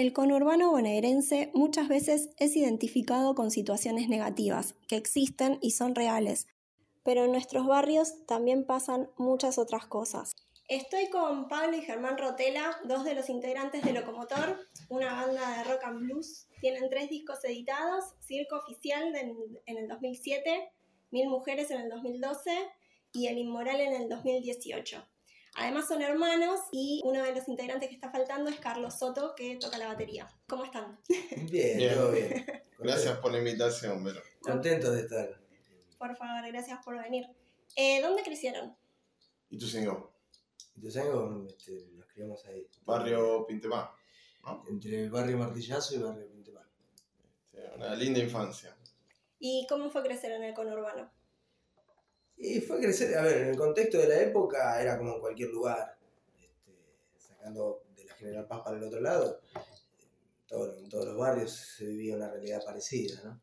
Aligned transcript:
El 0.00 0.14
conurbano 0.14 0.70
bonaerense 0.70 1.50
muchas 1.52 1.86
veces 1.86 2.30
es 2.38 2.56
identificado 2.56 3.34
con 3.34 3.50
situaciones 3.50 4.08
negativas, 4.08 4.74
que 4.88 4.96
existen 4.96 5.58
y 5.60 5.72
son 5.72 5.94
reales, 5.94 6.46
pero 7.04 7.26
en 7.26 7.32
nuestros 7.32 7.66
barrios 7.66 8.24
también 8.24 8.64
pasan 8.64 9.10
muchas 9.18 9.58
otras 9.58 9.86
cosas. 9.86 10.32
Estoy 10.68 11.10
con 11.10 11.48
Pablo 11.48 11.76
y 11.76 11.82
Germán 11.82 12.16
Rotela, 12.16 12.78
dos 12.84 13.04
de 13.04 13.14
los 13.14 13.28
integrantes 13.28 13.82
de 13.82 13.92
Locomotor, 13.92 14.58
una 14.88 15.12
banda 15.12 15.58
de 15.58 15.64
rock 15.64 15.84
and 15.84 15.98
blues. 15.98 16.48
Tienen 16.62 16.88
tres 16.88 17.10
discos 17.10 17.44
editados, 17.44 18.02
Circo 18.20 18.56
Oficial 18.56 19.14
en 19.14 19.76
el 19.76 19.86
2007, 19.86 20.72
Mil 21.10 21.28
Mujeres 21.28 21.70
en 21.72 21.82
el 21.82 21.90
2012 21.90 22.50
y 23.12 23.26
El 23.26 23.36
Inmoral 23.36 23.82
en 23.82 23.92
el 23.92 24.08
2018. 24.08 25.09
Además 25.56 25.88
son 25.88 26.00
hermanos 26.02 26.60
y 26.72 27.02
uno 27.04 27.22
de 27.22 27.34
los 27.34 27.48
integrantes 27.48 27.88
que 27.88 27.94
está 27.94 28.10
faltando 28.10 28.50
es 28.50 28.60
Carlos 28.60 28.98
Soto, 28.98 29.34
que 29.36 29.56
toca 29.56 29.78
la 29.78 29.88
batería. 29.88 30.28
¿Cómo 30.48 30.64
están? 30.64 30.98
Bien, 31.50 31.94
todo 31.94 32.12
bien. 32.12 32.46
Gracias 32.78 33.18
por 33.18 33.32
la 33.32 33.38
invitación, 33.38 34.02
Vero. 34.02 34.20
Contento 34.40 34.90
de 34.92 35.02
estar. 35.02 35.40
Por 35.98 36.16
favor, 36.16 36.46
gracias 36.50 36.82
por 36.84 36.96
venir. 37.02 37.26
Eh, 37.76 38.00
¿Dónde 38.00 38.22
crecieron? 38.22 38.74
¿Y 39.50 39.58
tú, 39.58 39.66
señor? 39.66 40.10
¿Y 40.76 40.80
tú, 40.80 40.90
señor? 40.90 41.46
Este, 41.48 41.88
nos 41.92 42.06
criamos 42.06 42.44
ahí. 42.46 42.66
Barrio 42.84 43.46
Pintemá. 43.46 43.94
Entre 44.68 45.04
el 45.04 45.10
barrio 45.10 45.36
Martillazo 45.36 45.94
y 45.94 45.96
el 45.98 46.04
barrio 46.04 46.30
Pintemá. 46.30 46.66
Este, 47.52 47.70
una 47.76 47.94
linda 47.94 48.20
infancia. 48.20 48.76
¿Y 49.38 49.66
cómo 49.68 49.90
fue 49.90 50.02
crecer 50.02 50.32
en 50.32 50.44
el 50.44 50.54
conurbano? 50.54 51.10
Y 52.42 52.60
fue 52.62 52.80
crecer, 52.80 53.16
a 53.18 53.22
ver, 53.22 53.42
en 53.42 53.48
el 53.48 53.56
contexto 53.56 53.98
de 53.98 54.08
la 54.08 54.20
época 54.22 54.80
era 54.80 54.96
como 54.96 55.14
en 55.14 55.20
cualquier 55.20 55.50
lugar, 55.50 55.98
este, 56.40 56.72
sacando 57.18 57.82
de 57.94 58.04
la 58.04 58.14
General 58.14 58.46
Paz 58.46 58.62
para 58.64 58.78
el 58.78 58.84
otro 58.84 59.00
lado, 59.00 59.40
en 60.50 60.88
todos 60.88 61.04
los 61.06 61.16
barrios 61.16 61.52
se 61.52 61.84
vivía 61.84 62.16
una 62.16 62.30
realidad 62.30 62.64
parecida, 62.64 63.20
¿no? 63.24 63.40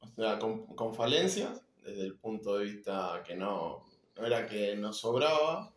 O 0.00 0.14
sea, 0.14 0.38
con, 0.38 0.94
falencias, 0.94 1.62
desde 1.84 2.02
el 2.02 2.18
punto 2.18 2.58
de 2.58 2.64
vista 2.64 3.22
que 3.26 3.36
no, 3.36 3.84
no 4.16 4.26
era 4.26 4.46
que 4.46 4.74
nos 4.76 4.98
sobraba, 4.98 5.74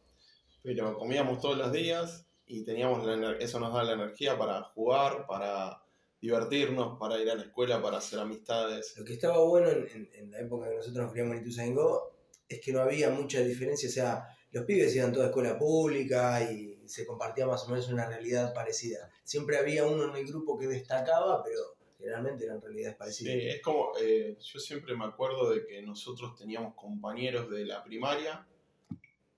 pero 0.63 0.97
comíamos 0.97 1.39
todos 1.39 1.57
los 1.57 1.71
días 1.71 2.25
y 2.47 2.63
teníamos 2.63 3.07
eso 3.39 3.59
nos 3.59 3.73
da 3.73 3.83
la 3.83 3.93
energía 3.93 4.37
para 4.37 4.63
jugar, 4.63 5.27
para 5.27 5.84
divertirnos, 6.25 6.97
para 6.99 7.19
ir 7.21 7.29
a 7.29 7.35
la 7.35 7.43
escuela, 7.43 7.81
para 7.81 7.97
hacer 7.97 8.19
amistades. 8.19 8.95
Lo 8.97 9.05
que 9.05 9.13
estaba 9.13 9.43
bueno 9.43 9.69
en, 9.69 10.31
la 10.31 10.39
época 10.39 10.69
que 10.69 10.75
nosotros 10.75 11.03
nos 11.03 11.11
criamos 11.13 11.35
en 11.35 11.41
Ituzaingó 11.41 12.15
es 12.49 12.59
que 12.61 12.73
no 12.73 12.81
había 12.81 13.09
mucha 13.09 13.41
diferencia, 13.41 13.87
o 13.87 13.91
sea, 13.91 14.27
los 14.51 14.65
pibes 14.65 14.95
iban 14.95 15.11
toda 15.11 15.25
a 15.25 15.27
escuela 15.29 15.57
pública 15.57 16.51
y 16.51 16.87
se 16.87 17.05
compartía 17.05 17.45
más 17.45 17.63
o 17.65 17.69
menos 17.69 17.87
una 17.89 18.07
realidad 18.07 18.53
parecida. 18.53 19.09
Siempre 19.23 19.57
había 19.57 19.85
uno 19.85 20.09
en 20.09 20.15
el 20.15 20.25
grupo 20.25 20.57
que 20.57 20.67
destacaba, 20.67 21.43
pero 21.43 21.59
generalmente 21.97 22.45
eran 22.45 22.61
realidades 22.61 22.95
parecidas. 22.95 23.33
Sí, 23.33 23.47
es 23.47 23.61
como, 23.61 23.91
eh, 24.01 24.37
yo 24.39 24.59
siempre 24.59 24.95
me 24.95 25.05
acuerdo 25.05 25.49
de 25.51 25.65
que 25.65 25.81
nosotros 25.81 26.35
teníamos 26.35 26.73
compañeros 26.75 27.49
de 27.49 27.65
la 27.65 27.83
primaria 27.83 28.47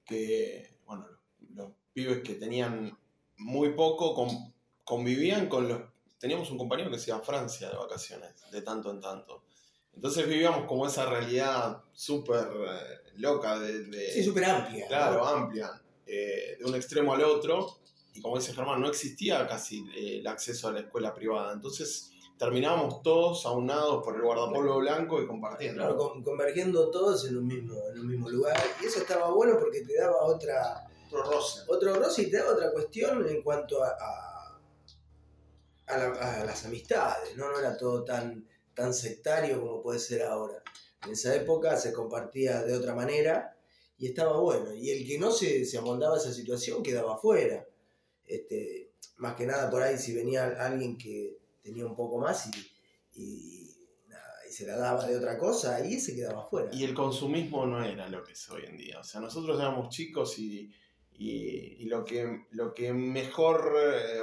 que, 0.06 0.78
bueno, 0.86 1.06
los, 1.54 1.72
pibes 1.94 2.22
que 2.22 2.36
tenían 2.36 2.96
muy 3.38 3.74
poco 3.74 4.14
convivían 4.84 5.50
con 5.50 5.68
los 5.68 5.82
teníamos 6.20 6.50
un 6.52 6.58
compañero 6.58 6.90
que 6.90 7.00
se 7.00 7.10
iba 7.12 7.20
a 7.20 7.22
Francia 7.22 7.70
de 7.70 7.78
vacaciones, 7.78 8.32
de 8.52 8.62
tanto 8.62 8.92
en 8.92 9.02
tanto. 9.02 9.44
Entonces 9.94 10.28
vivíamos 10.28 10.68
como 10.68 10.86
esa 10.86 11.08
realidad 11.08 11.82
súper 11.92 12.48
eh, 12.48 13.12
loca. 13.16 13.60
De, 13.60 14.12
sí, 14.12 14.24
súper 14.24 14.46
amplia. 14.46 14.88
Claro, 14.88 15.26
amplia. 15.26 15.82
Eh, 16.06 16.58
de 16.60 16.66
un 16.66 16.76
extremo 16.76 17.14
al 17.14 17.24
otro. 17.24 17.80
Y 18.14 18.22
como 18.22 18.38
dice 18.38 18.54
Germán, 18.54 18.80
no 18.80 18.88
existía 18.88 19.48
casi 19.48 19.80
eh, 19.96 20.20
el 20.20 20.28
acceso 20.28 20.68
a 20.68 20.72
la 20.72 20.82
escuela 20.82 21.14
privada. 21.14 21.52
Entonces 21.52 22.12
terminábamos 22.38 23.02
todos 23.02 23.44
aunados 23.48 24.04
por 24.04 24.16
el 24.16 24.22
guardapolvo 24.22 24.78
blanco 24.78 25.20
y 25.20 25.26
compartiendo. 25.26 25.82
Claro, 25.82 26.14
convergiendo 26.24 26.92
todos 26.92 27.28
en 27.28 27.38
un, 27.38 27.48
mismo, 27.48 27.76
en 27.92 28.00
un 28.00 28.08
mismo 28.08 28.30
lugar. 28.30 28.56
Y 28.82 28.86
eso 28.86 29.00
estaba 29.00 29.32
bueno 29.32 29.58
porque 29.60 29.82
te 29.82 29.96
daba 29.96 30.24
otra... 30.26 30.84
Otro 31.08 31.24
roce. 31.24 31.62
Otro 31.68 31.96
roce 31.96 32.24
y 32.24 32.30
te 32.30 32.38
daba 32.38 32.52
otra 32.52 32.72
cuestión 32.72 33.28
en 33.28 33.42
cuanto 33.42 33.84
a 33.84 33.88
a, 33.88 34.27
las 35.88 36.66
amistades, 36.66 37.36
¿no? 37.38 37.52
No 37.52 37.60
era 37.60 37.78
todo 37.78 38.04
tan, 38.04 38.46
tan 38.74 38.94
sectario 38.94 39.62
como 39.62 39.82
puede 39.82 40.00
ser 40.00 40.24
ahora. 40.24 40.62
En 41.06 41.12
esa 41.12 41.34
época 41.36 41.78
se 41.78 41.94
compartía 41.94 42.64
de 42.64 42.76
otra 42.76 42.94
manera 42.94 43.56
y 43.98 44.08
estaba 44.08 44.40
bueno. 44.40 44.74
Y 44.74 44.90
el 44.90 45.08
que 45.08 45.18
no 45.18 45.32
se, 45.32 45.66
se 45.66 45.78
amoldaba 45.78 46.16
a 46.16 46.20
esa 46.20 46.34
situación 46.34 46.84
quedaba 46.84 47.18
fuera. 47.18 47.66
Este, 48.26 48.92
más 49.18 49.36
que 49.36 49.46
nada 49.46 49.70
por 49.70 49.82
ahí 49.82 49.98
si 49.98 50.14
venía 50.14 50.46
alguien 50.60 50.98
que 50.98 51.38
tenía 51.64 51.86
un 51.86 51.96
poco 51.96 52.20
más 52.20 52.48
y, 52.48 53.22
y, 53.22 53.74
se 54.50 54.66
la 54.66 54.78
daba 54.78 55.06
de 55.06 55.16
otra 55.16 55.38
cosa, 55.38 55.76
ahí 55.76 56.00
se 56.00 56.16
quedaba 56.16 56.44
fuera. 56.48 56.74
Y 56.74 56.84
el 56.84 56.94
consumismo 56.94 57.66
no 57.66 57.84
era 57.84 58.08
lo 58.08 58.24
que 58.24 58.32
es 58.32 58.50
hoy 58.50 58.64
en 58.66 58.78
día. 58.78 59.00
O 59.00 59.04
sea, 59.04 59.20
nosotros 59.20 59.60
éramos 59.60 59.90
chicos 59.90 60.40
y, 60.40 60.72
lo, 61.86 62.06
que, 62.06 62.46
lo 62.52 62.74
que 62.74 62.94
mejor, 62.94 63.76
eh, 63.78 64.22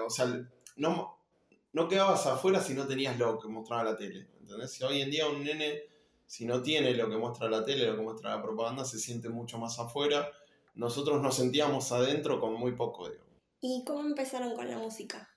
no 1.75 1.89
quedabas 1.89 2.25
afuera 2.27 2.63
si 2.63 2.73
no 2.73 2.87
tenías 2.87 3.19
lo 3.19 3.39
que 3.39 3.49
mostraba 3.49 3.85
la 3.85 3.97
tele. 3.97 4.29
¿Entendés? 4.41 4.73
Si 4.73 4.85
hoy 4.85 5.03
en 5.03 5.11
día 5.11 5.29
un 5.29 5.43
nene, 5.43 5.83
si 6.25 6.47
no 6.47 6.63
tiene 6.63 6.95
lo 6.95 7.11
que 7.11 7.17
muestra 7.17 7.51
la 7.51 7.65
tele, 7.65 7.87
lo 7.87 7.97
que 7.97 8.03
muestra 8.03 8.37
la 8.37 8.43
propaganda, 8.43 8.85
se 8.85 8.99
siente 8.99 9.29
mucho 9.29 9.59
más 9.59 9.79
afuera. 9.81 10.31
Nosotros 10.75 11.21
nos 11.21 11.37
sentíamos 11.37 11.91
adentro 11.91 12.41
con 12.41 12.55
muy 12.55 12.77
poco, 12.77 13.11
digo. 13.11 13.25
¿Y 13.61 13.83
cómo 13.85 14.07
empezaron 14.07 14.55
con 14.55 14.71
la 14.71 14.79
música? 14.79 15.29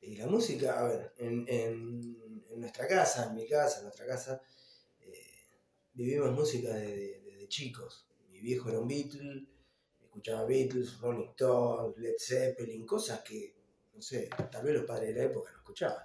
Y 0.00 0.16
la 0.16 0.26
música, 0.26 0.80
a 0.80 0.84
ver, 0.84 1.12
en, 1.18 2.16
nuestra 2.56 2.88
casa, 2.88 3.26
en 3.26 3.34
mi 3.34 3.46
casa, 3.46 3.78
en 3.78 3.84
nuestra 3.84 4.06
casa, 4.06 4.40
eh, 5.00 5.34
vivimos 5.92 6.32
música 6.32 6.72
desde 6.72 7.46
chicos. 7.48 8.06
Mi 8.30 8.40
viejo 8.40 8.70
era 8.70 8.80
un 8.80 8.88
Beatle, 8.88 9.46
escuchaba 10.00 10.46
Beatles, 10.46 10.98
Rolling 10.98 11.28
Stones, 11.30 11.98
Led 11.98 12.14
Zeppelin, 12.18 12.86
cosas 12.86 13.20
que 13.20 13.55
no 13.96 14.02
sé, 14.02 14.28
tal 14.52 14.62
vez 14.62 14.74
los 14.74 14.84
padres 14.84 15.14
de 15.14 15.20
la 15.20 15.26
época 15.26 15.50
no 15.50 15.58
escuchaban. 15.58 16.04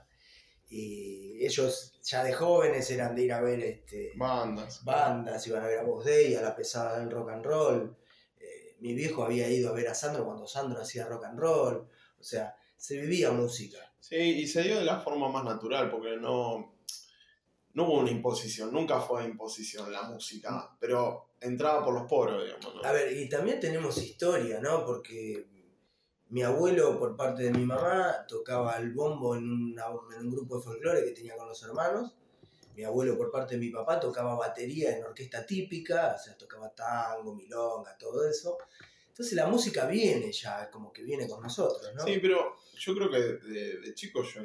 Y 0.70 1.46
ellos 1.46 2.00
ya 2.02 2.24
de 2.24 2.32
jóvenes 2.32 2.90
eran 2.90 3.14
de 3.14 3.24
ir 3.24 3.34
a 3.34 3.42
ver 3.42 3.60
este, 3.60 4.14
bandas. 4.16 4.84
Bandas, 4.86 5.46
iban 5.48 5.64
a 5.64 5.68
ver 5.68 5.80
a 5.80 5.84
Voz 5.84 6.06
Day, 6.06 6.34
a 6.36 6.42
la 6.42 6.56
pesada 6.56 7.00
del 7.00 7.12
rock 7.12 7.32
and 7.32 7.46
roll. 7.46 7.98
Eh, 8.40 8.78
mi 8.80 8.94
viejo 8.94 9.26
había 9.26 9.50
ido 9.50 9.70
a 9.70 9.74
ver 9.74 9.90
a 9.90 9.94
Sandro 9.94 10.26
cuando 10.26 10.48
Sandro 10.48 10.82
hacía 10.82 11.08
rock 11.08 11.26
and 11.26 11.40
roll. 11.40 11.90
O 12.18 12.24
sea, 12.24 12.56
se 12.78 13.02
vivía 13.02 13.32
música. 13.32 13.80
Sí, 14.00 14.16
y 14.16 14.48
se 14.48 14.64
dio 14.64 14.80
de 14.80 14.86
la 14.86 15.02
forma 15.02 15.28
más 15.28 15.44
natural, 15.44 15.92
porque 15.92 16.16
no, 16.16 16.78
no 17.74 17.84
hubo 17.84 18.00
una 18.00 18.12
imposición, 18.12 18.72
nunca 18.72 19.02
fue 19.02 19.26
imposición 19.26 19.92
la 19.92 20.04
música, 20.04 20.76
pero 20.80 21.34
entraba 21.42 21.84
por 21.84 21.94
los 21.94 22.08
poros, 22.08 22.44
digamos. 22.44 22.86
A 22.86 22.92
ver, 22.94 23.16
y 23.18 23.28
también 23.28 23.60
tenemos 23.60 23.98
historia, 23.98 24.62
¿no? 24.62 24.86
Porque 24.86 25.51
mi 26.32 26.44
abuelo, 26.44 26.98
por 26.98 27.16
parte 27.18 27.44
de 27.44 27.52
mi 27.52 27.66
mamá, 27.66 28.26
tocaba 28.26 28.78
el 28.78 28.94
bombo 28.94 29.36
en, 29.36 29.44
un 29.44 30.32
grupo 30.32 30.58
de 30.58 30.64
folclore 30.64 31.04
que 31.04 31.12
tenía 31.12 31.36
con 31.36 31.48
los 31.48 31.62
hermanos. 31.62 32.14
Mi 32.74 32.86
abuelo, 32.86 33.18
por 33.18 33.30
parte 33.30 33.56
de 33.56 33.60
mi 33.60 33.70
papá, 33.70 34.00
tocaba 34.00 34.36
batería 34.36 34.96
en 34.96 35.04
orquesta 35.04 35.46
típica, 35.46 36.16
o 36.16 36.24
sea, 36.24 36.38
tocaba 36.38 36.74
tango, 36.74 37.36
milonga, 37.36 37.98
todo 37.98 38.28
eso. 38.30 38.58
Entonces 39.10 39.34
la 39.34 39.46
música 39.48 39.86
viene 39.88 40.32
ya, 40.32 40.70
como 40.72 40.94
que 40.94 41.04
viene 41.04 41.28
con 41.28 41.44
nosotros, 41.44 41.94
¿no? 41.94 42.06
Sí, 42.06 42.20
pero 42.22 42.56
yo 42.78 42.96
creo 42.96 43.12
que 43.12 43.20
de, 43.20 43.94
chico 43.94 44.24
yo 44.24 44.42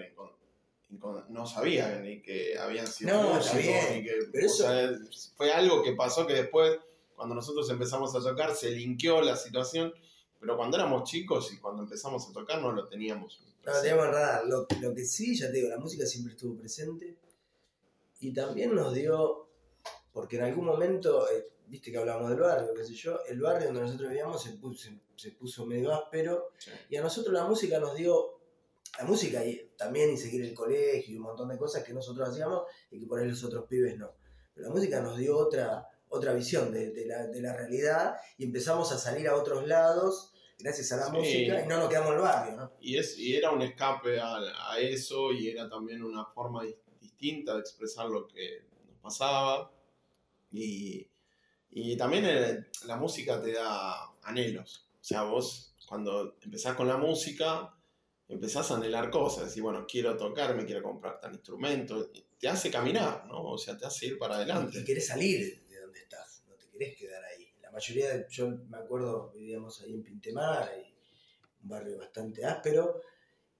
no 1.28 1.46
sabía 1.46 2.00
ni 2.00 2.20
que 2.20 2.58
habían 2.58 2.88
sido 2.88 3.14
no, 3.14 3.34
músicos, 3.34 3.90
ni 3.92 4.02
que, 4.02 4.12
pero 4.32 4.46
eso... 4.46 4.68
fue 5.36 5.52
algo 5.52 5.84
que 5.84 5.92
pasó 5.92 6.26
que 6.26 6.34
después, 6.34 6.80
cuando 7.14 7.36
nosotros 7.36 7.70
empezamos 7.70 8.12
a 8.16 8.20
tocar, 8.20 8.56
se 8.56 8.72
linkeó 8.72 9.22
la 9.22 9.36
situación 9.36 9.94
pero 10.40 10.56
cuando 10.56 10.76
éramos 10.76 11.08
chicos 11.08 11.52
y 11.52 11.58
cuando 11.58 11.82
empezamos 11.82 12.28
a 12.28 12.32
tocar 12.32 12.60
no 12.60 12.72
lo 12.72 12.88
teníamos. 12.88 13.42
No 13.64 13.72
lo 13.72 13.80
teníamos 13.80 14.06
nada. 14.08 14.44
Lo, 14.44 14.66
lo 14.80 14.94
que 14.94 15.04
sí, 15.04 15.36
ya 15.36 15.46
te 15.46 15.54
digo, 15.54 15.68
la 15.68 15.78
música 15.78 16.06
siempre 16.06 16.32
estuvo 16.34 16.56
presente. 16.56 17.16
Y 18.20 18.32
también 18.32 18.74
nos 18.74 18.94
dio, 18.94 19.48
porque 20.12 20.36
en 20.36 20.44
algún 20.44 20.64
momento, 20.64 21.28
eh, 21.30 21.52
viste 21.66 21.90
que 21.90 21.98
hablábamos 21.98 22.30
del 22.30 22.40
barrio, 22.40 22.72
qué 22.74 22.84
sé 22.84 22.94
yo, 22.94 23.18
el 23.26 23.40
barrio 23.40 23.66
donde 23.66 23.82
nosotros 23.82 24.08
vivíamos 24.08 24.42
se 24.42 24.52
puso, 24.52 24.90
se, 25.16 25.32
puso 25.32 25.66
medio 25.66 25.92
áspero. 25.92 26.50
Y 26.88 26.96
a 26.96 27.02
nosotros 27.02 27.34
la 27.34 27.44
música 27.44 27.78
nos 27.78 27.96
dio, 27.96 28.40
la 28.98 29.04
música 29.04 29.44
y 29.44 29.72
también 29.76 30.12
y 30.12 30.16
seguir 30.16 30.42
el 30.42 30.54
colegio 30.54 31.14
y 31.14 31.16
un 31.16 31.24
montón 31.24 31.48
de 31.48 31.58
cosas 31.58 31.84
que 31.84 31.92
nosotros 31.92 32.28
hacíamos 32.28 32.62
y 32.90 33.00
que 33.00 33.06
por 33.06 33.20
ahí 33.20 33.28
los 33.28 33.42
otros 33.44 33.66
pibes 33.66 33.98
no. 33.98 34.12
Pero 34.54 34.68
la 34.68 34.74
música 34.74 35.00
nos 35.00 35.18
dio 35.18 35.36
otra 35.36 35.86
otra 36.08 36.32
visión 36.34 36.72
de, 36.72 37.06
la, 37.06 37.52
realidad 37.56 38.16
y 38.38 38.44
empezamos 38.44 38.92
a 38.92 38.98
salir 38.98 39.28
a 39.28 39.36
otros 39.36 39.66
lados 39.66 40.32
gracias 40.58 40.92
a 40.92 40.96
la 40.96 41.08
música 41.08 41.62
y 41.62 41.66
no 41.66 41.78
nos 41.78 41.88
quedamos 41.88 42.10
en 42.10 42.16
el 42.16 42.22
barrio. 42.22 42.56
¿no? 42.56 42.72
Y, 42.80 42.96
es, 42.96 43.18
y 43.18 43.36
era 43.36 43.50
un 43.50 43.62
escape 43.62 44.18
a, 44.20 44.78
eso 44.78 45.32
y 45.32 45.48
era 45.48 45.68
también 45.68 46.02
una 46.02 46.24
forma 46.24 46.62
distinta 47.00 47.54
de 47.54 47.60
expresar 47.60 48.08
lo 48.08 48.26
que 48.26 48.64
nos 48.86 48.98
pasaba. 49.00 49.70
Y, 50.52 51.08
y 51.70 51.96
también 51.96 52.24
eh, 52.26 52.66
la 52.86 52.96
música 52.96 53.40
te 53.42 53.52
da 53.52 54.12
anhelos. 54.22 54.88
O 55.00 55.04
sea, 55.04 55.22
vos 55.22 55.74
cuando 55.86 56.36
empezás 56.42 56.74
con 56.74 56.88
la 56.88 56.96
música, 56.96 57.72
empezás 58.28 58.70
a 58.70 58.76
anhelar 58.76 59.10
cosas, 59.10 59.44
decir, 59.44 59.62
bueno, 59.62 59.86
quiero 59.88 60.16
tocar, 60.16 60.56
me 60.56 60.66
quiero 60.66 60.82
comprar 60.82 61.20
tal 61.20 61.32
instrumento, 61.32 62.10
te 62.38 62.48
hace 62.48 62.70
caminar, 62.70 63.24
¿no? 63.26 63.42
O 63.44 63.58
sea, 63.58 63.76
te 63.76 63.86
hace 63.86 64.06
ir 64.06 64.18
para 64.18 64.36
adelante. 64.36 64.80
Y 64.80 64.84
querés 64.84 65.06
salir 65.06 65.64
de 65.68 65.80
donde 65.80 66.00
estás, 66.00 66.42
no 66.48 66.54
te 66.54 66.68
querés 66.68 66.96
quedar 66.96 67.05
mayoría, 67.76 68.16
de, 68.16 68.26
yo 68.30 68.48
me 68.70 68.78
acuerdo, 68.78 69.30
vivíamos 69.34 69.82
ahí 69.82 69.92
en 69.92 70.02
Pintemar, 70.02 70.72
un 71.62 71.68
barrio 71.68 71.98
bastante 71.98 72.44
áspero, 72.44 73.02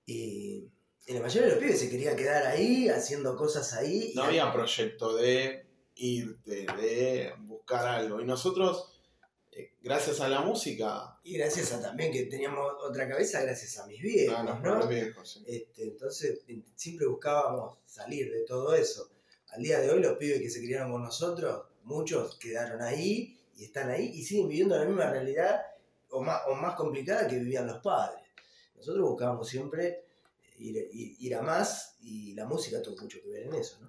y, 0.06 0.70
la 1.08 1.20
mayoría 1.20 1.48
de 1.48 1.54
los 1.54 1.62
pibes 1.62 1.78
se 1.78 1.90
quería 1.90 2.16
quedar 2.16 2.46
ahí, 2.46 2.88
haciendo 2.88 3.36
cosas 3.36 3.74
ahí. 3.74 4.12
No 4.16 4.24
había 4.24 4.52
proyecto 4.52 5.14
de 5.14 5.66
irte, 5.94 6.66
de 6.78 7.32
buscar 7.40 7.86
algo. 7.86 8.20
Y 8.20 8.24
nosotros 8.24 8.92
eh, 9.52 9.74
gracias 9.80 10.20
a 10.20 10.28
la 10.28 10.40
música. 10.40 11.20
Y 11.22 11.38
gracias 11.38 11.72
a 11.72 11.80
también 11.80 12.10
que 12.10 12.24
teníamos 12.24 12.72
otra 12.82 13.08
cabeza, 13.08 13.40
gracias 13.42 13.78
a 13.78 13.86
mis 13.86 14.02
viejos. 14.02 14.36
Ah, 14.36 14.60
¿no? 14.60 14.90
este, 14.90 15.84
entonces 15.84 16.40
siempre 16.74 17.06
buscábamos 17.06 17.78
salir 17.86 18.32
de 18.32 18.40
todo 18.40 18.74
eso. 18.74 19.08
Al 19.50 19.62
día 19.62 19.78
de 19.78 19.90
hoy 19.90 20.00
los 20.00 20.16
pibes 20.16 20.40
que 20.40 20.50
se 20.50 20.60
criaron 20.60 20.90
con 20.90 21.02
nosotros, 21.04 21.66
muchos 21.84 22.36
quedaron 22.38 22.82
ahí 22.82 23.35
y 23.56 23.64
están 23.64 23.90
ahí 23.90 24.06
y 24.06 24.22
siguen 24.22 24.48
viviendo 24.48 24.78
la 24.78 24.84
misma 24.84 25.10
realidad 25.10 25.62
o 26.10 26.22
más, 26.22 26.42
o 26.48 26.54
más 26.54 26.74
complicada 26.74 27.26
que 27.26 27.38
vivían 27.38 27.66
los 27.66 27.82
padres. 27.82 28.22
Nosotros 28.76 29.08
buscábamos 29.08 29.48
siempre 29.48 30.04
ir, 30.58 30.88
ir, 30.92 31.34
a 31.34 31.42
más 31.42 31.96
y 32.02 32.34
la 32.34 32.44
música 32.46 32.82
tuvo 32.82 32.96
mucho 33.02 33.18
que 33.22 33.30
ver 33.30 33.46
en 33.46 33.54
eso. 33.54 33.78
¿no? 33.80 33.88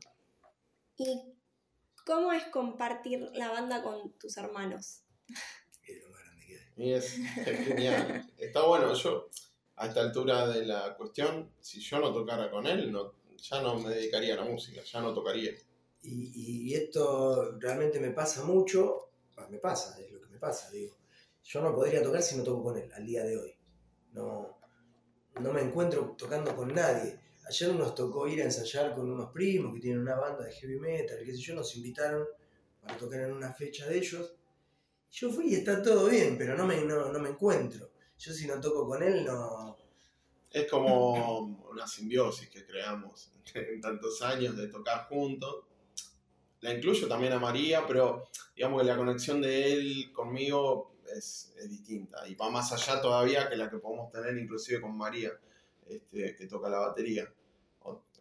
¿Y 0.97 1.33
cómo 2.05 2.31
es 2.31 2.45
compartir 2.45 3.29
la 3.33 3.49
banda 3.51 3.83
con 3.83 4.11
tus 4.13 4.37
hermanos? 4.37 5.01
Y 6.77 6.93
es, 6.93 7.13
genial. 7.65 8.31
Está 8.37 8.65
bueno, 8.65 8.93
yo 8.93 9.29
a 9.77 9.87
esta 9.87 10.01
altura 10.01 10.47
de 10.47 10.65
la 10.65 10.95
cuestión, 10.95 11.51
si 11.59 11.79
yo 11.81 11.99
no 11.99 12.13
tocara 12.13 12.49
con 12.49 12.65
él, 12.67 12.91
no, 12.91 13.13
ya 13.37 13.61
no 13.61 13.79
me 13.79 13.89
dedicaría 13.89 14.35
a 14.35 14.37
la 14.37 14.45
música, 14.45 14.81
ya 14.83 15.01
no 15.01 15.13
tocaría. 15.13 15.51
Y, 16.03 16.73
esto 16.73 17.57
realmente 17.59 17.99
me 17.99 18.11
pasa 18.11 18.43
mucho, 18.43 19.06
me 19.49 19.59
pasa, 19.59 19.99
es 19.99 20.11
lo 20.11 20.21
que 20.21 20.27
me 20.27 20.37
pasa, 20.37 20.69
digo. 20.71 20.97
Yo 21.43 21.61
no 21.61 21.73
podría 21.73 22.03
tocar 22.03 22.21
si 22.21 22.35
no 22.35 22.43
toco 22.43 22.63
con 22.63 22.77
él 22.77 22.91
al 22.93 23.05
día 23.05 23.23
de 23.23 23.37
hoy. 23.37 23.55
No, 24.13 24.59
no 25.39 25.53
me 25.53 25.61
encuentro 25.61 26.15
tocando 26.17 26.55
con 26.55 26.73
nadie. 26.73 27.19
Ayer 27.47 27.73
nos 27.73 27.95
tocó 27.95 28.27
ir 28.27 28.41
a 28.41 28.45
ensayar 28.45 28.93
con 28.93 29.09
unos 29.09 29.31
primos 29.31 29.73
que 29.73 29.79
tienen 29.79 30.01
una 30.01 30.15
banda 30.15 30.43
de 30.43 30.51
heavy 30.51 30.79
metal, 30.79 31.19
qué 31.23 31.31
sé 31.31 31.37
yo, 31.37 31.55
nos 31.55 31.75
invitaron 31.77 32.25
para 32.81 32.97
tocar 32.97 33.21
en 33.21 33.33
una 33.33 33.53
fecha 33.53 33.87
de 33.87 33.97
ellos 33.97 34.37
yo 35.11 35.31
fui 35.31 35.47
y 35.47 35.55
está 35.55 35.81
todo 35.81 36.09
bien, 36.09 36.37
pero 36.37 36.55
no 36.55 36.65
me, 36.65 36.81
no, 36.81 37.11
me 37.19 37.29
encuentro. 37.29 37.91
Yo 38.17 38.33
si 38.33 38.47
no 38.47 38.59
toco 38.59 38.87
con 38.87 39.01
él, 39.01 39.25
no... 39.25 39.77
Es 40.49 40.69
como 40.69 41.35
una 41.69 41.87
simbiosis 41.87 42.49
que 42.49 42.65
creamos 42.65 43.31
en 43.53 43.81
tantos 43.81 44.21
años 44.21 44.55
de 44.57 44.67
tocar 44.67 45.07
juntos. 45.07 45.65
La 46.61 46.73
incluyo 46.73 47.07
también 47.07 47.33
a 47.33 47.39
María, 47.39 47.85
pero 47.87 48.29
digamos 48.55 48.81
que 48.81 48.87
la 48.87 48.97
conexión 48.97 49.41
de 49.41 49.73
él 49.73 50.11
conmigo 50.11 50.97
es, 51.15 51.53
distinta 51.69 52.27
y 52.27 52.35
va 52.35 52.49
más 52.49 52.71
allá 52.71 53.01
todavía 53.01 53.49
que 53.49 53.55
la 53.55 53.69
que 53.69 53.77
podemos 53.77 54.11
tener 54.11 54.37
inclusive 54.37 54.81
con 54.81 54.97
María, 54.97 55.31
este, 55.87 56.35
que 56.35 56.47
toca 56.47 56.69
la 56.69 56.79
batería. 56.79 57.31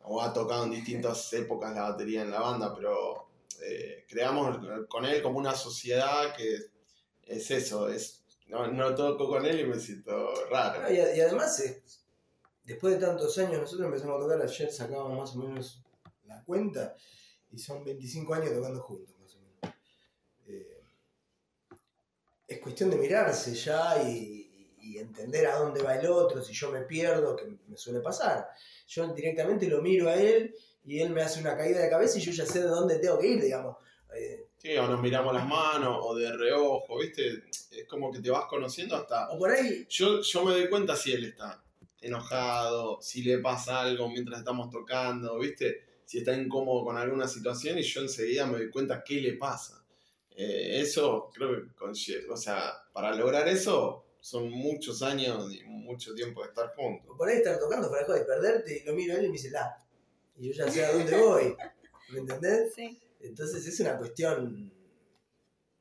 O, 0.03 0.23
ha 0.23 0.33
tocado 0.33 0.65
en 0.65 0.71
distintas 0.71 1.33
épocas 1.33 1.75
la 1.75 1.91
batería 1.91 2.23
en 2.23 2.31
la 2.31 2.41
banda, 2.41 2.75
pero 2.75 3.29
eh, 3.62 4.05
creamos 4.09 4.59
con 4.88 5.05
él 5.05 5.23
como 5.23 5.38
una 5.38 5.55
sociedad 5.55 6.35
que 6.37 6.56
es 7.27 7.50
eso, 7.50 7.88
es, 7.88 8.25
no, 8.47 8.69
no 8.69 8.94
toco 8.94 9.29
con 9.29 9.44
él 9.44 9.61
y 9.61 9.65
me 9.65 9.79
siento 9.81 10.33
raro. 10.50 10.93
y, 10.93 11.00
además, 11.00 11.62
después 12.65 12.94
de 12.94 13.05
tantos 13.05 13.37
años, 13.38 13.61
nosotros 13.61 13.87
empezamos 13.87 14.19
a 14.19 14.23
tocar, 14.23 14.43
ayer 14.43 14.73
sacábamos 14.73 15.19
más 15.19 15.35
o 15.35 15.38
menos 15.38 15.83
la 16.25 16.43
cuenta, 16.44 16.94
y 17.52 17.58
son 17.58 17.84
25 17.84 18.34
años 18.34 18.52
tocando 18.52 18.81
juntos, 18.81 19.16
más 19.20 19.34
o 19.34 19.38
menos. 19.40 19.76
Eh, 20.46 20.82
es 22.48 22.58
cuestión 22.60 22.90
de 22.90 22.96
mirarse 22.96 23.54
ya 23.54 24.02
y, 24.02 24.44
entender 24.98 25.46
a 25.48 25.58
dónde 25.58 25.82
va 25.82 25.96
el 25.96 26.06
otro, 26.06 26.40
si 26.43 26.54
yo 26.54 26.70
me 26.70 26.82
pierdo, 26.82 27.37
que 27.37 27.44
me 27.66 27.76
suele 27.76 28.00
pasar. 28.00 28.48
Yo 28.87 29.06
directamente 29.12 29.69
lo 29.69 29.82
miro 29.82 30.08
a 30.08 30.14
él 30.14 30.54
y 30.84 31.00
él 31.00 31.10
me 31.10 31.22
hace 31.22 31.40
una 31.40 31.56
caída 31.56 31.81
de 31.81 31.90
cabeza 31.90 32.19
y 32.19 32.22
yo 32.22 32.31
ya 32.31 32.46
sé 32.46 32.60
de 32.60 32.69
dónde 32.69 32.98
tengo 33.00 33.19
que 33.19 33.26
ir, 33.26 33.43
digamos. 33.43 33.76
Eh, 34.14 34.46
o 34.78 34.87
nos 34.87 35.02
miramos 35.02 35.34
las 35.34 35.46
manos, 35.46 35.99
o 36.00 36.14
de 36.14 36.32
reojo, 36.32 36.99
¿viste? 36.99 37.42
Es 37.70 37.87
como 37.88 38.10
que 38.10 38.20
te 38.20 38.31
vas 38.31 38.46
conociendo 38.46 38.96
hasta. 38.96 39.28
O 39.31 39.38
por 39.38 39.50
ahí. 39.50 39.87
Yo, 39.88 40.22
yo 40.22 40.44
me 40.44 40.52
doy 40.52 40.69
cuenta 40.69 40.96
si 40.96 41.12
él 41.12 41.25
está 41.25 41.62
enojado, 42.00 43.00
si 43.00 43.22
le 43.22 43.38
pasa 43.38 43.82
algo 43.82 44.08
mientras 44.08 44.38
estamos 44.38 44.70
tocando, 44.70 45.38
¿viste? 45.38 45.86
Si 46.06 46.19
está 46.19 46.35
incómodo 46.35 46.85
con 46.85 46.97
alguna 46.97 47.29
situación 47.29 47.79
y 47.79 47.82
yo 47.82 48.00
enseguida 48.00 48.47
me 48.47 48.58
doy 48.58 48.70
cuenta 48.70 49.05
qué 49.05 49.20
le 49.20 49.35
pasa. 49.35 49.85
Eh, 50.31 50.81
eso 50.81 51.31
creo 51.35 51.50
que, 51.75 52.26
o 52.31 52.37
sea, 52.37 52.73
para 52.93 53.14
lograr 53.14 53.49
eso 53.49 54.06
son 54.20 54.50
muchos 54.50 55.03
años 55.03 55.53
y 55.55 55.62
mucho 55.64 56.14
tiempo 56.14 56.43
de 56.43 56.49
estar 56.49 56.75
juntos. 56.75 57.14
Por 57.17 57.29
ahí 57.29 57.37
estar 57.37 57.58
tocando 57.58 57.91
para 57.91 58.06
de 58.06 58.25
perderte 58.25 58.79
y 58.79 58.87
lo 58.87 58.94
miro 58.94 59.14
a 59.14 59.19
él 59.19 59.26
y 59.26 59.29
me 59.29 59.32
dice, 59.32 59.50
la. 59.50 59.76
Y 60.37 60.49
yo 60.49 60.64
ya 60.64 60.70
sé 60.70 60.85
a 60.85 60.93
dónde 60.93 61.17
voy. 61.17 61.56
¿Me 62.11 62.20
entendés? 62.20 62.75
Sí. 62.75 63.00
Entonces 63.20 63.67
es 63.67 63.81
una 63.81 63.97
cuestión 63.97 64.73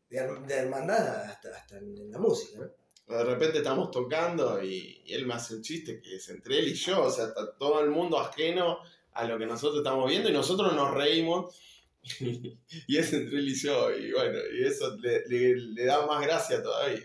de, 0.10 0.18
hermandad 0.50 1.24
hasta, 1.24 1.78
en 1.78 2.12
la 2.12 2.18
música, 2.18 2.60
¿no? 2.60 3.18
De 3.18 3.24
repente 3.24 3.60
estamos 3.60 3.92
tocando 3.92 4.63
y, 4.63 5.04
él 5.07 5.28
me 5.28 5.36
hace 5.36 5.56
un 5.56 5.62
chiste 5.62 6.01
que 6.01 6.16
es 6.16 6.28
entre 6.30 6.57
él 6.57 6.69
y 6.69 6.74
yo, 6.74 7.04
o 7.04 7.12
sea, 7.12 7.25
está 7.25 7.56
todo 7.56 7.81
el 7.81 7.92
mundo 7.92 8.19
ajeno 8.19 8.80
a 9.15 9.25
lo 9.25 9.38
que 9.39 9.45
nosotros 9.45 9.79
estamos 9.79 10.09
viendo 10.09 10.29
y 10.29 10.33
nosotros 10.33 10.75
nos 10.75 10.94
reímos 10.94 11.59
y, 12.19 12.97
es 12.97 13.13
entre 13.13 13.39
él 13.39 13.50
y 13.50 13.56
yo, 13.56 13.91
y 13.91 14.12
bueno, 14.12 14.38
y 14.53 14.63
eso 14.63 14.95
le, 14.97 15.85
da 15.85 16.06
más 16.06 16.23
gracia 16.23 16.62
todavía. 16.62 17.01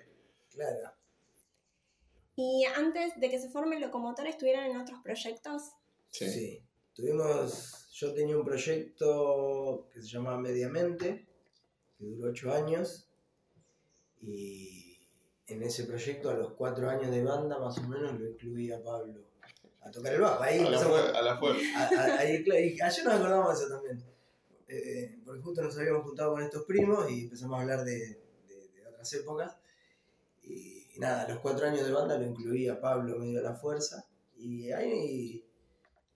Claro. 0.50 0.92
¿Y 2.36 2.64
antes 2.76 3.18
de 3.18 3.30
que 3.30 3.38
se 3.38 3.48
forme 3.48 3.76
el 3.76 3.82
locomotor 3.82 4.26
estuvieron 4.26 4.64
en 4.64 4.76
otros 4.76 5.00
proyectos? 5.02 5.62
Sí. 6.10 6.28
sí. 6.28 6.62
Tuvimos 6.94 7.88
yo 7.92 8.14
tenía 8.14 8.36
un 8.36 8.44
proyecto 8.44 9.88
que 9.92 10.00
se 10.00 10.08
llamaba 10.08 10.38
Mediamente, 10.38 11.26
que 11.96 12.04
duró 12.04 12.30
ocho 12.30 12.52
años, 12.52 13.08
y 14.22 14.98
en 15.46 15.62
ese 15.62 15.84
proyecto 15.84 16.30
a 16.30 16.34
los 16.34 16.52
cuatro 16.54 16.88
años 16.88 17.10
de 17.10 17.22
banda 17.22 17.58
más 17.58 17.78
o 17.78 17.82
menos 17.82 18.18
lo 18.18 18.26
incluía 18.28 18.82
Pablo 18.82 19.29
a 19.82 19.90
tocar 19.90 20.14
el 20.14 20.20
bajo. 20.20 20.42
Ahí 20.42 20.58
a, 20.58 20.70
la 21.22 21.36
fuerza. 21.38 21.88
ayer 22.20 23.04
nos 23.04 23.14
acordamos 23.14 23.48
de 23.48 23.64
eso 23.64 23.74
también, 23.74 24.04
eh, 24.68 25.18
porque 25.24 25.40
justo 25.40 25.62
nos 25.62 25.76
habíamos 25.78 26.04
juntado 26.04 26.32
con 26.32 26.42
estos 26.42 26.64
primos 26.64 27.10
y 27.10 27.24
empezamos 27.24 27.58
a 27.58 27.62
hablar 27.62 27.84
de, 27.84 28.20
otras 28.88 29.12
épocas. 29.14 29.56
Y, 30.42 30.86
nada, 30.98 31.22
a 31.22 31.28
los 31.28 31.38
cuatro 31.38 31.66
años 31.66 31.84
de 31.84 31.92
banda 31.92 32.18
lo 32.18 32.26
incluía 32.26 32.74
a 32.74 32.80
Pablo 32.80 33.18
medio 33.18 33.40
a 33.40 33.42
la 33.42 33.54
fuerza. 33.54 34.06
Y 34.36 34.70
ahí 34.70 35.44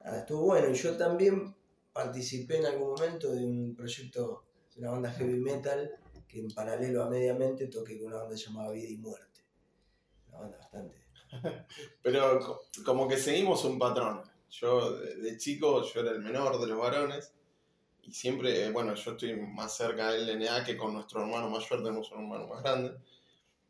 estuvo 0.00 0.42
bueno. 0.42 0.68
Y 0.68 0.74
yo 0.74 0.96
también 0.96 1.54
participé 1.92 2.58
en 2.58 2.66
algún 2.66 2.88
momento 2.90 3.34
de 3.34 3.44
un 3.44 3.74
proyecto 3.74 4.44
de 4.74 4.80
una 4.80 4.90
banda 4.90 5.12
heavy 5.12 5.38
metal 5.38 5.90
que 6.28 6.40
en 6.40 6.48
paralelo 6.48 7.02
a 7.04 7.08
Mediamente 7.08 7.68
toqué 7.68 7.98
con 7.98 8.08
una 8.08 8.22
banda 8.22 8.34
llamada 8.34 8.72
Vida 8.72 8.88
y 8.88 8.96
Muerte. 8.98 9.40
Una 10.28 10.40
banda 10.40 10.58
bastante. 10.58 11.03
Pero 12.02 12.66
como 12.84 13.08
que 13.08 13.16
seguimos 13.16 13.64
un 13.64 13.78
patrón. 13.78 14.22
Yo 14.50 14.92
de 14.98 15.36
chico, 15.36 15.84
yo 15.84 16.00
era 16.00 16.12
el 16.12 16.20
menor 16.20 16.60
de 16.60 16.66
los 16.68 16.78
varones 16.78 17.32
y 18.06 18.12
siempre, 18.12 18.70
bueno, 18.70 18.94
yo 18.94 19.12
estoy 19.12 19.34
más 19.34 19.76
cerca 19.76 20.12
del 20.12 20.26
LNA 20.26 20.64
que 20.64 20.76
con 20.76 20.92
nuestro 20.92 21.22
hermano 21.22 21.48
mayor, 21.48 21.82
tenemos 21.82 22.10
un 22.12 22.22
hermano 22.22 22.46
más 22.46 22.62
grande, 22.62 22.94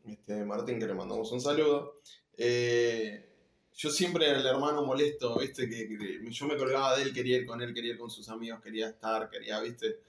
este 0.06 0.44
Martín, 0.44 0.78
que 0.78 0.86
le 0.86 0.94
mandamos 0.94 1.30
un 1.32 1.40
saludo. 1.40 1.94
Eh, 2.36 3.28
yo 3.76 3.90
siempre 3.90 4.28
era 4.28 4.38
el 4.38 4.46
hermano 4.46 4.84
molesto, 4.84 5.38
¿viste? 5.38 5.68
Que, 5.68 6.20
yo 6.28 6.46
me 6.46 6.56
colgaba 6.56 6.96
de 6.96 7.04
él, 7.04 7.12
quería 7.12 7.38
ir 7.38 7.46
con 7.46 7.62
él, 7.62 7.72
quería 7.72 7.92
ir 7.92 7.98
con 7.98 8.10
sus 8.10 8.28
amigos, 8.28 8.60
quería 8.60 8.88
estar, 8.88 9.30
quería, 9.30 9.60
¿viste? 9.60 10.00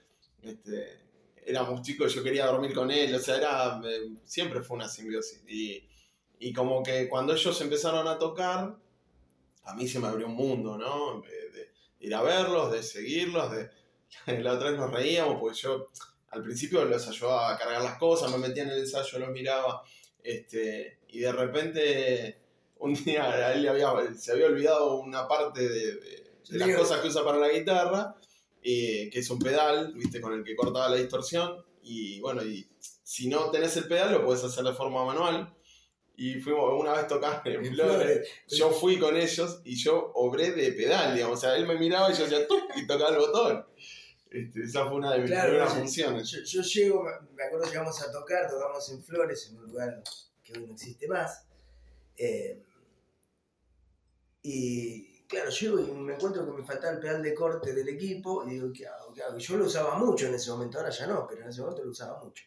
Este, 0.42 1.00
éramos 1.44 1.82
chicos, 1.82 2.14
yo 2.14 2.22
quería 2.22 2.46
dormir 2.46 2.74
con 2.74 2.90
él, 2.90 3.14
o 3.14 3.18
sea, 3.18 3.36
era, 3.36 3.80
eh, 3.84 4.10
siempre 4.24 4.60
fue 4.60 4.76
una 4.76 4.88
simbiosis. 4.88 5.42
Y, 5.48 5.82
y, 6.38 6.52
como 6.52 6.82
que 6.82 7.08
cuando 7.08 7.32
ellos 7.32 7.60
empezaron 7.60 8.06
a 8.08 8.18
tocar, 8.18 8.76
a 9.64 9.74
mí 9.74 9.88
se 9.88 9.98
me 9.98 10.08
abrió 10.08 10.26
un 10.26 10.34
mundo, 10.34 10.76
¿no? 10.76 11.20
De, 11.22 11.70
ir 12.00 12.14
a 12.14 12.22
verlos, 12.22 12.72
de 12.72 12.82
seguirlos, 12.82 13.50
de... 13.50 13.70
La 14.42 14.54
otra 14.54 14.70
vez 14.70 14.78
nos 14.78 14.92
reíamos, 14.92 15.40
porque 15.40 15.58
yo 15.58 15.88
al 16.30 16.42
principio 16.42 16.84
los 16.84 17.08
ayudaba 17.08 17.52
a 17.52 17.58
cargar 17.58 17.82
las 17.82 17.98
cosas, 17.98 18.30
me 18.30 18.38
metía 18.38 18.62
en 18.62 18.70
el 18.70 18.80
ensayo, 18.80 19.18
los 19.18 19.30
miraba, 19.30 19.82
este, 20.22 21.00
y 21.08 21.20
de 21.20 21.32
repente 21.32 22.38
un 22.78 22.94
día 22.94 23.24
a 23.30 23.54
él 23.54 23.62
le 23.62 23.68
había, 23.68 23.92
se 24.14 24.32
había 24.32 24.46
olvidado 24.46 24.96
una 24.96 25.26
parte 25.26 25.68
de, 25.68 26.26
las 26.50 26.76
cosas 26.76 27.00
que 27.00 27.08
usa 27.08 27.24
para 27.24 27.38
la 27.38 27.48
guitarra, 27.48 28.14
que 28.62 29.10
es 29.12 29.30
un 29.30 29.38
pedal, 29.38 29.92
viste, 29.94 30.20
con 30.20 30.32
el 30.32 30.44
que 30.44 30.54
cortaba 30.54 30.88
la 30.88 30.96
distorsión. 30.96 31.64
Y 31.82 32.20
bueno, 32.20 32.44
y 32.44 32.68
si 33.02 33.28
no 33.28 33.50
tenés 33.50 33.76
el 33.76 33.88
pedal, 33.88 34.12
lo 34.12 34.24
puedes 34.24 34.44
hacer 34.44 34.64
de 34.64 34.72
forma 34.72 35.04
manual. 35.04 35.52
Y 36.16 36.40
fuimos 36.40 36.80
una 36.80 36.92
vez 36.94 37.06
tocando 37.06 37.42
en 37.50 37.64
En 37.66 37.72
Flores. 37.74 37.96
Flores. 37.96 38.28
Yo 38.48 38.70
fui 38.70 38.98
con 38.98 39.16
ellos 39.16 39.60
y 39.64 39.76
yo 39.76 40.12
obré 40.14 40.52
de 40.52 40.72
pedal, 40.72 41.14
digamos. 41.14 41.38
O 41.38 41.40
sea, 41.40 41.56
él 41.56 41.66
me 41.66 41.76
miraba 41.76 42.10
y 42.10 42.14
yo 42.14 42.24
hacía 42.24 42.46
¡tuc! 42.46 42.62
y 42.76 42.86
tocaba 42.86 43.10
el 43.10 43.18
botón. 43.18 43.66
Este, 44.30 44.62
esa 44.64 44.86
fue 44.86 44.96
una 44.96 45.12
de 45.12 45.20
mis 45.20 45.30
Claro, 45.30 45.48
primeras 45.50 45.72
yo- 45.74 45.78
funciones. 45.80 46.28
Yo, 46.30 46.38
yo 46.42 46.62
llego, 46.62 47.04
me- 47.34 47.42
acuerdo 47.44 47.64
que 47.64 47.70
llegamos 47.70 48.02
a 48.02 48.10
tocar, 48.10 48.50
tocamos 48.50 48.88
en 48.90 49.02
Flores, 49.04 49.48
en 49.50 49.58
un 49.58 49.66
lugar 49.66 50.02
que 50.42 50.52
hoy 50.58 50.66
no 50.66 50.72
existe 50.72 51.06
más. 51.08 51.46
Eh, 52.16 52.62
y 54.42 55.22
claro, 55.26 55.50
llego 55.50 55.80
y 55.80 55.90
me 55.92 56.14
encuentro 56.14 56.44
que 56.46 56.52
me 56.52 56.64
faltaba 56.66 56.92
el 56.94 57.00
pedal 57.00 57.22
de 57.22 57.34
corte 57.34 57.72
del 57.74 57.88
equipo 57.88 58.44
y 58.46 58.50
digo, 58.52 58.72
¿qué 58.72 58.86
hago? 58.86 59.12
¿Qué 59.12 59.22
hago? 59.22 59.38
Yo 59.38 59.56
lo 59.56 59.64
usaba 59.66 59.96
mucho 59.98 60.26
en 60.26 60.34
ese 60.34 60.50
momento, 60.50 60.78
ahora 60.78 60.90
ya 60.90 61.06
no, 61.06 61.26
pero 61.26 61.42
en 61.42 61.48
ese 61.48 61.60
momento 61.60 61.84
lo 61.84 61.90
usaba 61.90 62.22
mucho. 62.22 62.44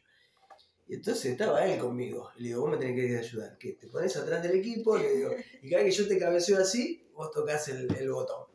Y 0.89 0.96
entonces 0.96 1.25
estaba 1.25 1.65
él 1.65 1.79
conmigo. 1.79 2.31
Y 2.38 2.41
le 2.41 2.48
digo, 2.50 2.62
vos 2.62 2.72
me 2.72 2.77
tenés 2.77 2.96
que 2.96 3.17
ayudar. 3.17 3.58
¿Qué? 3.60 3.74
Te 3.74 3.88
pones 3.88 4.15
atrás 4.17 4.41
del 4.43 4.58
equipo, 4.58 4.98
le 4.98 5.15
digo, 5.17 5.31
y 5.62 5.69
cada 5.69 5.84
vez 5.84 5.96
que 5.96 6.03
yo 6.03 6.10
te 6.10 6.17
cabeceo 6.19 6.58
así, 6.60 7.08
vos 7.13 7.31
tocas 7.31 7.67
el, 7.69 7.88
el 7.96 8.12
botón. 8.12 8.48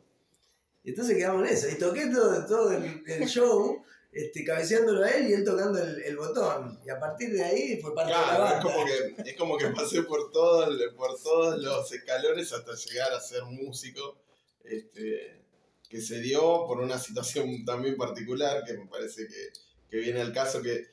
Y 0.83 0.89
entonces 0.89 1.15
quedamos 1.17 1.47
en 1.47 1.55
eso. 1.55 1.69
Y 1.69 1.75
toqué 1.79 2.07
todo, 2.07 2.45
todo 2.45 2.71
el, 2.73 3.03
el 3.07 3.25
show, 3.27 3.81
este, 4.11 4.43
cabeceándolo 4.43 5.03
a 5.03 5.09
él 5.11 5.29
y 5.29 5.33
él 5.33 5.43
tocando 5.45 5.79
el, 5.81 6.01
el 6.03 6.17
botón. 6.17 6.77
Y 6.85 6.89
a 6.89 6.99
partir 6.99 7.31
de 7.31 7.43
ahí 7.43 7.79
fue 7.81 7.95
parte 7.95 8.11
de 8.13 8.19
la 8.19 8.37
banda. 8.37 8.57
es 8.59 8.63
como 8.65 8.85
que, 8.85 9.29
es 9.31 9.37
como 9.37 9.57
que 9.57 9.67
pasé 9.69 10.03
por, 10.03 10.29
todo 10.31 10.67
el- 10.69 10.93
por 10.93 11.17
todos 11.21 11.57
los 11.63 11.91
escalones 11.91 12.51
hasta 12.51 12.75
llegar 12.75 13.13
a 13.13 13.19
ser 13.21 13.43
músico, 13.43 14.17
este, 14.63 15.41
que 15.89 16.01
se 16.01 16.19
dio 16.19 16.65
por 16.67 16.79
una 16.81 16.99
situación 16.99 17.63
también 17.63 17.95
particular, 17.95 18.63
que 18.65 18.73
me 18.73 18.87
parece 18.87 19.25
que, 19.27 19.53
que 19.89 19.97
viene 19.97 20.19
al 20.21 20.33
caso, 20.33 20.61
que, 20.61 20.87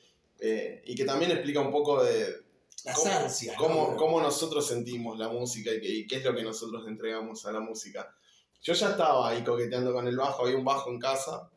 eh, 0.45 0.81
y 0.85 0.95
que 0.95 1.05
también 1.05 1.31
explica 1.31 1.61
un 1.61 1.71
poco 1.71 2.03
de 2.03 2.41
Las 2.83 2.97
cómo, 2.97 3.11
ansias. 3.11 3.55
cómo, 3.57 3.91
¿no? 3.91 3.97
cómo 3.97 4.21
nosotros 4.21 4.67
sentimos 4.67 5.17
la 5.17 5.29
música 5.29 5.71
y, 5.71 5.79
qué- 5.79 5.89
y 5.89 6.07
qué 6.07 6.17
es 6.17 6.23
lo 6.25 6.35
que 6.35 6.43
nosotros 6.43 6.85
entregamos 6.87 7.45
a 7.45 7.51
la 7.51 7.59
música. 7.61 8.13
Yo 8.61 8.73
ya 8.73 8.91
estaba 8.91 9.29
ahí 9.29 9.43
coqueteando 9.43 9.93
con 9.93 10.07
el 10.07 10.17
bajo, 10.17 10.43
había 10.45 10.57
un 10.57 10.63
bajo 10.65 10.89
en 10.89 10.99
casa, 10.99 11.49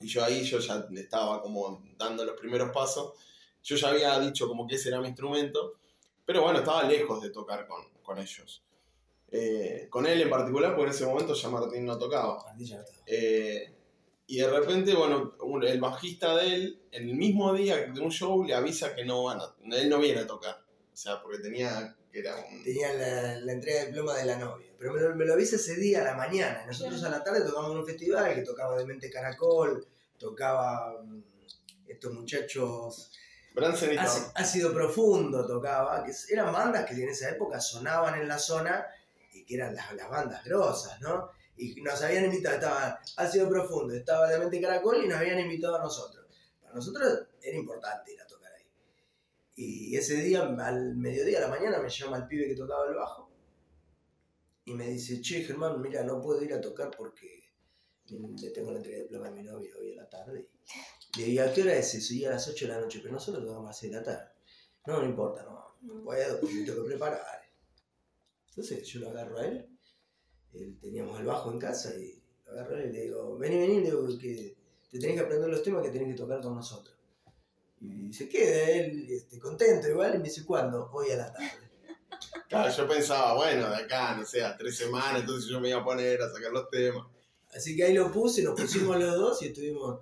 y 0.00 0.06
yo 0.06 0.24
ahí 0.24 0.42
yo 0.44 0.58
ya 0.58 0.86
estaba 0.96 1.42
como 1.42 1.82
dando 1.98 2.24
los 2.24 2.38
primeros 2.38 2.70
pasos. 2.72 3.12
Yo 3.62 3.76
ya 3.76 3.88
había 3.88 4.18
dicho 4.20 4.48
como 4.48 4.66
que 4.66 4.76
ese 4.76 4.88
era 4.88 5.00
mi 5.00 5.08
instrumento, 5.08 5.74
pero 6.24 6.42
bueno, 6.42 6.60
estaba 6.60 6.82
lejos 6.84 7.20
de 7.22 7.30
tocar 7.30 7.66
con, 7.66 7.82
con 8.02 8.18
ellos. 8.18 8.62
Eh, 9.32 9.86
con 9.90 10.06
él 10.06 10.20
en 10.22 10.30
particular, 10.30 10.70
porque 10.74 10.90
en 10.90 10.94
ese 10.96 11.06
momento 11.06 11.34
ya 11.34 11.48
Martín 11.50 11.84
no 11.84 11.98
tocaba. 11.98 12.42
Martín 12.44 12.66
ya 12.66 12.78
no. 12.78 12.84
Eh, 13.06 13.74
y 14.30 14.38
de 14.38 14.48
repente, 14.48 14.94
bueno, 14.94 15.34
el 15.60 15.80
bajista 15.80 16.36
de 16.36 16.54
él, 16.54 16.82
en 16.92 17.08
el 17.08 17.16
mismo 17.16 17.52
día 17.52 17.78
de 17.78 18.00
un 18.00 18.12
show, 18.12 18.44
le 18.44 18.54
avisa 18.54 18.94
que 18.94 19.04
no 19.04 19.24
van 19.24 19.40
a, 19.40 19.76
él 19.76 19.88
no 19.88 19.98
viene 19.98 20.20
a 20.20 20.26
tocar. 20.28 20.54
O 20.92 20.96
sea, 20.96 21.20
porque 21.20 21.38
tenía, 21.38 21.96
que 22.12 22.20
era 22.20 22.36
un... 22.36 22.62
Tenía 22.62 22.94
la, 22.94 23.40
la 23.40 23.52
entrega 23.52 23.80
de 23.80 23.86
diploma 23.86 24.14
de 24.14 24.26
la 24.26 24.38
novia. 24.38 24.68
Pero 24.78 24.92
me 24.92 25.00
lo, 25.00 25.16
me 25.16 25.24
lo 25.24 25.34
avisa 25.34 25.56
ese 25.56 25.74
día 25.74 26.02
a 26.02 26.04
la 26.04 26.14
mañana. 26.14 26.64
Nosotros 26.64 27.02
a 27.02 27.08
la 27.08 27.24
tarde 27.24 27.40
tocamos 27.40 27.72
en 27.72 27.78
un 27.78 27.84
festival 27.84 28.32
que 28.36 28.42
tocaba 28.42 28.78
Demente 28.78 29.10
Caracol, 29.10 29.84
tocaba 30.16 31.02
mm, 31.02 31.22
estos 31.88 32.12
muchachos 32.12 33.10
Branson 33.52 33.92
y. 33.92 33.96
Ácido 33.96 34.72
Profundo 34.72 35.44
tocaba, 35.44 36.04
que 36.04 36.12
eran 36.32 36.52
bandas 36.52 36.86
que 36.86 36.94
en 36.94 37.08
esa 37.08 37.30
época 37.30 37.60
sonaban 37.60 38.14
en 38.20 38.28
la 38.28 38.38
zona 38.38 38.86
y 39.32 39.44
que 39.44 39.56
eran 39.56 39.74
las, 39.74 39.92
las 39.94 40.08
bandas 40.08 40.44
grosas, 40.44 41.00
¿no? 41.00 41.32
Y 41.60 41.82
nos 41.82 42.02
habían 42.02 42.24
invitado, 42.24 42.54
estaba 42.54 43.00
Ácido 43.16 43.48
Profundo, 43.48 43.94
estaba 43.94 44.30
La 44.30 44.38
Mente 44.38 44.60
Caracol 44.60 45.04
y 45.04 45.08
nos 45.08 45.18
habían 45.18 45.40
invitado 45.40 45.76
a 45.76 45.82
nosotros. 45.82 46.26
Para 46.62 46.74
nosotros 46.74 47.26
era 47.42 47.56
importante 47.56 48.14
ir 48.14 48.20
a 48.20 48.26
tocar 48.26 48.50
ahí. 48.52 48.64
Y 49.56 49.94
ese 49.94 50.16
día, 50.16 50.42
al 50.42 50.96
mediodía, 50.96 51.38
a 51.38 51.42
la 51.42 51.48
mañana, 51.48 51.78
me 51.78 51.90
llama 51.90 52.16
el 52.16 52.26
pibe 52.26 52.48
que 52.48 52.56
tocaba 52.56 52.86
el 52.88 52.94
bajo 52.94 53.30
y 54.64 54.74
me 54.74 54.88
dice, 54.88 55.20
che, 55.20 55.42
Germán, 55.42 55.80
mira, 55.80 56.02
no 56.02 56.20
puedo 56.20 56.42
ir 56.42 56.54
a 56.54 56.60
tocar 56.60 56.90
porque 56.96 57.50
le 58.08 58.50
tengo 58.50 58.70
la 58.70 58.78
entrega 58.78 58.98
de 58.98 59.02
diploma 59.04 59.28
a 59.28 59.30
mi 59.30 59.42
novia 59.42 59.70
hoy 59.78 59.92
a 59.92 60.02
la 60.02 60.08
tarde. 60.08 60.48
Le 61.18 61.24
digo, 61.24 61.44
¿a 61.44 61.52
qué 61.52 61.62
hora 61.62 61.74
es 61.74 61.94
eso? 61.94 62.14
Y 62.14 62.24
a 62.24 62.30
las 62.30 62.48
8 62.48 62.66
de 62.66 62.72
la 62.72 62.80
noche, 62.80 63.00
pero 63.02 63.12
nosotros 63.12 63.44
tocamos 63.44 63.64
a 63.64 63.68
las 63.68 63.78
6 63.78 63.92
de 63.92 63.98
la 63.98 64.04
tarde. 64.04 64.30
No, 64.86 65.00
no 65.00 65.08
importa, 65.08 65.42
no, 65.42 65.76
no 65.82 66.04
puedo, 66.04 66.40
porque 66.40 66.54
me 66.54 66.64
tengo 66.64 66.82
que 66.84 66.90
preparar. 66.90 67.42
Entonces 68.48 68.86
yo 68.86 69.00
lo 69.00 69.10
agarro 69.10 69.38
a 69.38 69.46
él, 69.46 69.69
él 70.54 70.78
teníamos 70.80 71.18
el 71.20 71.26
bajo 71.26 71.52
en 71.52 71.58
casa 71.58 71.94
y 71.94 72.20
lo 72.44 72.52
agarro 72.52 72.76
a 72.76 72.80
él 72.80 72.90
y 72.90 72.92
le 72.92 73.02
digo, 73.02 73.38
vení, 73.38 73.58
vení, 73.58 73.80
le 73.80 73.90
digo 73.90 74.06
que 74.18 74.56
te 74.90 74.98
tenés 74.98 75.16
que 75.16 75.22
aprender 75.22 75.48
los 75.48 75.62
temas 75.62 75.82
que 75.82 75.90
tenés 75.90 76.08
que 76.08 76.20
tocar 76.20 76.40
con 76.40 76.54
nosotros. 76.54 76.96
Y 77.80 78.12
se 78.12 78.28
queda 78.28 78.70
él 78.70 79.06
este, 79.08 79.38
contento 79.38 79.88
igual 79.88 80.14
y 80.14 80.18
me 80.18 80.24
dice, 80.24 80.44
¿cuándo? 80.44 80.90
Hoy 80.92 81.10
a 81.10 81.16
la 81.16 81.32
tarde. 81.32 81.50
Claro, 82.48 82.70
yo 82.70 82.86
pensaba, 82.86 83.34
bueno, 83.34 83.70
de 83.70 83.76
acá, 83.76 84.14
no 84.14 84.26
sé, 84.26 84.44
a 84.44 84.56
tres 84.56 84.76
semanas, 84.76 85.20
entonces 85.20 85.48
yo 85.48 85.60
me 85.60 85.70
iba 85.70 85.80
a 85.80 85.84
poner 85.84 86.20
a 86.20 86.30
sacar 86.30 86.50
los 86.50 86.68
temas. 86.68 87.06
Así 87.54 87.76
que 87.76 87.84
ahí 87.84 87.94
lo 87.94 88.12
puse, 88.12 88.42
nos 88.42 88.60
pusimos 88.60 88.98
los 88.98 89.14
dos 89.14 89.42
y 89.42 89.46
estuvimos 89.46 90.00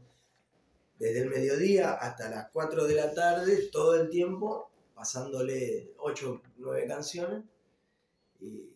desde 0.99 1.21
el 1.21 1.31
mediodía 1.31 1.93
hasta 1.93 2.29
las 2.29 2.51
4 2.51 2.87
de 2.87 2.95
la 2.95 3.13
tarde, 3.13 3.69
todo 3.71 3.95
el 3.95 4.09
tiempo, 4.09 4.71
pasándole 4.95 5.93
8, 5.99 6.43
9 6.57 6.87
canciones. 6.89 7.45
Y, 8.41 8.69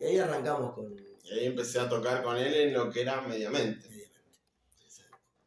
y 0.00 0.04
ahí 0.04 0.18
arrancamos 0.18 0.72
con... 0.74 0.96
Y 1.28 1.32
ahí 1.32 1.46
empecé 1.46 1.80
a 1.80 1.88
tocar 1.88 2.22
con 2.22 2.36
él 2.36 2.54
en 2.54 2.72
lo 2.72 2.90
que 2.90 3.02
era 3.02 3.20
mediamente. 3.22 4.08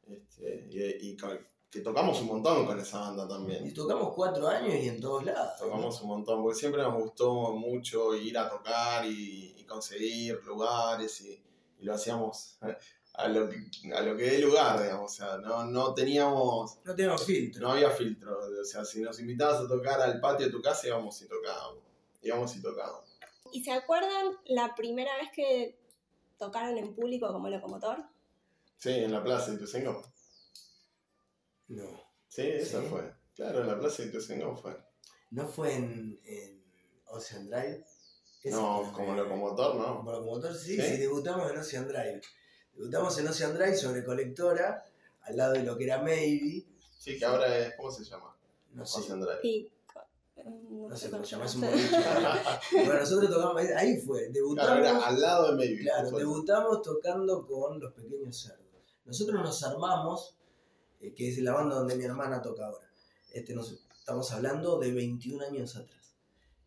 Este, 0.08 0.68
y, 0.72 1.10
y 1.12 1.18
con- 1.18 1.48
que 1.70 1.82
tocamos 1.82 2.20
un 2.22 2.28
montón 2.28 2.66
con 2.66 2.80
esa 2.80 3.00
banda 3.00 3.26
Y 3.26 3.28
también. 3.28 3.74
tocamos 3.76 4.12
4 4.16 4.48
años 4.48 4.74
y 4.74 4.88
en 4.90 5.00
todos 5.00 5.24
lados. 5.24 5.56
Tocamos 5.60 6.02
un 6.02 6.08
montón, 6.08 6.42
porque 6.42 6.58
siempre 6.60 6.82
nos 6.82 6.96
gustó 6.96 7.52
mucho 7.54 8.16
ir 8.16 8.36
a 8.40 8.50
tocar 8.50 9.06
y, 9.06 9.54
y 9.56 9.64
conseguir 9.66 10.44
lugares 10.46 11.22
y, 11.22 11.40
y 11.80 11.86
lo 11.86 11.94
hacíamos 11.94 12.58
a 13.14 13.28
lo, 13.28 13.48
que, 13.50 13.58
a 13.94 14.02
lo 14.02 14.18
que 14.18 14.24
dé 14.24 14.40
lugar, 14.40 14.82
digamos. 14.82 15.12
O 15.12 15.16
sea, 15.16 15.38
no, 15.38 15.64
no 15.66 15.94
teníamos, 15.94 16.80
No 16.84 16.96
teníamos 16.96 17.24
filtro. 17.24 17.62
no 17.62 17.74
había 17.74 17.92
filtro. 17.92 18.40
O 18.62 18.66
sea, 18.66 18.84
si 18.84 19.02
nos 19.02 19.20
invitabas 19.20 19.62
a 19.62 19.68
tocar 19.68 20.02
al 20.02 20.20
patio 20.20 20.48
de 20.48 20.52
tu 20.52 20.62
casa, 20.64 20.88
íbamos 20.88 21.22
y 21.22 21.28
tocábamos. 21.28 21.84
Íbamos 22.24 22.56
y 22.56 22.62
tocábamos. 22.64 23.09
¿Y 23.52 23.64
se 23.64 23.72
acuerdan 23.72 24.28
la 24.46 24.76
primera 24.76 25.16
vez 25.18 25.30
que 25.36 25.80
tocaron 26.38 26.78
en 26.78 26.94
público 26.96 27.32
como 27.32 27.50
locomotor? 27.50 28.04
Sí, 28.78 28.92
en 28.92 29.12
la 29.12 29.24
plaza 29.24 29.52
de 29.52 29.58
Ituzaingó. 29.58 30.02
No. 31.68 31.86
Sí, 32.28 32.42
esa 32.44 32.82
Sí. 32.82 32.88
fue. 32.90 33.14
Claro, 33.36 33.62
en 33.62 33.68
la 33.68 33.80
plaza 33.80 34.04
de 34.04 34.10
Ituzaingó 34.10 34.56
fue. 34.56 34.76
No 35.32 35.48
fue 35.48 35.74
en, 35.76 36.20
en 36.26 36.64
Ocean 37.08 37.48
Drive. 37.50 37.86
No, 38.46 38.92
como 38.94 39.14
locomotor, 39.16 39.76
no. 39.76 39.98
Como 39.98 40.12
locomotor, 40.12 40.56
sí, 40.56 40.76
¿Sí? 40.76 40.82
sí, 40.82 40.98
debutamos 40.98 41.52
en 41.52 41.58
Ocean 41.58 41.88
Drive. 41.88 42.22
Debutamos 42.74 43.18
en 43.20 43.28
Ocean 43.28 43.54
Drive 43.54 43.76
sobre 43.76 44.04
colectora, 44.06 44.84
al 45.24 45.36
lado 45.38 45.54
de 45.54 45.64
lo 45.64 45.78
que 45.78 45.84
era 45.84 46.02
Maybe. 46.02 46.66
Sí, 46.98 47.18
que 47.20 47.26
ahora 47.26 47.58
es, 47.58 47.76
¿cómo 47.76 47.92
se 47.92 48.04
llama? 48.06 48.36
No 48.74 48.86
sé, 48.86 49.00
Ocean 49.02 49.20
Drive. 49.22 49.40
Eh, 49.44 49.70
no, 50.46 50.88
no 50.90 50.96
sé 50.96 51.10
cómo 51.10 51.24
es 51.24 51.56
un 51.56 51.62
boliche. 51.62 51.98
bueno, 52.72 53.00
nosotros 53.00 53.30
tocamos, 53.30 53.62
ahí 53.76 54.02
fue, 54.02 54.30
debutamos. 54.30 54.80
Claro, 54.80 54.98
era 54.98 55.08
al 55.08 55.22
lado 55.22 55.52
de 55.52 55.58
Maybe. 55.58 55.82
Claro, 55.84 56.10
Fue. 56.10 56.20
debutamos 56.20 56.82
tocando 56.82 57.46
con 57.46 57.80
Los 57.80 57.94
Pequeños 57.94 58.38
Cerdos. 58.38 58.66
Nosotros 59.06 59.42
nos 59.42 59.64
armamos, 59.64 60.36
eh, 61.00 61.14
que 61.14 61.30
es 61.30 61.38
la 61.40 61.54
banda 61.54 61.76
donde 61.76 61.96
mi 61.96 62.04
hermana 62.04 62.42
toca 62.42 62.66
ahora. 62.66 62.90
Este, 63.32 63.54
nos, 63.54 63.72
estamos 63.72 64.32
hablando 64.32 64.80
de 64.80 64.92
21 64.92 65.46
años 65.46 65.76
atrás. 65.76 66.16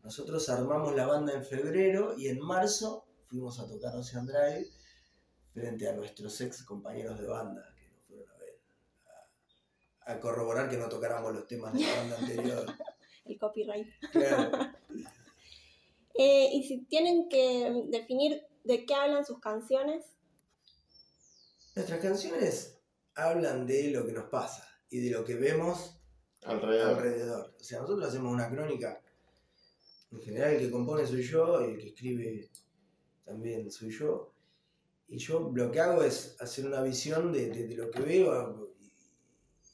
Nosotros 0.03 0.47
armamos 0.49 0.95
la 0.95 1.05
banda 1.05 1.33
en 1.33 1.45
febrero 1.45 2.15
y 2.17 2.27
en 2.27 2.39
marzo 2.39 3.05
fuimos 3.25 3.59
a 3.59 3.67
tocar 3.67 3.95
Ocean 3.95 4.25
Drive 4.25 4.67
frente 5.53 5.87
a 5.87 5.93
nuestros 5.93 6.39
ex 6.41 6.63
compañeros 6.63 7.19
de 7.19 7.27
banda 7.27 7.73
que 7.77 7.87
nos 7.87 8.01
fueron 8.01 8.29
a 8.29 8.37
ver. 8.37 8.59
A, 10.05 10.11
a 10.13 10.19
corroborar 10.19 10.69
que 10.69 10.77
no 10.77 10.89
tocáramos 10.89 11.33
los 11.33 11.47
temas 11.47 11.73
de 11.73 11.81
la 11.81 11.95
banda 11.95 12.17
anterior. 12.17 12.65
El 13.25 13.37
copyright. 13.39 13.87
Claro. 14.11 14.51
Eh, 16.15 16.49
y 16.53 16.63
si 16.67 16.85
tienen 16.85 17.27
que 17.27 17.85
definir 17.87 18.43
de 18.63 18.85
qué 18.85 18.93
hablan 18.93 19.25
sus 19.25 19.39
canciones, 19.39 20.05
Nuestras 21.75 21.99
canciones 22.01 22.77
hablan 23.15 23.65
de 23.65 23.89
lo 23.89 24.05
que 24.05 24.11
nos 24.11 24.25
pasa 24.29 24.67
y 24.91 24.99
de 24.99 25.09
lo 25.09 25.25
que 25.25 25.33
vemos 25.33 25.99
Alrededor. 26.45 26.89
alrededor. 26.99 27.55
O 27.59 27.63
sea, 27.63 27.79
nosotros 27.81 28.07
hacemos 28.09 28.31
una 28.31 28.47
crónica. 28.47 29.01
En 30.11 30.21
general, 30.21 30.53
el 30.53 30.59
que 30.59 30.69
compone 30.71 31.07
soy 31.07 31.23
yo, 31.23 31.67
y 31.67 31.71
el 31.73 31.77
que 31.79 31.87
escribe 31.87 32.51
también 33.25 33.71
soy 33.71 33.89
yo. 33.89 34.35
Y 35.07 35.17
yo 35.17 35.51
lo 35.51 35.71
que 35.71 35.79
hago 35.79 36.03
es 36.03 36.35
hacer 36.39 36.67
una 36.67 36.83
visión 36.83 37.33
de, 37.33 37.49
de- 37.49 37.67
de 37.67 37.75
lo 37.75 37.89
que 37.89 38.01
veo 38.01 38.75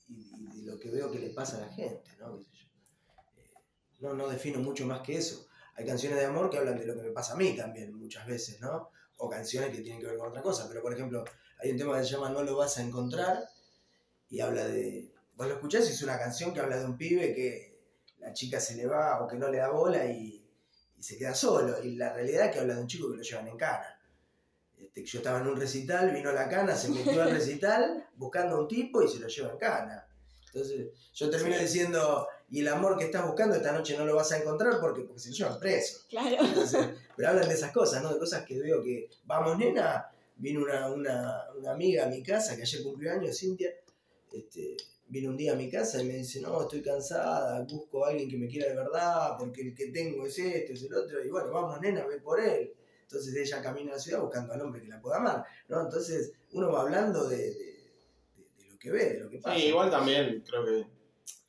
y, 0.07 0.13
y 0.13 0.61
de 0.61 0.71
lo 0.71 0.79
que 0.79 0.89
veo 0.89 1.11
que 1.11 1.19
le 1.19 1.31
pasa 1.31 1.57
a 1.57 1.61
la 1.67 1.73
gente, 1.73 2.11
¿no? 2.17 2.37
Qué 2.37 2.45
sé 2.45 2.51
yo. 2.53 2.69
Eh, 3.35 3.51
no, 3.99 4.13
no 4.13 4.27
defino 4.27 4.59
mucho 4.59 4.85
más 4.85 5.01
que 5.01 5.17
eso. 5.17 5.47
Hay 5.75 5.85
canciones 5.85 6.19
de 6.19 6.25
amor 6.25 6.49
que 6.49 6.57
hablan 6.57 6.77
de 6.77 6.85
lo 6.85 6.95
que 6.95 7.03
me 7.03 7.11
pasa 7.11 7.33
a 7.33 7.37
mí 7.37 7.55
también, 7.55 7.93
muchas 7.93 8.25
veces, 8.27 8.59
¿no? 8.59 8.91
O 9.17 9.29
canciones 9.29 9.75
que 9.75 9.81
tienen 9.81 10.01
que 10.01 10.07
ver 10.07 10.17
con 10.17 10.29
otra 10.29 10.41
cosa. 10.41 10.67
Pero, 10.67 10.81
por 10.81 10.93
ejemplo, 10.93 11.23
hay 11.61 11.71
un 11.71 11.77
tema 11.77 11.97
que 11.97 12.03
se 12.03 12.11
llama 12.11 12.29
No 12.29 12.43
lo 12.43 12.57
vas 12.57 12.77
a 12.77 12.83
encontrar 12.83 13.43
y 14.29 14.39
habla 14.39 14.67
de. 14.67 15.11
Vos 15.35 15.47
lo 15.47 15.53
escuchás 15.53 15.87
y 15.89 15.93
es 15.93 16.01
una 16.01 16.17
canción 16.17 16.53
que 16.53 16.59
habla 16.59 16.77
de 16.77 16.85
un 16.85 16.97
pibe 16.97 17.33
que 17.33 17.79
la 18.19 18.33
chica 18.33 18.59
se 18.59 18.75
le 18.75 18.85
va 18.85 19.23
o 19.23 19.27
que 19.27 19.37
no 19.37 19.49
le 19.49 19.59
da 19.59 19.69
bola 19.69 20.05
y, 20.05 20.45
y 20.97 21.03
se 21.03 21.17
queda 21.17 21.33
solo. 21.33 21.81
Y 21.83 21.95
la 21.95 22.13
realidad 22.13 22.47
es 22.47 22.51
que 22.53 22.59
habla 22.59 22.75
de 22.75 22.81
un 22.81 22.87
chico 22.87 23.09
que 23.09 23.17
lo 23.17 23.23
llevan 23.23 23.47
en 23.47 23.57
cana. 23.57 23.99
Este, 24.77 25.05
yo 25.05 25.19
estaba 25.19 25.39
en 25.39 25.47
un 25.47 25.57
recital, 25.57 26.11
vino 26.11 26.31
la 26.31 26.47
cana, 26.47 26.75
se 26.75 26.89
metió 26.89 27.21
al 27.21 27.31
recital 27.31 28.07
buscando 28.15 28.55
a 28.55 28.61
un 28.61 28.67
tipo 28.67 29.01
y 29.01 29.07
se 29.07 29.19
lo 29.19 29.27
lleva 29.27 29.51
en 29.51 29.57
cana. 29.57 30.07
Entonces 30.45 30.87
yo 31.13 31.29
termino 31.29 31.57
diciendo, 31.57 32.27
y 32.51 32.61
el 32.61 32.67
amor 32.67 32.97
que 32.97 33.05
estás 33.05 33.25
buscando 33.25 33.55
esta 33.55 33.71
noche 33.71 33.97
no 33.97 34.05
lo 34.05 34.15
vas 34.15 34.31
a 34.31 34.37
encontrar 34.39 34.79
porque, 34.79 35.01
porque 35.03 35.19
se 35.19 35.29
lo 35.29 35.35
llevan 35.35 35.59
preso. 35.59 35.99
Claro. 36.09 36.37
Entonces, 36.43 36.87
pero 37.15 37.29
hablan 37.29 37.47
de 37.47 37.53
esas 37.55 37.71
cosas, 37.71 38.01
¿no? 38.03 38.11
De 38.13 38.19
cosas 38.19 38.45
que 38.45 38.59
veo 38.59 38.81
que, 38.81 39.09
vamos 39.25 39.57
nena, 39.57 40.09
vino 40.37 40.61
una, 40.61 40.89
una, 40.91 41.43
una 41.57 41.71
amiga 41.71 42.05
a 42.05 42.07
mi 42.09 42.23
casa 42.23 42.55
que 42.55 42.61
ayer 42.63 42.81
cumplió 42.83 43.11
años, 43.11 43.37
Cintia, 43.37 43.71
este, 44.31 44.77
vino 45.07 45.29
un 45.31 45.37
día 45.37 45.53
a 45.53 45.55
mi 45.55 45.69
casa 45.69 46.01
y 46.01 46.05
me 46.05 46.13
dice, 46.15 46.39
no, 46.41 46.61
estoy 46.61 46.81
cansada, 46.81 47.61
busco 47.63 48.05
a 48.05 48.09
alguien 48.09 48.29
que 48.29 48.37
me 48.37 48.47
quiera 48.47 48.67
de 48.69 48.75
verdad, 48.75 49.35
porque 49.37 49.61
el 49.61 49.75
que 49.75 49.87
tengo 49.87 50.25
es 50.25 50.37
este, 50.39 50.73
es 50.73 50.83
el 50.83 50.93
otro, 50.93 51.23
y 51.23 51.29
bueno, 51.29 51.51
vamos 51.51 51.79
nena, 51.81 52.05
ve 52.05 52.19
por 52.19 52.39
él. 52.39 52.73
Entonces 53.01 53.35
ella 53.35 53.61
camina 53.61 53.91
a 53.91 53.95
la 53.95 53.99
ciudad 53.99 54.21
buscando 54.21 54.53
al 54.53 54.61
hombre 54.61 54.81
que 54.83 54.87
la 54.87 55.01
pueda 55.01 55.17
amar, 55.17 55.43
¿no? 55.67 55.81
Entonces 55.81 56.31
uno 56.51 56.71
va 56.71 56.81
hablando 56.81 57.27
de, 57.27 57.37
de, 57.37 57.43
de- 57.45 57.79
de 58.59 58.65
lo 58.69 58.77
que 58.77 58.91
ve, 58.91 59.13
de 59.13 59.19
lo 59.21 59.29
que 59.31 59.39
pasa. 59.39 59.55
Sí, 59.57 59.65
igual 59.65 59.89
también 59.89 60.43
creo 60.47 60.63
que 60.63 60.85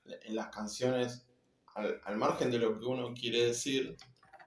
en 0.05 0.35
las 0.35 0.49
canciones, 0.49 1.25
al, 1.75 2.01
al 2.05 2.17
margen 2.17 2.51
de 2.51 2.59
lo 2.59 2.79
que 2.79 2.85
uno 2.87 3.15
quiere 3.15 3.47
decir, 3.47 3.97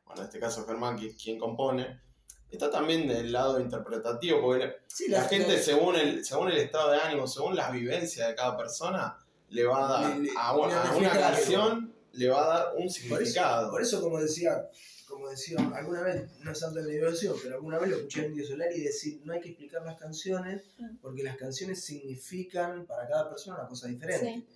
bueno, 0.05 0.22
en 0.22 0.27
este 0.27 0.39
caso 0.39 0.65
Germán, 0.65 0.98
que 0.98 1.07
es 1.07 1.15
quien 1.22 1.39
compone, 1.39 2.01
está 2.50 2.69
también 2.69 3.07
del 3.07 3.31
lado 3.31 3.60
interpretativo, 3.60 4.41
porque 4.41 4.74
Sí, 4.88 5.07
la 5.10 5.24
gente 5.24 5.57
según 5.62 5.95
el, 5.95 6.24
según 6.25 6.50
el 6.50 6.57
estado 6.57 6.91
de 6.91 6.98
ánimo, 7.00 7.25
según 7.27 7.55
las 7.55 7.72
vivencias 7.72 8.27
de 8.27 8.36
cada 8.36 8.57
persona, 8.57 9.17
le 9.50 9.63
va 9.65 9.88
a 9.88 10.01
dar 10.01 10.17
Le- 10.17 10.24
le- 10.25 10.31
a, 10.38 10.55
una- 10.55 10.83
le 10.83 10.89
a 10.89 10.95
una 10.95 11.12
canción, 11.12 11.93
le 12.12 12.29
va 12.29 12.43
a 12.43 12.48
dar 12.60 12.67
un 12.75 12.83
Por 12.83 12.86
eso, 12.88 13.00
significado. 13.01 13.72
por 13.72 13.81
eso, 13.81 14.01
como 14.01 14.19
decía, 14.19 14.69
como 15.07 15.29
decía 15.29 15.57
alguna 15.75 16.01
vez, 16.01 16.29
no 16.39 16.51
es 16.51 16.60
tanto 16.60 16.79
en 16.79 16.88
la 16.88 16.91
divulgación, 16.93 17.36
pero 17.41 17.55
alguna 17.55 17.79
vez 17.79 17.89
lo 17.89 17.95
escuché 17.98 18.22
a 18.22 18.25
Indio 18.25 18.45
Solari 18.48 18.81
decir, 18.81 19.22
no 19.24 19.33
hay 19.33 19.41
que 19.41 19.50
explicar 19.50 19.83
las 19.86 19.98
canciones, 20.00 20.63
Mm. 20.77 20.98
porque 21.01 21.24
las 21.24 21.38
canciones 21.38 21.83
significan 21.83 22.86
para 22.86 23.07
cada 23.07 23.29
persona 23.29 23.57
una 23.60 23.67
cosa 23.67 23.88
diferente. 23.88 24.25
Sí. 24.25 24.48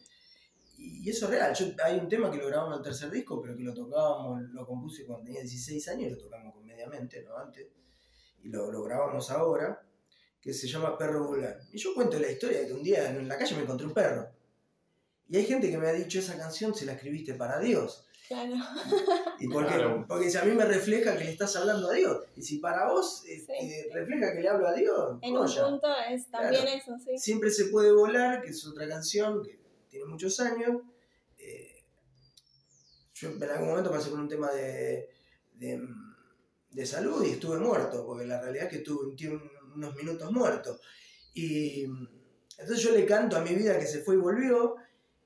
Y 0.77 1.09
eso 1.09 1.25
es 1.25 1.31
real. 1.31 1.53
Yo, 1.55 1.65
hay 1.83 1.97
un 1.97 2.07
tema 2.07 2.29
que 2.31 2.37
lo 2.37 2.47
grabamos 2.47 2.73
en 2.75 2.77
el 2.79 2.83
tercer 2.83 3.09
disco, 3.11 3.41
pero 3.41 3.55
que 3.57 3.63
lo 3.63 3.73
tocábamos, 3.73 4.41
lo 4.51 4.65
compuse 4.65 5.05
cuando 5.05 5.25
tenía 5.25 5.41
16 5.41 5.87
años 5.89 6.07
y 6.11 6.15
lo 6.15 6.17
tocamos 6.19 6.53
con 6.53 6.65
mediamente, 6.65 7.23
¿no? 7.23 7.35
Antes. 7.37 7.67
Y 8.43 8.49
lo, 8.49 8.71
lo 8.71 8.83
grabamos 8.83 9.31
ahora, 9.31 9.81
que 10.39 10.53
se 10.53 10.67
llama 10.67 10.97
Perro 10.97 11.27
Vulgar. 11.27 11.59
Y 11.71 11.77
yo 11.79 11.93
cuento 11.95 12.19
la 12.19 12.29
historia 12.31 12.59
de 12.61 12.67
que 12.67 12.73
un 12.73 12.83
día 12.83 13.09
en 13.09 13.27
la 13.27 13.37
calle 13.37 13.55
me 13.55 13.63
encontré 13.63 13.87
un 13.87 13.93
perro. 13.93 14.29
Y 15.29 15.37
hay 15.37 15.45
gente 15.45 15.69
que 15.69 15.77
me 15.77 15.87
ha 15.87 15.93
dicho, 15.93 16.19
esa 16.19 16.37
canción 16.37 16.73
se 16.75 16.85
la 16.85 16.93
escribiste 16.93 17.33
para 17.33 17.59
Dios. 17.59 18.05
Claro. 18.27 18.53
¿Y 19.39 19.47
por 19.47 19.65
qué? 19.65 19.73
Claro. 19.75 20.05
Porque 20.07 20.29
si 20.29 20.37
a 20.37 20.43
mí 20.43 20.51
me 20.53 20.65
refleja 20.65 21.17
que 21.17 21.23
le 21.23 21.31
estás 21.31 21.55
hablando 21.55 21.89
a 21.89 21.93
Dios. 21.93 22.23
Y 22.35 22.41
si 22.43 22.59
para 22.59 22.87
vos 22.89 23.21
Sí. 23.23 23.43
eh, 23.49 23.87
refleja 23.93 24.33
que 24.33 24.41
le 24.41 24.49
hablo 24.49 24.67
a 24.67 24.73
Dios, 24.73 25.17
En 25.21 25.35
un 25.37 25.45
punto 25.47 25.87
es 26.09 26.29
también 26.29 26.61
Claro. 26.61 26.77
eso, 26.77 26.91
sí. 27.03 27.17
Siempre 27.17 27.49
se 27.49 27.65
puede 27.65 27.91
volar, 27.91 28.41
que 28.41 28.49
es 28.49 28.65
otra 28.67 28.87
canción 28.87 29.41
que 29.43 29.59
tiene 29.97 30.11
muchos 30.11 30.39
años. 30.39 30.81
Eh, 31.37 31.83
yo 33.13 33.29
en 33.29 33.43
algún 33.43 33.69
momento 33.69 33.91
pasé 33.91 34.09
por 34.09 34.19
un 34.19 34.29
tema 34.29 34.51
de, 34.51 35.09
de, 35.55 36.85
salud 36.85 37.25
y 37.25 37.31
estuve 37.31 37.57
muerto, 37.57 38.05
porque 38.05 38.25
la 38.25 38.39
realidad 38.39 38.65
es 38.65 38.71
que 38.71 38.77
estuve 38.77 39.39
unos 39.75 39.95
minutos 39.95 40.31
muerto. 40.31 40.79
Y 41.33 41.85
entonces 42.57 42.79
yo 42.79 42.91
le 42.91 43.05
canto 43.05 43.37
a 43.37 43.41
mi 43.41 43.55
vida 43.55 43.79
que 43.79 43.87
se 43.87 44.01
fue 44.01 44.15
y 44.15 44.19
volvió, 44.19 44.75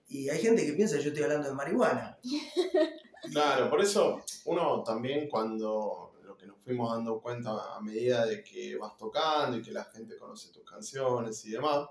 y 0.07 0.29
hay 0.29 0.41
gente 0.41 0.65
que 0.65 0.73
piensa 0.73 0.97
que 0.97 1.03
yo 1.03 1.09
estoy 1.09 1.23
hablando 1.23 1.49
de 1.49 1.55
marihuana. 1.55 2.17
Claro, 3.31 3.69
por 3.69 3.79
eso 3.79 4.23
uno 4.45 4.81
también 4.83 5.29
cuando 5.29 6.15
lo 6.23 6.35
que 6.35 6.47
nos 6.47 6.57
fuimos 6.57 6.91
dando 6.91 7.21
cuenta 7.21 7.75
a 7.75 7.79
medida 7.79 8.25
de 8.25 8.43
que 8.43 8.75
vas 8.77 8.97
tocando 8.97 9.57
y 9.57 9.61
que 9.61 9.71
la 9.71 9.83
gente 9.85 10.17
conoce 10.17 10.51
tus 10.51 10.63
canciones 10.63 11.45
y 11.45 11.51
demás, 11.51 11.87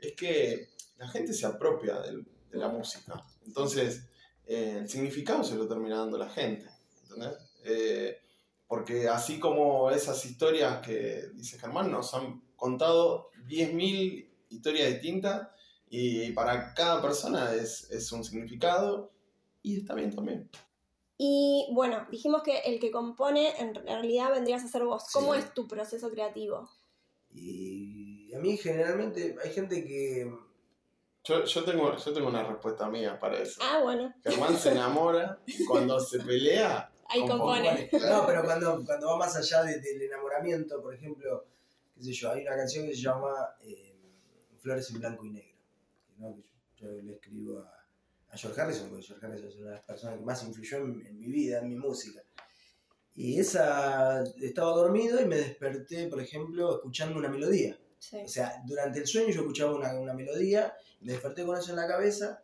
es 0.00 0.14
que 0.14 0.70
la 0.98 1.08
gente 1.08 1.32
se 1.32 1.46
apropia 1.46 2.00
del- 2.00 2.26
de, 2.50 2.58
la 2.58 2.68
música. 2.68 3.22
Entonces, 3.46 4.02
eh, 4.46 4.78
el 4.80 4.88
significado 4.88 5.42
se 5.44 5.56
lo 5.56 5.66
termina 5.68 5.98
dando 5.98 6.16
la 6.18 6.28
gente, 6.28 6.66
¿entendés? 7.02 7.36
Eh, 7.64 8.18
porque 8.68 9.08
así 9.08 9.38
como 9.38 9.90
esas 9.90 10.24
historias 10.24 10.84
que 10.84 11.28
dice 11.34 11.58
Germán, 11.58 11.90
nos 11.90 12.14
han 12.14 12.40
contado 12.56 13.30
10.000 13.46 14.28
historias 14.48 14.88
distintas 14.90 15.48
y 15.88 16.32
para 16.32 16.72
cada 16.74 17.00
persona 17.02 17.52
es, 17.54 17.90
es 17.90 18.10
un 18.12 18.24
significado 18.24 19.12
y 19.62 19.78
está 19.80 19.94
bien 19.94 20.14
también. 20.14 20.48
Y 21.18 21.68
bueno, 21.72 22.06
dijimos 22.10 22.42
que 22.42 22.58
el 22.58 22.78
que 22.80 22.90
compone 22.90 23.58
en 23.58 23.74
realidad 23.74 24.30
vendrías 24.32 24.64
a 24.64 24.68
ser 24.68 24.84
vos. 24.84 25.04
¿Cómo 25.12 25.32
Sí. 25.34 25.40
es 25.40 25.54
tu 25.54 25.66
proceso 25.66 26.10
creativo? 26.10 26.68
Y 27.32 28.32
a 28.34 28.38
mí 28.38 28.56
generalmente 28.56 29.36
hay 29.42 29.50
gente 29.52 29.84
que... 29.84 30.30
Yo, 31.26 31.44
yo, 31.44 31.64
tengo, 31.64 31.96
yo 31.96 32.12
tengo 32.12 32.28
una 32.28 32.44
respuesta 32.44 32.88
mía 32.88 33.18
para 33.18 33.38
eso. 33.40 33.60
Ah, 33.62 33.80
bueno, 33.82 34.14
Germán 34.22 34.56
se 34.56 34.70
enamora 34.72 35.38
cuando 35.66 35.98
se 35.98 36.20
pelea, 36.20 36.90
ahí 37.08 37.26
compone. 37.26 37.88
No, 37.92 38.26
pero 38.26 38.44
cuando, 38.44 38.84
cuando 38.84 39.06
va 39.08 39.16
más 39.16 39.34
allá 39.36 39.62
de- 39.64 39.80
del 39.80 40.02
enamoramiento, 40.02 40.80
por 40.80 40.94
ejemplo, 40.94 41.44
qué 41.96 42.04
sé 42.04 42.12
yo, 42.12 42.30
hay 42.30 42.42
una 42.42 42.56
canción 42.56 42.86
que 42.86 42.94
se 42.94 43.02
llama 43.02 43.32
eh, 43.62 43.94
Flores 44.58 44.88
en 44.90 45.00
Blanco 45.00 45.24
y 45.26 45.30
Negro. 45.30 45.56
¿no? 46.18 46.34
Que 46.36 46.42
yo, 46.84 46.92
yo 46.92 47.02
le 47.02 47.14
escribo 47.14 47.58
a, 47.60 47.86
a 48.30 48.36
George 48.36 48.60
Harrison, 48.60 48.88
porque 48.90 49.04
George 49.06 49.26
Harrison 49.26 49.48
es 49.48 49.56
una 49.56 49.66
de 49.70 49.74
las 49.76 49.84
personas 49.84 50.18
que 50.18 50.24
más 50.24 50.42
influyó 50.44 50.76
en, 50.78 51.06
en 51.06 51.18
mi 51.18 51.26
vida, 51.26 51.58
en 51.58 51.68
mi 51.70 51.76
música. 51.76 52.22
Y 53.16 53.40
esa, 53.40 54.22
estaba 54.42 54.72
dormido 54.72 55.20
y 55.20 55.24
me 55.24 55.36
desperté, 55.36 56.06
por 56.08 56.20
ejemplo, 56.20 56.76
escuchando 56.76 57.18
una 57.18 57.28
melodía. 57.30 57.76
Sí. 57.98 58.18
O 58.24 58.28
sea, 58.28 58.62
durante 58.66 58.98
el 59.00 59.06
sueño 59.06 59.30
yo 59.30 59.40
escuchaba 59.40 59.74
una, 59.74 59.98
una 59.98 60.12
melodía, 60.12 60.74
me 61.00 61.12
desperté 61.12 61.44
con 61.44 61.56
eso 61.56 61.70
en 61.70 61.76
la 61.76 61.86
cabeza, 61.86 62.42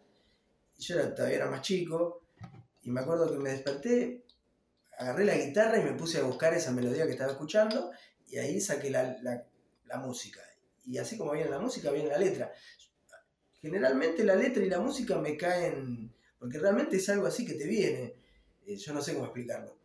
yo 0.78 1.14
todavía 1.14 1.36
era 1.38 1.50
más 1.50 1.62
chico, 1.62 2.22
y 2.82 2.90
me 2.90 3.00
acuerdo 3.00 3.30
que 3.30 3.38
me 3.38 3.50
desperté, 3.50 4.24
agarré 4.98 5.24
la 5.24 5.36
guitarra 5.36 5.78
y 5.78 5.84
me 5.84 5.94
puse 5.94 6.18
a 6.18 6.24
buscar 6.24 6.54
esa 6.54 6.72
melodía 6.72 7.06
que 7.06 7.12
estaba 7.12 7.32
escuchando, 7.32 7.92
y 8.28 8.38
ahí 8.38 8.60
saqué 8.60 8.90
la, 8.90 9.16
la- 9.22 9.46
la 9.86 9.98
música. 9.98 10.40
Y 10.86 10.98
así 10.98 11.16
como 11.18 11.32
viene 11.32 11.50
la 11.50 11.58
música, 11.60 11.90
viene 11.90 12.08
la 12.10 12.18
letra. 12.18 12.52
Generalmente 13.60 14.24
la 14.24 14.34
letra 14.34 14.62
y 14.64 14.68
la 14.68 14.80
música 14.80 15.16
me 15.18 15.36
caen, 15.36 16.12
porque 16.38 16.58
realmente 16.58 16.96
es 16.96 17.08
algo 17.08 17.26
así 17.26 17.44
que 17.46 17.54
te 17.54 17.66
viene, 17.66 18.16
Eh, 18.66 18.76
yo 18.76 18.92
no 18.92 19.02
sé 19.02 19.12
cómo 19.14 19.24
explicarlo. 19.26 19.76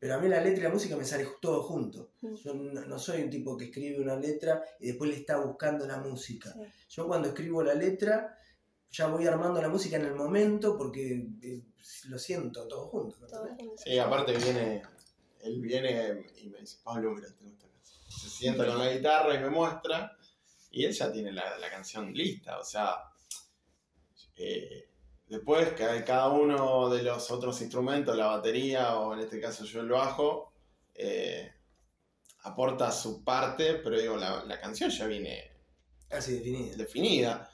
Pero 0.00 0.14
a 0.14 0.18
mí 0.18 0.28
la 0.28 0.40
letra 0.40 0.60
y 0.60 0.62
la 0.62 0.72
música 0.72 0.96
me 0.96 1.04
sale 1.04 1.28
todo 1.42 1.62
junto. 1.62 2.12
Yo 2.22 2.54
no, 2.54 2.80
no 2.80 2.98
soy 2.98 3.22
un 3.22 3.28
tipo 3.28 3.54
que 3.54 3.66
escribe 3.66 4.00
una 4.00 4.16
letra 4.16 4.64
y 4.80 4.88
después 4.88 5.10
le 5.10 5.16
está 5.16 5.36
buscando 5.36 5.86
la 5.86 5.98
música. 5.98 6.50
Sí. 6.54 6.60
Yo 6.88 7.06
cuando 7.06 7.28
escribo 7.28 7.62
la 7.62 7.74
letra, 7.74 8.38
ya 8.90 9.08
voy 9.08 9.26
armando 9.26 9.60
la 9.60 9.68
música 9.68 9.96
en 9.96 10.06
el 10.06 10.14
momento 10.14 10.78
porque 10.78 11.26
eh, 11.42 11.62
lo 12.08 12.18
siento 12.18 12.66
todo 12.66 12.86
junto. 12.86 13.18
¿no? 13.20 13.26
Todo 13.26 13.48
sí, 13.76 13.98
aparte 13.98 14.36
viene, 14.38 14.82
él 15.42 15.60
viene 15.60 16.26
y 16.38 16.48
me 16.48 16.60
dice, 16.60 16.78
Pablo, 16.82 17.12
mira, 17.12 17.28
tengo 17.36 17.52
esta 17.52 17.68
canción. 17.68 18.02
Se 18.08 18.28
sienta 18.30 18.66
con 18.66 18.78
la 18.78 18.90
guitarra 18.90 19.34
y 19.34 19.38
me 19.38 19.50
muestra, 19.50 20.16
y 20.70 20.84
él 20.86 20.92
ya 20.92 21.12
tiene 21.12 21.30
la, 21.30 21.58
la 21.58 21.68
canción 21.68 22.12
lista, 22.14 22.58
o 22.58 22.64
sea, 22.64 22.96
eh, 24.36 24.89
después 25.30 25.70
cada 26.04 26.28
uno 26.28 26.90
de 26.90 27.02
los 27.02 27.30
otros 27.30 27.60
instrumentos, 27.62 28.16
la 28.16 28.26
batería 28.26 28.98
o 28.98 29.14
en 29.14 29.20
este 29.20 29.40
caso 29.40 29.64
yo 29.64 29.80
el 29.80 29.88
bajo, 29.88 30.52
eh, 30.94 31.52
aporta 32.42 32.90
su 32.90 33.24
parte, 33.24 33.74
pero 33.74 33.98
digo, 33.98 34.16
la, 34.16 34.44
la 34.44 34.60
canción 34.60 34.90
ya 34.90 35.06
viene 35.06 35.52
definido. 36.08 36.76
definida. 36.76 37.50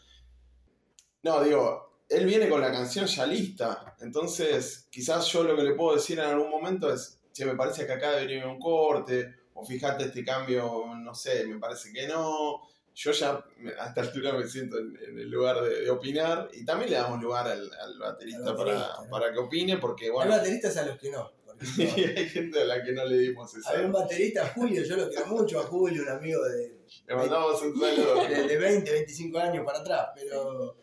No, 1.23 1.45
digo, 1.45 2.03
él 2.09 2.25
viene 2.25 2.49
con 2.49 2.61
la 2.61 2.73
canción 2.73 3.07
ya 3.07 3.27
lista. 3.27 3.97
Entonces, 4.01 4.89
quizás 4.91 5.27
yo 5.29 5.43
lo 5.43 5.55
que 5.55 5.63
le 5.63 5.75
puedo 5.75 5.97
decir 5.97 6.19
en 6.19 6.27
algún 6.27 6.51
momento 6.51 6.93
es, 6.93 7.21
che, 7.33 7.45
me 7.45 7.57
parece 7.57 7.87
que 7.87 7.93
acá 7.93 8.13
debería 8.13 8.43
haber 8.43 8.55
un 8.55 8.61
corte, 8.61 9.35
o 9.55 9.65
fíjate 9.65 10.05
este 10.05 10.25
cambio, 10.25 10.87
no 10.97 11.15
sé, 11.15 11.47
me 11.47 11.59
parece 11.59 11.93
que 11.93 12.07
no. 12.07 12.63
Yo 12.99 13.13
ya 13.13 13.45
me- 13.59 13.73
a 13.73 13.89
esta 13.89 14.01
altura 14.01 14.33
me 14.33 14.47
siento 14.49 14.79
en, 14.79 14.97
en 15.07 15.19
el 15.19 15.29
lugar 15.31 15.63
de, 15.63 15.83
de 15.83 15.91
opinar 15.91 16.49
y 16.55 16.65
también 16.65 16.91
le 16.91 16.97
damos 16.97 17.21
lugar 17.23 17.47
al, 17.47 17.71
al 17.75 17.99
baterista, 17.99 18.49
Al 18.51 18.57
para, 18.57 18.73
¿no? 19.05 19.11
para 19.11 19.33
que 19.33 19.39
opine, 19.39 19.77
porque 19.77 20.07
Hay 20.07 20.11
bueno, 20.13 20.31
bateristas 20.31 20.77
a 20.79 20.87
los 20.87 20.99
que 20.99 21.11
no. 21.11 21.31
ejemplo. 21.61 21.95
hay 22.17 22.29
gente 22.31 22.61
a 22.63 22.65
la 22.65 22.83
que 22.83 22.93
no 22.93 23.05
le 23.05 23.19
dimos 23.19 23.55
esa. 23.55 23.71
Hay 23.71 23.85
un 23.85 23.93
baterista, 23.93 24.47
Julio, 24.55 24.83
yo 24.83 24.97
lo 24.97 25.09
quiero 25.11 25.27
mucho 25.27 25.61
a 25.61 25.65
Julio, 25.65 26.03
un 26.05 26.09
amigo 26.09 26.43
de, 26.45 26.75
Le 27.07 27.15
mandamos 27.15 27.61
un 27.63 27.79
saludo. 27.79 28.29
de, 28.29 28.43
de 28.49 28.57
20, 28.59 28.91
25 28.91 29.39
años 29.39 29.65
para 29.67 29.81
atrás, 29.81 30.09
pero 30.15 30.77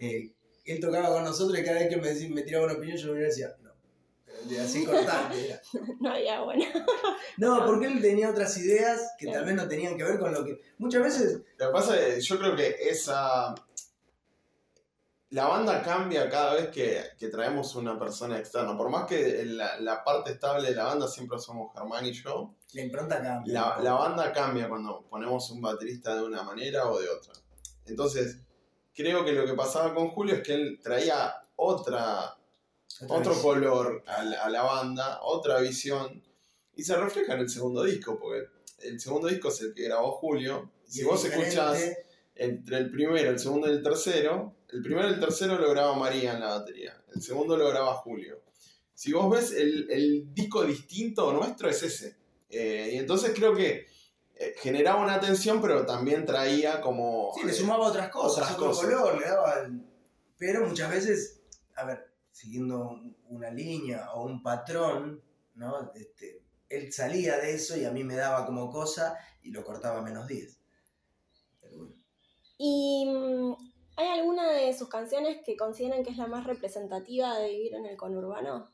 eh, 0.00 0.32
él 0.64 0.80
tocaba 0.80 1.08
con 1.10 1.22
nosotros 1.24 1.56
y 1.58 1.62
cada 1.64 1.78
vez 1.78 1.88
que 1.88 1.96
me, 1.98 2.08
decía- 2.08 2.30
me 2.30 2.42
tiraba 2.42 2.64
una 2.64 2.74
opinión 2.74 2.96
yo 2.98 3.14
le 3.14 3.20
decía, 3.26 3.54
no. 4.44 4.50
Pero 4.50 4.62
Así 4.62 4.84
cortante 4.84 5.46
era. 5.50 5.60
No 6.00 6.10
había 6.10 6.40
bueno. 6.42 6.64
No, 7.38 7.64
porque 7.66 7.86
él 7.86 8.00
tenía 8.00 8.30
otras 8.30 8.56
ideas 8.58 9.12
que 9.18 9.26
tal 9.26 9.44
vez 9.44 9.54
no 9.54 9.66
tenían 9.66 9.96
que 9.96 10.04
ver 10.04 10.18
con 10.18 10.32
lo 10.32 10.44
que. 10.44 10.60
Muchas 10.78 11.02
veces. 11.02 11.42
Lo 11.58 11.66
que 11.66 11.72
pasa 11.72 12.00
es 12.00 12.14
que 12.16 12.20
yo 12.20 12.38
creo 12.38 12.54
que 12.56 12.76
esa. 12.88 13.54
la 15.30 15.46
banda 15.48 15.82
cambia 15.82 16.28
cada 16.30 16.54
vez 16.54 16.68
que, 16.68 17.02
que 17.18 17.28
traemos 17.28 17.74
una 17.74 17.98
persona 17.98 18.38
externa. 18.38 18.76
Por 18.76 18.88
más 18.90 19.06
que 19.06 19.44
la, 19.46 19.80
la 19.80 20.04
parte 20.04 20.32
estable 20.32 20.68
de 20.68 20.76
la 20.76 20.84
banda 20.84 21.08
siempre 21.08 21.38
somos 21.40 21.72
Germán 21.74 22.06
y 22.06 22.12
yo, 22.12 22.54
La 22.72 22.82
impronta 22.82 23.20
cambia. 23.20 23.52
la, 23.52 23.78
la 23.82 23.92
banda 23.94 24.32
cambia 24.32 24.68
cuando 24.68 25.02
ponemos 25.08 25.50
un 25.50 25.60
baterista 25.60 26.14
de 26.14 26.22
una 26.22 26.42
manera 26.44 26.88
o 26.88 27.00
de 27.00 27.08
otra. 27.08 27.32
Entonces, 27.86 28.38
creo 28.94 29.24
que 29.24 29.32
lo 29.32 29.44
que 29.44 29.54
pasaba 29.54 29.92
con 29.92 30.10
Julio 30.10 30.36
es 30.36 30.42
que 30.42 30.54
él 30.54 30.80
traía 30.82 31.34
Otra 31.56 32.36
otro 33.08 33.32
vez. 33.32 33.40
color 33.42 34.02
a 34.06 34.24
la, 34.24 34.44
a 34.44 34.50
la 34.50 34.62
banda, 34.62 35.20
otra 35.22 35.60
visión, 35.60 36.22
y 36.76 36.82
se 36.84 36.96
refleja 36.96 37.34
en 37.34 37.40
el 37.40 37.48
segundo 37.50 37.82
disco, 37.84 38.18
porque 38.18 38.46
el 38.82 39.00
segundo 39.00 39.28
disco 39.28 39.48
es 39.48 39.60
el 39.62 39.74
que 39.74 39.84
grabó 39.84 40.12
Julio. 40.12 40.70
y 40.88 40.90
Si 40.92 41.00
es 41.00 41.06
vos 41.06 41.22
diferente. 41.22 41.48
escuchás 41.50 41.96
entre 42.36 42.78
el 42.78 42.90
primero, 42.90 43.30
el 43.30 43.38
segundo 43.38 43.68
y 43.68 43.72
el 43.72 43.82
tercero, 43.82 44.56
el 44.70 44.82
primero 44.82 45.08
y 45.08 45.12
el 45.14 45.20
tercero 45.20 45.56
lo 45.58 45.70
graba 45.70 45.94
María 45.94 46.32
en 46.34 46.40
la 46.40 46.58
batería, 46.58 47.00
el 47.14 47.22
segundo 47.22 47.56
lo 47.56 47.68
graba 47.68 47.94
Julio. 47.94 48.40
Si 48.92 49.12
vos 49.12 49.30
ves, 49.30 49.52
el, 49.52 49.88
el 49.90 50.32
disco 50.34 50.64
distinto 50.64 51.32
nuestro 51.32 51.68
es 51.68 51.82
ese. 51.82 52.16
Eh, 52.48 52.90
y 52.92 52.96
entonces 52.98 53.32
creo 53.34 53.54
que 53.54 53.86
eh, 54.36 54.54
generaba 54.58 55.02
una 55.02 55.18
tensión, 55.20 55.60
pero 55.60 55.84
también 55.84 56.24
traía 56.24 56.80
como... 56.80 57.32
Sí, 57.36 57.44
le 57.44 57.52
sumaba 57.52 57.88
otras 57.88 58.08
cosas, 58.10 58.42
otras 58.44 58.52
otro 58.56 58.66
cosas. 58.68 58.84
color, 58.86 59.20
le 59.20 59.26
daba. 59.26 59.54
el- 59.64 59.82
Pero 60.38 60.66
muchas 60.66 60.90
veces, 60.90 61.40
a 61.76 61.84
ver, 61.84 62.13
siguiendo 62.34 63.00
una 63.28 63.48
línea 63.50 64.12
o 64.12 64.24
un 64.24 64.42
patrón, 64.42 65.22
¿no? 65.54 65.92
Este, 65.94 66.42
él 66.68 66.92
salía 66.92 67.38
de 67.38 67.54
eso 67.54 67.76
y 67.76 67.84
a 67.84 67.92
mí 67.92 68.02
me 68.02 68.16
daba 68.16 68.44
como 68.44 68.70
cosa 68.70 69.16
y 69.42 69.52
lo 69.52 69.64
cortaba 69.64 70.00
a 70.00 70.02
menos 70.02 70.26
10. 70.26 70.58
Pero 71.60 71.78
bueno. 71.78 71.94
¿Y 72.58 73.06
mm, 73.06 73.54
hay 73.96 74.08
alguna 74.18 74.50
de 74.50 74.76
sus 74.76 74.88
canciones 74.88 75.42
que 75.46 75.56
consideren 75.56 76.02
que 76.04 76.10
es 76.10 76.16
la 76.16 76.26
más 76.26 76.44
representativa 76.44 77.38
de 77.38 77.50
vivir 77.50 77.74
en 77.74 77.86
el 77.86 77.96
conurbano? 77.96 78.68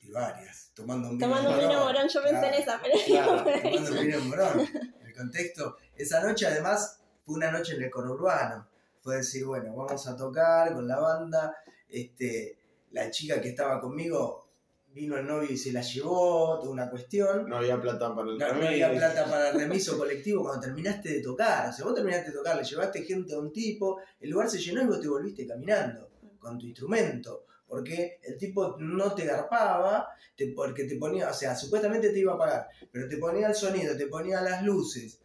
Y 0.00 0.10
varias. 0.10 0.72
Tomando 0.74 1.10
un 1.10 1.18
vino 1.18 1.28
Tomando 1.28 1.50
un 1.50 1.56
morón, 1.56 1.70
vino 1.70 1.84
morón, 1.84 2.08
yo 2.08 2.22
pensé 2.22 2.38
claro, 2.38 2.54
en 2.56 2.62
esa, 2.62 2.80
pero 2.82 2.94
Claro, 3.04 3.44
por 3.44 3.52
ahí 3.52 3.74
Tomando 3.74 4.00
un 4.00 4.06
vino 4.06 4.20
morón. 4.20 4.68
El 5.04 5.14
contexto. 5.14 5.76
Esa 5.94 6.22
noche, 6.22 6.46
además, 6.46 6.98
fue 7.26 7.34
una 7.34 7.50
noche 7.50 7.74
en 7.74 7.82
el 7.82 7.90
conurbano. 7.90 8.66
Fue 9.02 9.16
decir, 9.16 9.44
bueno, 9.44 9.76
vamos 9.76 10.06
a 10.06 10.16
tocar 10.16 10.72
con 10.72 10.88
la 10.88 10.98
banda. 10.98 11.54
Este, 11.90 12.59
la 12.90 13.10
chica 13.10 13.40
que 13.40 13.50
estaba 13.50 13.80
conmigo 13.80 14.46
vino 14.92 15.16
el 15.16 15.26
novio 15.26 15.48
y 15.50 15.56
se 15.56 15.72
la 15.72 15.82
llevó, 15.82 16.58
toda 16.58 16.72
una 16.72 16.90
cuestión. 16.90 17.48
No 17.48 17.58
había 17.58 17.80
plata 17.80 18.12
para 18.14 18.28
el 18.30 18.38
No, 18.38 18.46
no 18.48 18.52
remedio. 18.54 18.86
había 18.86 18.98
plata 18.98 19.24
para 19.30 19.50
el 19.50 19.60
remiso 19.60 19.96
colectivo 19.96 20.42
cuando 20.42 20.62
terminaste 20.62 21.08
de 21.14 21.22
tocar. 21.22 21.68
O 21.68 21.72
sea, 21.72 21.84
vos 21.84 21.94
terminaste 21.94 22.30
de 22.30 22.36
tocar, 22.36 22.56
le 22.56 22.64
llevaste 22.64 23.02
gente 23.04 23.34
a 23.34 23.38
un 23.38 23.52
tipo, 23.52 24.00
el 24.20 24.30
lugar 24.30 24.50
se 24.50 24.58
llenó 24.58 24.82
y 24.82 24.86
vos 24.86 25.00
te 25.00 25.08
volviste 25.08 25.46
caminando 25.46 26.10
con 26.40 26.58
tu 26.58 26.66
instrumento. 26.66 27.44
Porque 27.68 28.18
el 28.24 28.36
tipo 28.36 28.76
no 28.80 29.14
te 29.14 29.24
garpaba, 29.26 30.08
te- 30.36 30.48
porque 30.56 30.84
te 30.86 30.96
ponía, 30.96 31.30
o 31.30 31.34
sea, 31.34 31.54
supuestamente 31.54 32.10
te 32.10 32.18
iba 32.18 32.34
a 32.34 32.38
pagar, 32.38 32.66
pero 32.90 33.08
te 33.08 33.16
ponía 33.16 33.46
el 33.46 33.54
sonido, 33.54 33.96
te 33.96 34.06
ponía 34.08 34.40
las 34.40 34.64
luces, 34.64 35.20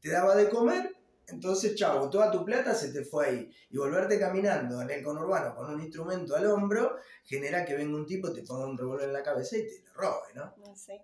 te 0.00 0.10
daba 0.10 0.34
de 0.34 0.48
comer, 0.48 0.90
entonces, 1.26 1.74
chavo, 1.74 2.10
toda 2.10 2.30
tu 2.30 2.44
plata 2.44 2.74
se 2.74 2.92
te 2.92 3.04
fue 3.04 3.26
ahí. 3.26 3.50
Y 3.70 3.78
volverte 3.78 4.18
caminando 4.18 4.82
en 4.82 4.90
el 4.90 5.02
conurbano 5.02 5.54
con 5.54 5.72
un 5.72 5.80
instrumento 5.80 6.36
al 6.36 6.46
hombro 6.46 6.96
genera 7.24 7.64
que 7.64 7.74
venga 7.74 7.96
un 7.96 8.06
tipo, 8.06 8.32
te 8.32 8.42
ponga 8.42 8.66
un 8.66 8.76
revólver 8.76 9.08
en 9.08 9.14
la 9.14 9.22
cabeza 9.22 9.56
y 9.56 9.66
te 9.66 9.82
lo 9.86 9.94
robe, 9.94 10.34
¿no? 10.34 10.54
No 10.58 10.76
sé. 10.76 11.02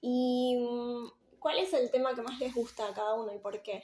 ¿Y 0.00 0.58
mm, 0.58 1.38
cuál 1.38 1.58
es 1.58 1.72
el 1.72 1.90
tema 1.90 2.14
que 2.14 2.22
más 2.22 2.38
les 2.38 2.54
gusta 2.54 2.88
a 2.88 2.94
cada 2.94 3.14
uno 3.14 3.34
y 3.34 3.38
por 3.38 3.62
qué? 3.62 3.82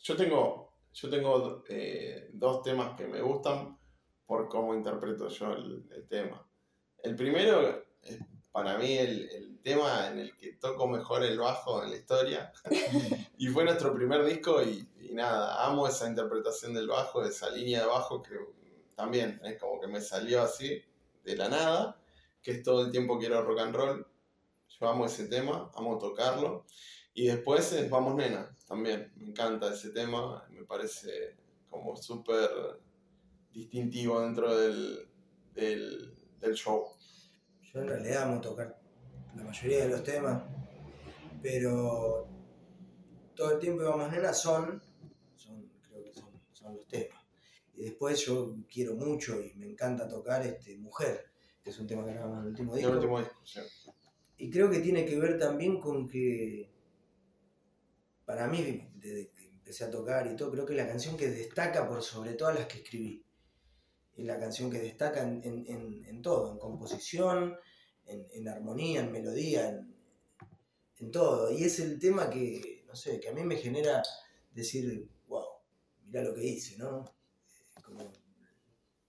Yo 0.00 0.16
tengo, 0.16 0.72
yo 0.92 1.10
tengo 1.10 1.64
eh, 1.68 2.30
dos 2.32 2.62
temas 2.62 2.96
que 2.96 3.06
me 3.06 3.20
gustan 3.20 3.78
por 4.26 4.48
cómo 4.48 4.74
interpreto 4.74 5.28
yo 5.28 5.52
el, 5.52 5.88
el 5.94 6.08
tema. 6.08 6.44
El 6.98 7.14
primero 7.14 7.84
es 8.02 8.18
para 8.58 8.76
mí 8.76 8.98
el, 8.98 9.30
el 9.30 9.58
tema 9.60 10.08
en 10.08 10.18
el 10.18 10.36
que 10.36 10.54
toco 10.54 10.88
mejor 10.88 11.22
el 11.22 11.38
bajo 11.38 11.84
en 11.84 11.90
la 11.90 11.96
historia. 11.96 12.52
y 13.38 13.46
fue 13.46 13.62
nuestro 13.62 13.94
primer 13.94 14.24
disco 14.24 14.60
y, 14.64 14.84
y 15.00 15.14
nada, 15.14 15.64
amo 15.64 15.86
esa 15.86 16.08
interpretación 16.08 16.74
del 16.74 16.88
bajo, 16.88 17.22
esa 17.22 17.50
línea 17.50 17.82
de 17.82 17.86
bajo 17.86 18.20
que 18.20 18.34
también 18.96 19.40
es 19.44 19.60
como 19.60 19.80
que 19.80 19.86
me 19.86 20.00
salió 20.00 20.42
así, 20.42 20.82
de 21.22 21.36
la 21.36 21.48
nada, 21.48 22.00
que 22.42 22.50
es 22.50 22.64
todo 22.64 22.84
el 22.84 22.90
tiempo 22.90 23.16
quiero 23.16 23.44
rock 23.44 23.60
and 23.60 23.76
roll. 23.76 24.06
Yo 24.68 24.88
amo 24.88 25.06
ese 25.06 25.28
tema, 25.28 25.70
amo 25.76 25.96
tocarlo. 25.96 26.64
Y 27.14 27.28
después 27.28 27.72
es 27.72 27.88
Vamos 27.88 28.16
Nena, 28.16 28.56
también. 28.66 29.12
Me 29.14 29.26
encanta 29.26 29.72
ese 29.72 29.90
tema, 29.90 30.44
me 30.50 30.64
parece 30.64 31.36
como 31.70 31.96
súper 31.96 32.50
distintivo 33.52 34.20
dentro 34.20 34.58
del, 34.58 35.08
del, 35.54 36.12
del 36.40 36.54
show. 36.54 36.97
Yo 37.72 37.80
en 37.80 37.88
realidad 37.88 38.22
amo 38.22 38.40
tocar 38.40 38.80
la 39.36 39.42
mayoría 39.44 39.84
de 39.84 39.88
los 39.90 40.02
temas, 40.02 40.42
pero 41.42 42.26
todo 43.34 43.52
el 43.52 43.58
tiempo 43.58 43.80
que 43.80 43.88
vamos 43.88 44.10
nena 44.10 44.32
son, 44.32 44.82
son 45.36 45.70
creo 45.82 46.02
que 46.02 46.12
son, 46.12 46.30
son 46.52 46.76
los 46.76 46.86
temas. 46.88 47.22
Y 47.74 47.84
después 47.84 48.18
yo 48.24 48.54
quiero 48.72 48.94
mucho 48.94 49.40
y 49.40 49.54
me 49.54 49.66
encanta 49.66 50.08
tocar 50.08 50.44
este 50.44 50.76
Mujer, 50.78 51.30
que 51.62 51.70
es 51.70 51.78
un 51.78 51.86
tema 51.86 52.04
que 52.04 52.12
grabamos 52.12 52.38
en 52.38 52.42
el 52.44 52.48
último 52.50 52.72
El 52.72 52.78
disco. 52.80 52.92
último 52.94 53.18
disco, 53.20 53.40
sí. 53.44 53.60
Y 54.38 54.50
creo 54.50 54.70
que 54.70 54.80
tiene 54.80 55.04
que 55.04 55.18
ver 55.18 55.38
también 55.38 55.80
con 55.80 56.08
que, 56.08 56.70
para 58.24 58.46
mí, 58.46 58.88
desde 58.94 59.30
que 59.30 59.46
empecé 59.46 59.84
a 59.84 59.90
tocar 59.90 60.26
y 60.26 60.36
todo, 60.36 60.50
creo 60.52 60.64
que 60.64 60.72
es 60.72 60.78
la 60.78 60.88
canción 60.88 61.16
que 61.16 61.28
destaca 61.28 61.88
por 61.88 62.02
sobre 62.02 62.34
todas 62.34 62.54
las 62.54 62.66
que 62.66 62.78
escribí. 62.78 63.24
Es 64.18 64.24
la 64.26 64.38
canción 64.38 64.70
que 64.70 64.80
destaca 64.80 65.22
en, 65.22 65.42
en- 65.44 66.04
en- 66.06 66.22
todo, 66.22 66.52
en 66.52 66.58
composición, 66.58 67.56
en, 68.06 68.26
en 68.32 68.48
armonía, 68.48 69.00
en 69.00 69.12
melodía, 69.12 69.68
en, 69.70 69.96
en 70.98 71.10
todo. 71.10 71.50
Y 71.52 71.64
es 71.64 71.80
el 71.80 71.98
tema 71.98 72.28
que, 72.30 72.84
no 72.86 72.94
sé, 72.96 73.20
que 73.20 73.28
a 73.28 73.32
mí 73.32 73.42
me 73.44 73.56
genera 73.56 74.02
decir, 74.52 75.08
wow, 75.28 75.46
mirá 76.04 76.22
lo 76.24 76.34
que 76.34 76.44
hice, 76.46 76.76
¿no? 76.78 77.04
Eh, 77.76 77.82
Como 77.82 78.00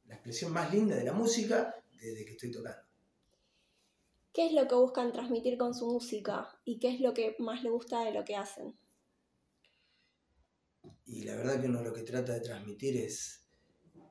la 0.07 0.15
expresión 0.15 0.51
más 0.51 0.73
linda 0.73 0.95
de 0.97 1.05
la 1.05 1.13
música 1.13 1.75
desde 2.01 2.25
que 2.25 2.31
estoy 2.31 2.51
tocando. 2.51 2.81
¿Qué 4.33 4.47
es 4.47 4.53
lo 4.53 4.67
que 4.67 4.73
buscan 4.73 5.11
transmitir 5.13 5.55
con 5.59 5.75
su 5.75 5.85
música 5.85 6.49
y 6.65 6.79
qué 6.79 6.95
es 6.95 6.99
lo 6.99 7.13
que 7.13 7.35
más 7.37 7.61
le 7.63 7.69
gusta 7.69 8.03
de 8.05 8.11
lo 8.11 8.25
que 8.25 8.35
hacen? 8.35 8.75
Y 11.05 11.23
la 11.23 11.35
verdad 11.35 11.59
que 11.59 11.67
uno 11.67 11.83
lo 11.83 11.91
que 11.93 12.03
trata 12.03 12.33
de 12.35 12.39
transmitir 12.41 12.95
es, 12.97 13.43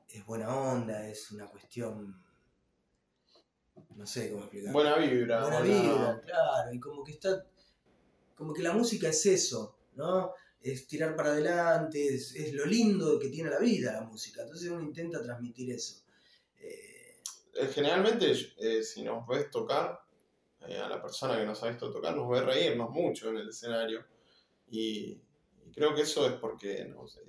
es 0.09 0.25
buena 0.25 0.53
onda, 0.55 1.07
es 1.07 1.31
una 1.31 1.47
cuestión, 1.47 2.21
no 3.95 4.05
sé 4.05 4.31
cómo 4.31 4.43
explicar. 4.43 4.73
Buena 4.73 4.95
vibra. 4.97 5.41
Buena 5.41 5.59
buena- 5.59 5.81
vibra, 5.81 6.21
claro, 6.21 6.73
y 6.73 6.79
como 6.79 7.03
que 7.03 7.11
está, 7.13 7.45
como 8.35 8.53
que 8.53 8.63
la 8.63 8.73
música 8.73 9.09
es 9.09 9.25
eso, 9.25 9.77
¿no? 9.95 10.33
Es 10.61 10.87
tirar 10.87 11.15
para 11.15 11.29
adelante, 11.31 12.15
es, 12.15 12.35
es 12.35 12.53
lo 12.53 12.65
lindo 12.65 13.17
que 13.19 13.29
tiene 13.29 13.49
la 13.49 13.59
vida 13.59 13.93
la 13.93 14.01
música, 14.01 14.41
entonces 14.41 14.69
uno 14.69 14.81
intenta 14.81 15.21
transmitir 15.21 15.71
eso. 15.71 16.03
Eh, 16.57 16.95
Eh, 17.55 17.67
Generalmente, 17.73 18.31
eh, 18.57 18.83
si 18.83 19.03
nos 19.03 19.27
ves 19.27 19.49
tocar, 19.51 19.99
eh, 20.67 20.77
a 20.77 20.87
la 20.87 21.01
persona 21.01 21.37
que 21.37 21.45
nos 21.45 21.61
ha 21.63 21.67
visto 21.69 21.91
tocar, 21.91 22.15
nos 22.15 22.29
ve 22.29 22.41
reírnos 22.41 22.89
mucho 22.89 23.29
en 23.29 23.37
el 23.37 23.49
escenario. 23.49 24.05
Y, 24.69 25.21
y 25.65 25.71
creo 25.73 25.93
que 25.95 26.01
eso 26.03 26.25
es 26.27 26.33
porque 26.33 26.85
no 26.85 27.07
sé, 27.07 27.21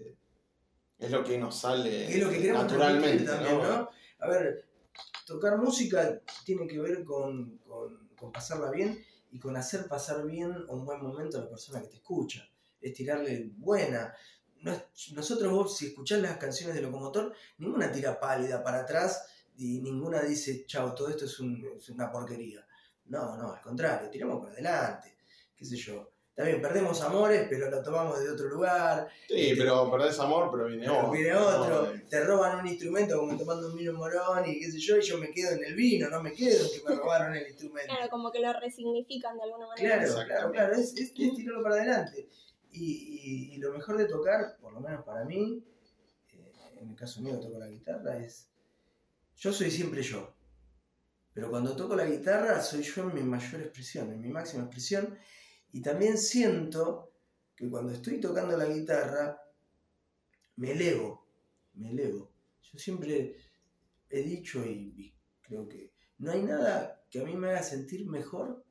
es 1.00 1.10
lo 1.10 1.24
que 1.24 1.38
nos 1.38 1.58
sale 1.58 2.08
es 2.12 2.22
lo 2.22 2.30
que 2.30 2.38
queremos 2.38 2.62
naturalmente. 2.64 3.24
también, 3.24 3.58
¿no? 3.58 3.62
¿no? 3.78 3.90
A 4.20 4.28
ver, 4.28 4.66
tocar 5.26 5.56
música 5.58 6.20
tiene 6.44 6.66
que 6.66 6.78
ver 6.80 7.02
con, 7.04 7.58
con- 7.58 8.08
con 8.16 8.30
pasarla 8.30 8.70
bien 8.70 9.02
y 9.32 9.38
con 9.38 9.56
hacer 9.56 9.86
pasar 9.88 10.26
bien 10.26 10.54
un 10.68 10.84
buen 10.84 11.00
momento 11.02 11.38
a 11.38 11.42
la 11.42 11.48
persona 11.48 11.80
que 11.80 11.88
te 11.88 11.96
escucha. 11.96 12.46
Es 12.80 12.92
tirarle 12.94 13.50
buena. 13.56 14.14
Nosotros 15.14 15.52
vos, 15.52 15.76
si 15.78 15.86
escuchás 15.86 16.20
las 16.20 16.36
canciones 16.36 16.74
de 16.76 16.82
Locomotor, 16.82 17.32
ninguna 17.58 17.90
tira 17.90 18.20
pálida 18.20 18.62
para 18.62 18.80
atrás 18.80 19.24
y 19.56 19.80
ninguna 19.80 20.20
dice, 20.22 20.64
chao, 20.66 20.94
todo 20.94 21.08
esto 21.08 21.24
es, 21.24 21.40
un- 21.40 21.64
es 21.76 21.88
una 21.88 22.10
porquería. 22.10 22.66
No, 23.06 23.36
no, 23.36 23.52
al 23.54 23.60
contrario, 23.62 24.10
tiramos 24.10 24.40
para 24.40 24.52
adelante. 24.52 25.16
Qué 25.56 25.64
sé 25.64 25.76
yo. 25.76 26.12
También 26.40 26.62
perdemos 26.62 26.98
amores, 27.02 27.46
pero 27.50 27.68
lo 27.70 27.82
tomamos 27.82 28.18
de 28.18 28.30
otro 28.30 28.46
lugar. 28.48 29.08
Sí, 29.28 29.52
pero 29.58 29.90
perdés 29.90 30.18
amor, 30.20 30.48
pero 30.50 30.64
viene 30.68 30.84
Pero 30.84 30.98
otro. 31.00 31.10
viene 31.10 31.34
otro, 31.34 31.92
¿no? 31.94 32.02
te 32.08 32.24
roban 32.24 32.58
un 32.60 32.66
instrumento 32.66 33.18
como 33.18 33.36
tomando 33.36 33.68
un 33.68 33.76
vino 33.76 33.92
morón 33.92 34.48
y 34.48 34.58
qué 34.58 34.70
sé 34.72 34.78
yo, 34.78 34.96
y 34.96 35.02
yo 35.02 35.18
me 35.18 35.30
quedo 35.32 35.50
en 35.52 35.64
el 35.64 35.74
vino, 35.74 36.08
no 36.08 36.22
me 36.22 36.32
quedo 36.32 36.66
que 36.72 36.82
me 36.88 36.96
robaron 36.96 37.34
el 37.36 37.46
instrumento. 37.46 37.92
Claro, 37.94 38.08
como 38.08 38.32
que 38.32 38.40
lo 38.40 38.52
resignifican 38.58 39.36
de 39.36 39.42
alguna 39.42 39.66
manera. 39.66 39.98
Claro, 39.98 40.14
claro, 40.26 40.50
claro, 40.52 40.72
es, 40.76 40.94
es- 40.96 41.12
es 41.14 41.34
tirarlo 41.34 41.62
para 41.62 41.74
adelante. 41.74 42.26
Y, 42.72 42.84
y- 43.52 43.54
y 43.54 43.58
lo 43.58 43.72
mejor 43.74 43.98
de 43.98 44.06
tocar, 44.06 44.56
por 44.62 44.72
lo 44.72 44.80
menos 44.80 45.04
para 45.04 45.26
mí, 45.26 45.62
eh, 46.32 46.52
en 46.80 46.88
el 46.88 46.96
caso 46.96 47.20
mío 47.20 47.38
que 47.38 47.46
toco 47.48 47.58
la 47.58 47.68
guitarra, 47.68 48.16
es. 48.16 48.48
Yo 49.36 49.52
soy 49.52 49.70
siempre 49.70 50.00
yo. 50.02 50.32
Pero 51.34 51.50
cuando 51.50 51.76
toco 51.76 51.94
la 51.96 52.06
guitarra, 52.06 52.62
soy 52.62 52.82
yo 52.82 53.02
en 53.02 53.14
mi 53.14 53.22
mayor 53.22 53.60
expresión, 53.60 54.10
en 54.10 54.20
mi 54.22 54.28
máxima 54.30 54.62
expresión. 54.64 55.18
Y 55.72 55.82
también 55.82 56.18
siento 56.18 57.12
que 57.54 57.68
cuando 57.68 57.92
estoy 57.92 58.20
tocando 58.20 58.56
la 58.56 58.66
guitarra, 58.66 59.40
me 60.56 60.72
elevo, 60.72 61.28
me 61.74 61.90
elevo. 61.90 62.32
Yo 62.62 62.78
siempre 62.78 63.36
he 64.08 64.22
dicho 64.22 64.64
y, 64.64 65.14
creo 65.42 65.68
que 65.68 65.92
no 66.18 66.32
hay 66.32 66.42
nada 66.42 67.04
que 67.10 67.20
a 67.20 67.24
mí 67.24 67.34
me 67.36 67.48
haga 67.48 67.62
sentir 67.62 68.06
mejor 68.06 68.64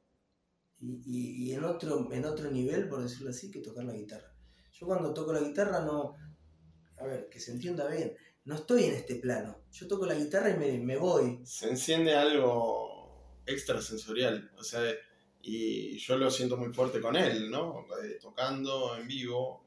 y, 0.82 1.52
en, 1.52 1.66
otro, 1.66 2.12
en 2.14 2.26
otro 2.26 2.50
nivel, 2.52 2.88
por 2.88 3.02
decirlo 3.02 3.32
así, 3.32 3.52
que 3.52 3.60
tocar 3.60 3.84
la 3.84 3.94
guitarra. 3.94 4.34
Yo 4.72 4.86
cuando 4.86 5.14
toco 5.14 5.34
la 5.34 5.42
guitarra 5.42 5.82
no, 5.82 6.16
a 7.00 7.06
ver, 7.06 7.28
que 7.30 7.40
se 7.40 7.52
entienda 7.52 7.88
bien, 7.88 8.16
no 8.46 8.56
estoy 8.56 8.86
en 8.86 8.94
este 8.94 9.16
plano. 9.16 9.64
Yo 9.72 9.88
toco 9.88 10.06
la 10.06 10.16
guitarra 10.16 10.52
y 10.52 10.58
me, 10.58 10.80
me 10.80 10.98
voy. 10.98 11.42
Se 11.46 11.70
enciende 11.70 12.16
algo 12.16 13.44
extrasensorial, 13.46 14.52
o 14.58 14.64
sea, 14.64 14.82
y 15.41 15.97
yo 15.97 16.17
lo 16.17 16.30
siento 16.30 16.58
muy 16.58 16.73
fuerte 16.73 16.99
con 16.99 17.15
él, 17.15 17.49
¿no? 17.49 17.86
Eh, 18.04 18.17
tocando 18.21 18.95
en 18.95 19.08
vivo, 19.08 19.63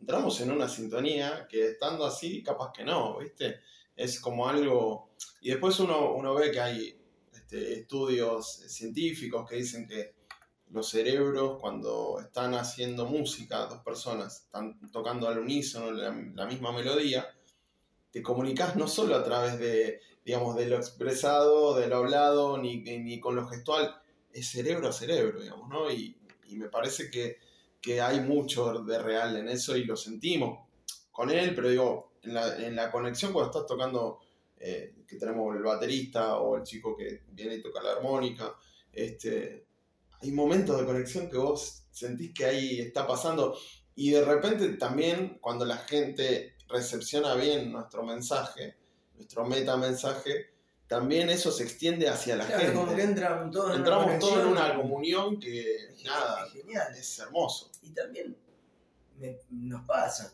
entramos 0.00 0.40
en 0.40 0.52
una 0.52 0.68
sintonía 0.68 1.46
que 1.48 1.70
estando 1.70 2.06
así, 2.06 2.42
capaz 2.42 2.72
que 2.72 2.84
no, 2.84 3.18
¿viste? 3.18 3.60
Es 3.94 4.20
como 4.20 4.48
algo... 4.48 5.10
Y 5.40 5.50
después 5.50 5.78
uno, 5.80 6.12
uno 6.12 6.34
ve 6.34 6.50
que 6.50 6.60
hay 6.60 7.00
este, 7.32 7.80
estudios 7.80 8.64
científicos 8.68 9.48
que 9.48 9.56
dicen 9.56 9.86
que 9.86 10.14
los 10.70 10.88
cerebros 10.88 11.58
cuando 11.60 12.18
están 12.20 12.54
haciendo 12.54 13.06
música, 13.06 13.66
dos 13.66 13.82
personas 13.82 14.42
están 14.42 14.90
tocando 14.90 15.28
al 15.28 15.38
unísono 15.38 15.92
la, 15.92 16.46
misma 16.46 16.72
melodía, 16.72 17.26
te 18.10 18.22
comunicas 18.22 18.76
no 18.76 18.88
solo 18.88 19.14
a 19.16 19.22
través 19.22 19.58
de, 19.58 20.00
digamos, 20.24 20.56
de 20.56 20.66
lo 20.66 20.76
expresado, 20.76 21.76
de 21.76 21.86
lo 21.86 21.96
hablado, 21.96 22.58
ni, 22.58 22.78
ni 22.78 23.20
con 23.20 23.36
lo 23.36 23.46
gestual, 23.46 24.00
es 24.36 24.50
cerebro 24.50 24.88
a 24.88 24.92
cerebro, 24.92 25.40
digamos, 25.40 25.68
¿no? 25.68 25.90
Y, 25.90 26.16
y 26.48 26.56
me 26.56 26.68
parece 26.68 27.10
que, 27.10 27.38
que, 27.80 28.00
hay 28.00 28.20
mucho 28.20 28.82
de 28.82 28.98
real 28.98 29.36
en 29.36 29.48
eso 29.48 29.76
y 29.76 29.84
lo 29.84 29.96
sentimos 29.96 30.66
con 31.10 31.30
él, 31.30 31.54
pero 31.54 31.70
digo, 31.70 32.12
en 32.22 32.34
la, 32.34 32.56
en 32.58 32.76
la 32.76 32.90
conexión 32.90 33.32
cuando 33.32 33.50
estás 33.50 33.66
tocando, 33.66 34.20
eh, 34.58 34.94
que 35.06 35.16
tenemos 35.16 35.56
el 35.56 35.62
baterista 35.62 36.38
o 36.38 36.56
el 36.56 36.62
chico 36.64 36.96
que 36.96 37.22
viene 37.28 37.56
y 37.56 37.62
toca 37.62 37.82
la 37.82 37.92
armónica, 37.92 38.54
este, 38.92 39.66
hay 40.20 40.32
momentos 40.32 40.78
de 40.78 40.86
conexión 40.86 41.30
que 41.30 41.38
vos 41.38 41.84
sentís 41.90 42.34
que 42.34 42.44
ahí 42.44 42.80
está 42.80 43.06
pasando 43.06 43.56
y 43.94 44.10
de 44.10 44.24
repente 44.24 44.68
también 44.76 45.38
cuando 45.40 45.64
la 45.64 45.78
gente 45.78 46.56
recepciona 46.68 47.34
bien 47.34 47.72
nuestro 47.72 48.02
mensaje, 48.02 48.76
nuestro 49.14 49.46
metamensaje, 49.46 50.55
también 50.88 51.30
eso 51.30 51.50
se 51.50 51.64
extiende 51.64 52.08
hacia 52.08 52.36
la 52.36 52.44
gente. 52.44 52.72
Como 52.72 52.94
que 52.94 53.02
entran 53.02 53.50
todos 53.50 53.76
Entramos 53.76 54.18
todos 54.18 54.40
en 54.40 54.46
una 54.46 54.74
comunión 54.76 55.40
que 55.40 55.94
nada, 56.04 56.46
es, 56.46 56.52
genial. 56.52 56.94
es 56.96 57.18
hermoso. 57.18 57.70
Y 57.82 57.90
también 57.90 58.36
nos 59.50 59.84
pasa. 59.86 60.32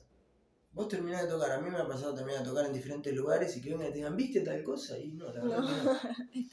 Vos 0.72 0.88
terminás 0.88 1.22
de 1.22 1.28
tocar, 1.28 1.52
a 1.52 1.60
mí 1.60 1.70
me 1.70 1.78
ha 1.78 1.86
pasado 1.86 2.14
también 2.14 2.38
a 2.38 2.42
tocar 2.42 2.64
en 2.64 2.72
diferentes 2.72 3.14
lugares 3.14 3.54
y 3.56 3.60
que 3.60 3.70
vengan 3.70 3.88
y 3.88 3.90
te 3.90 3.96
digan, 3.96 4.16
¿viste 4.16 4.40
tal 4.40 4.62
cosa? 4.62 4.98
Y 4.98 5.08
no, 5.08 5.32
la 5.32 5.44
verdad 5.44 5.66
que 5.66 5.84
no. 5.84 5.92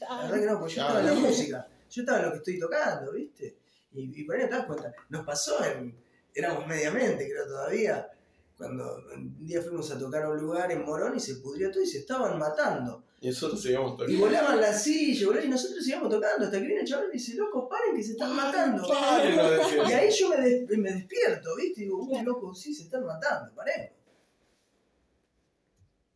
La 0.00 0.22
verdad 0.22 0.40
que 0.40 0.46
no, 0.46 0.58
porque 0.58 0.74
yo 0.74 0.82
estaba 0.82 1.00
en 1.00 1.06
la 1.06 1.14
música 1.28 1.68
yo 1.90 2.02
estaba 2.02 2.18
en 2.20 2.24
lo 2.26 2.30
que 2.32 2.38
estoy 2.38 2.58
tocando, 2.58 3.12
¿viste? 3.12 3.58
Y, 3.92 4.24
por 4.24 4.36
ahí 4.36 4.48
te 4.48 4.54
das 4.54 4.66
cuenta, 4.66 4.94
nos 5.08 5.26
pasó, 5.26 5.62
en, 5.64 5.96
éramos 6.32 6.66
mediamente, 6.66 7.28
creo 7.28 7.46
todavía, 7.46 8.08
cuando 8.56 9.02
un 9.14 9.44
día 9.44 9.60
fuimos 9.60 9.90
a 9.90 9.98
tocar 9.98 10.22
a 10.22 10.30
un 10.30 10.38
lugar 10.38 10.70
en 10.70 10.84
Morón 10.84 11.16
y 11.16 11.20
se 11.20 11.36
pudrió 11.36 11.70
todo 11.70 11.82
y 11.82 11.86
se 11.86 11.98
estaban 11.98 12.38
matando. 12.38 13.04
Y 13.22 13.28
nosotros 13.28 13.62
seguíamos 13.62 13.92
tocando. 13.92 14.12
Y 14.12 14.16
volaban 14.16 14.60
la 14.60 14.72
silla, 14.72 15.44
y 15.44 15.48
nosotros 15.48 15.84
seguíamos 15.84 16.08
tocando 16.08 16.46
hasta 16.46 16.58
que 16.58 16.66
viene 16.66 16.80
el 16.80 16.86
chaval 16.86 17.08
y 17.10 17.18
dice, 17.18 17.34
loco, 17.34 17.68
paren 17.68 17.94
que 17.94 18.02
se 18.02 18.12
están 18.12 18.34
matando. 18.34 18.86
y 19.88 19.92
ahí 19.92 20.10
yo 20.10 20.30
me, 20.30 20.76
me 20.78 20.92
despierto, 20.92 21.54
¿viste? 21.56 21.82
Y 21.82 21.84
digo, 21.84 21.98
uy, 21.98 22.22
loco, 22.22 22.54
sí, 22.54 22.74
se 22.74 22.84
están 22.84 23.04
matando, 23.04 23.54
paremos. 23.54 23.90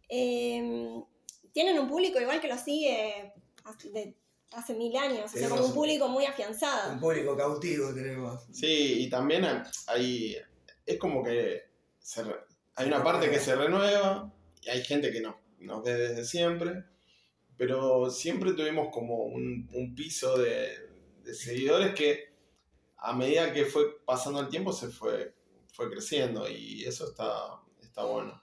Em, 0.09 1.05
tienen 1.53 1.79
un 1.79 1.88
público 1.88 2.21
igual 2.21 2.40
que 2.40 2.49
lo 2.49 2.57
sigue 2.57 3.33
de 3.93 4.17
hace 4.53 4.75
mil 4.75 4.97
años, 4.97 5.33
o 5.35 5.37
sea, 5.37 5.49
como 5.49 5.67
un 5.67 5.75
público 5.75 6.09
muy 6.09 6.25
afianzado. 6.25 6.93
Un 6.93 7.01
público 7.01 7.37
cautivo 7.37 7.93
tenemos. 7.93 8.45
Sí, 8.53 9.03
y 9.03 9.11
también 9.11 9.45
hay, 9.88 10.37
es 10.87 10.99
como 10.99 11.23
que 11.23 11.62
hay 12.77 12.87
una 12.87 13.03
parte 13.03 13.31
que 13.31 13.40
se 13.40 13.57
renueva 13.57 14.33
y 14.62 14.71
hay 14.71 14.85
gente 14.85 15.11
que 15.11 15.21
no, 15.21 15.38
nos 15.59 15.83
ve 15.83 15.95
desde 15.95 16.25
siempre, 16.25 16.85
pero 17.57 18.11
siempre 18.11 18.53
tuvimos 18.53 18.88
como 18.93 19.25
un, 19.25 19.95
piso 19.97 20.37
de, 20.38 20.90
seguidores 21.33 21.95
que 21.95 22.35
a 22.97 23.12
medida 23.12 23.53
que 23.53 23.67
fue 23.67 24.01
pasando 24.05 24.40
el 24.40 24.49
tiempo 24.49 24.73
se 24.73 24.88
fue, 24.88 25.35
fue 25.73 25.90
creciendo 25.90 26.49
y 26.49 26.85
eso 26.85 27.09
está, 27.09 27.61
está 27.81 28.05
bueno. 28.05 28.43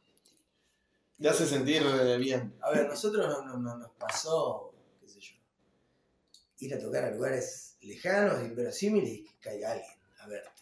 Te 1.19 1.29
hace 1.29 1.45
sentir 1.45 1.83
bien. 2.19 2.55
A 2.61 2.71
ver, 2.71 2.87
nosotros 2.87 3.27
no, 3.45 3.57
no 3.57 3.77
nos 3.77 3.91
pasó 3.91 4.71
ir 6.61 6.73
a 6.75 6.79
tocar 6.79 7.03
a 7.05 7.11
lugares 7.11 7.75
lejanos, 7.81 8.43
inverosímiles 8.43 9.11
y 9.11 9.23
que 9.23 9.39
caiga 9.39 9.71
alguien 9.71 9.97
a 10.19 10.27
verte. 10.27 10.61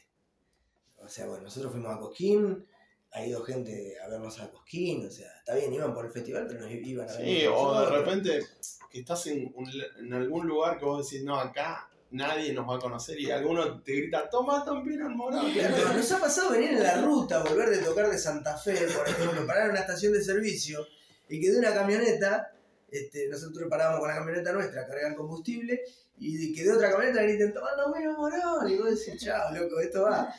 O 0.97 1.07
sea, 1.07 1.27
bueno, 1.27 1.43
nosotros 1.43 1.71
fuimos 1.71 1.93
a 1.93 1.99
Cosquín, 1.99 2.65
ha 3.11 3.25
ido 3.25 3.43
gente 3.43 3.97
a 4.03 4.07
vernos 4.07 4.39
a 4.39 4.49
Cosquín, 4.49 5.05
o 5.05 5.09
sea, 5.09 5.31
está 5.39 5.55
bien, 5.55 5.73
iban 5.73 5.93
por 5.93 6.05
el 6.05 6.11
festival, 6.11 6.45
pero 6.47 6.61
nos 6.61 6.71
iban 6.71 7.09
a 7.09 7.13
ver. 7.13 7.25
Sí, 7.25 7.45
o 7.47 7.79
de 7.79 7.89
repente 7.89 8.45
que 8.89 8.99
estás 8.99 9.27
en, 9.27 9.53
en, 9.99 10.13
algún 10.13 10.47
lugar 10.47 10.77
que 10.77 10.85
vos 10.85 11.09
decís, 11.09 11.23
no, 11.23 11.39
acá 11.39 11.89
nadie 12.11 12.53
nos 12.53 12.67
va 12.67 12.77
a 12.77 12.79
conocer 12.79 13.19
y 13.19 13.29
alguno 13.29 13.81
te 13.81 13.93
grita, 13.93 14.29
toma 14.29 14.65
Tom 14.65 14.83
Morado. 15.15 15.47
Pero 15.53 15.93
nos 15.93 16.11
ha 16.11 16.19
pasado 16.19 16.51
venir 16.51 16.71
en 16.71 16.83
la 16.83 17.01
ruta, 17.01 17.43
volver 17.43 17.69
de 17.69 17.79
tocar 17.79 18.09
de 18.09 18.17
Santa 18.17 18.57
Fe, 18.57 18.87
por 18.95 19.07
ejemplo, 19.07 19.45
parar 19.45 19.65
en 19.65 19.71
una 19.71 19.81
estación 19.81 20.13
de 20.13 20.23
servicio 20.23 20.85
y 21.27 21.39
que 21.39 21.51
de 21.51 21.59
una 21.59 21.73
camioneta 21.73 22.51
este, 22.91 23.27
nosotros 23.27 23.69
parábamos 23.69 23.99
con 23.99 24.09
la 24.09 24.15
camioneta 24.15 24.51
nuestra, 24.51 24.87
cargar 24.87 25.15
combustible, 25.15 25.81
y 26.17 26.53
que 26.53 26.63
de 26.63 26.71
otra 26.71 26.91
camioneta 26.91 27.23
griten, 27.23 27.53
tomando 27.53 27.89
menos 27.89 28.17
morón, 28.17 28.69
y 28.69 28.77
vos 28.77 28.89
decís, 28.89 29.21
chao, 29.23 29.53
loco, 29.53 29.79
esto 29.79 30.03
va. 30.03 30.33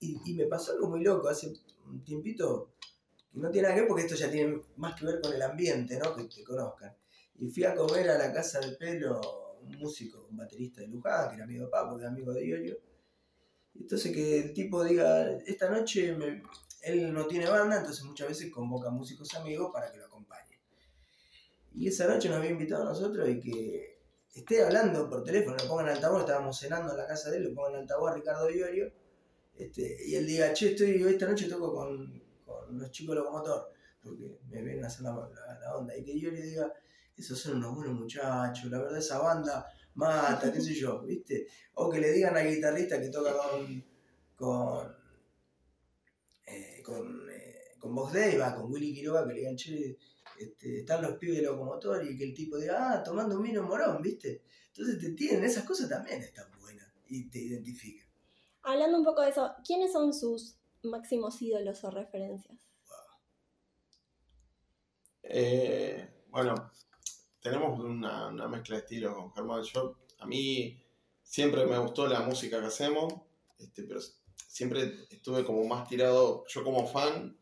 Y, 0.00 0.34
me 0.34 0.46
pasó 0.46 0.72
algo 0.72 0.88
muy 0.88 1.02
loco, 1.02 1.28
hace 1.28 1.52
un 1.88 2.04
tiempito, 2.04 2.74
que 3.32 3.40
no 3.40 3.50
tiene 3.50 3.68
nada 3.68 3.74
que 3.74 3.80
ver 3.82 3.88
porque 3.88 4.04
esto 4.04 4.14
ya 4.14 4.30
tiene 4.30 4.60
más 4.76 4.98
que 4.98 5.06
ver 5.06 5.20
con 5.20 5.32
el 5.32 5.42
ambiente, 5.42 5.98
¿no? 5.98 6.14
Que 6.14 6.24
te 6.24 6.44
conozcan. 6.44 6.94
Y 7.38 7.48
fui 7.48 7.64
a 7.64 7.74
comer 7.74 8.10
a 8.10 8.18
la 8.18 8.32
casa 8.32 8.60
del 8.60 8.76
pelo 8.76 9.20
un 9.60 9.78
músico, 9.78 10.26
un 10.30 10.36
baterista 10.36 10.80
de 10.80 10.88
Luján, 10.88 11.28
que 11.28 11.34
era 11.34 11.44
amigo 11.44 11.64
de 11.64 11.70
Papo, 11.70 11.96
que 11.96 12.02
era 12.02 12.10
amigo 12.10 12.32
de 12.32 12.46
Iorio. 12.46 12.78
Entonces 13.74 14.12
que 14.12 14.38
el 14.38 14.54
tipo 14.54 14.82
diga, 14.84 15.30
esta 15.46 15.68
noche 15.70 16.16
él 16.82 17.12
no 17.12 17.26
tiene 17.26 17.48
banda, 17.48 17.78
entonces 17.78 18.04
muchas 18.04 18.28
veces 18.28 18.50
convoca 18.50 18.90
músicos 18.90 19.34
amigos 19.34 19.70
para 19.72 19.90
que 19.90 19.98
lo 19.98 20.06
acompañen. 20.06 20.58
Y 21.74 21.88
esa 21.88 22.06
noche 22.06 22.28
nos 22.28 22.38
había 22.38 22.50
invitado 22.50 22.82
a 22.82 22.86
nosotros 22.86 23.28
y 23.28 23.40
que 23.40 23.98
esté 24.32 24.64
hablando 24.64 25.08
por 25.10 25.24
teléfono, 25.24 25.56
lo 25.58 25.68
pongan 25.68 25.88
en 25.88 25.94
altavoz, 25.94 26.20
estábamos 26.20 26.58
cenando 26.58 26.92
en 26.92 26.98
la 26.98 27.06
casa 27.06 27.30
de 27.30 27.38
él, 27.38 27.44
lo 27.44 27.54
pongan 27.54 27.74
en 27.74 27.80
altavoz 27.80 28.10
a 28.10 28.14
Ricardo 28.14 28.50
Iorio, 28.50 28.92
este, 29.58 29.96
y 30.06 30.14
él 30.14 30.26
diga, 30.26 30.52
che, 30.52 30.70
estoy, 30.70 31.02
esta 31.02 31.26
noche 31.26 31.48
toco 31.48 31.74
con, 31.74 32.22
con 32.44 32.78
los 32.78 32.90
chicos 32.90 33.16
locomotor, 33.16 33.72
porque 34.02 34.38
me 34.48 34.62
ven 34.62 34.84
a 34.84 34.86
hacer 34.86 35.02
la, 35.02 35.16
onda, 35.74 35.96
y 35.96 36.04
que 36.04 36.16
Iorio 36.16 36.42
diga, 36.42 36.72
esos 37.16 37.38
son 37.38 37.56
unos 37.56 37.74
buenos 37.74 37.94
muchachos, 37.94 38.70
la 38.70 38.78
verdad 38.78 38.98
esa 38.98 39.18
banda 39.18 39.66
mata, 39.94 40.52
qué 40.52 40.60
sé 40.60 40.74
yo, 40.74 41.02
¿viste? 41.02 41.46
O 41.74 41.90
que 41.90 42.00
le 42.00 42.12
digan 42.12 42.36
al 42.36 42.48
guitarrista 42.48 43.00
que 43.00 43.08
toca 43.08 43.32
con, 43.32 43.84
con, 44.36 44.94
eh, 46.46 46.82
con, 46.84 47.30
eh, 47.30 47.76
con 47.78 47.94
Vox 47.94 48.12
con 48.54 48.70
Willy 48.70 48.94
Quiroga, 48.94 49.26
que 49.26 49.32
le 49.32 49.40
digan, 49.40 49.56
che, 49.56 49.96
este, 50.38 50.80
están 50.80 51.00
los 51.00 51.16
pibes 51.16 51.36
de 51.36 51.42
locomotor 51.42 52.04
y 52.06 52.16
que 52.16 52.24
el 52.24 52.34
tipo 52.34 52.58
diga, 52.58 52.92
ah, 52.92 53.02
tomando 53.02 53.36
un 53.36 53.42
vino 53.42 53.62
morón, 53.62 54.02
¿viste? 54.02 54.42
Entonces 54.68 54.98
te 54.98 55.12
tienen, 55.12 55.44
esas 55.44 55.64
cosas 55.64 55.88
también 55.88 56.20
están 56.20 56.46
buenas 56.60 56.92
y 57.08 57.30
te 57.30 57.38
identifican. 57.38 58.05
Hablando 58.68 58.98
un 58.98 59.04
poco 59.04 59.22
de 59.22 59.30
eso, 59.30 59.54
¿quiénes 59.64 59.92
son 59.92 60.12
sus 60.12 60.56
máximos 60.82 61.40
ídolos 61.40 61.84
o 61.84 61.90
referencias? 61.92 62.58
Eh, 65.22 66.24
bueno, 66.30 66.72
tenemos 67.40 67.78
una, 67.78 68.28
mezcla 68.48 68.74
de 68.74 68.82
estilos 68.82 69.14
con 69.14 69.32
Germán. 69.32 69.62
Yo, 69.62 69.98
a 70.18 70.26
mí 70.26 70.84
siempre 71.22 71.64
me 71.64 71.78
gustó 71.78 72.08
la 72.08 72.22
música 72.22 72.58
que 72.58 72.66
hacemos, 72.66 73.14
este, 73.56 73.84
pero 73.84 74.00
siempre 74.48 75.06
estuve 75.10 75.44
como 75.44 75.64
más 75.64 75.88
tirado, 75.88 76.44
yo 76.48 76.64
como 76.64 76.88
fan, 76.88 77.38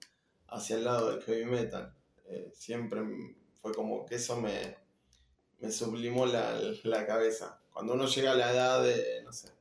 hacia 0.48 0.76
el 0.76 0.84
lado 0.84 1.10
del 1.10 1.22
heavy 1.22 1.46
metal. 1.46 1.96
Eh, 2.26 2.52
siempre 2.54 3.00
fue 3.62 3.72
como 3.72 4.04
que 4.04 4.16
eso 4.16 4.38
me, 4.38 4.76
me 5.58 5.70
sublimó 5.70 6.26
la, 6.26 6.60
la, 6.82 7.06
cabeza. 7.06 7.62
Cuando 7.72 7.94
uno 7.94 8.04
llega 8.08 8.32
a 8.32 8.36
la 8.36 8.52
edad 8.52 8.82
de, 8.82 9.22
no 9.24 9.32
sé, 9.32 9.53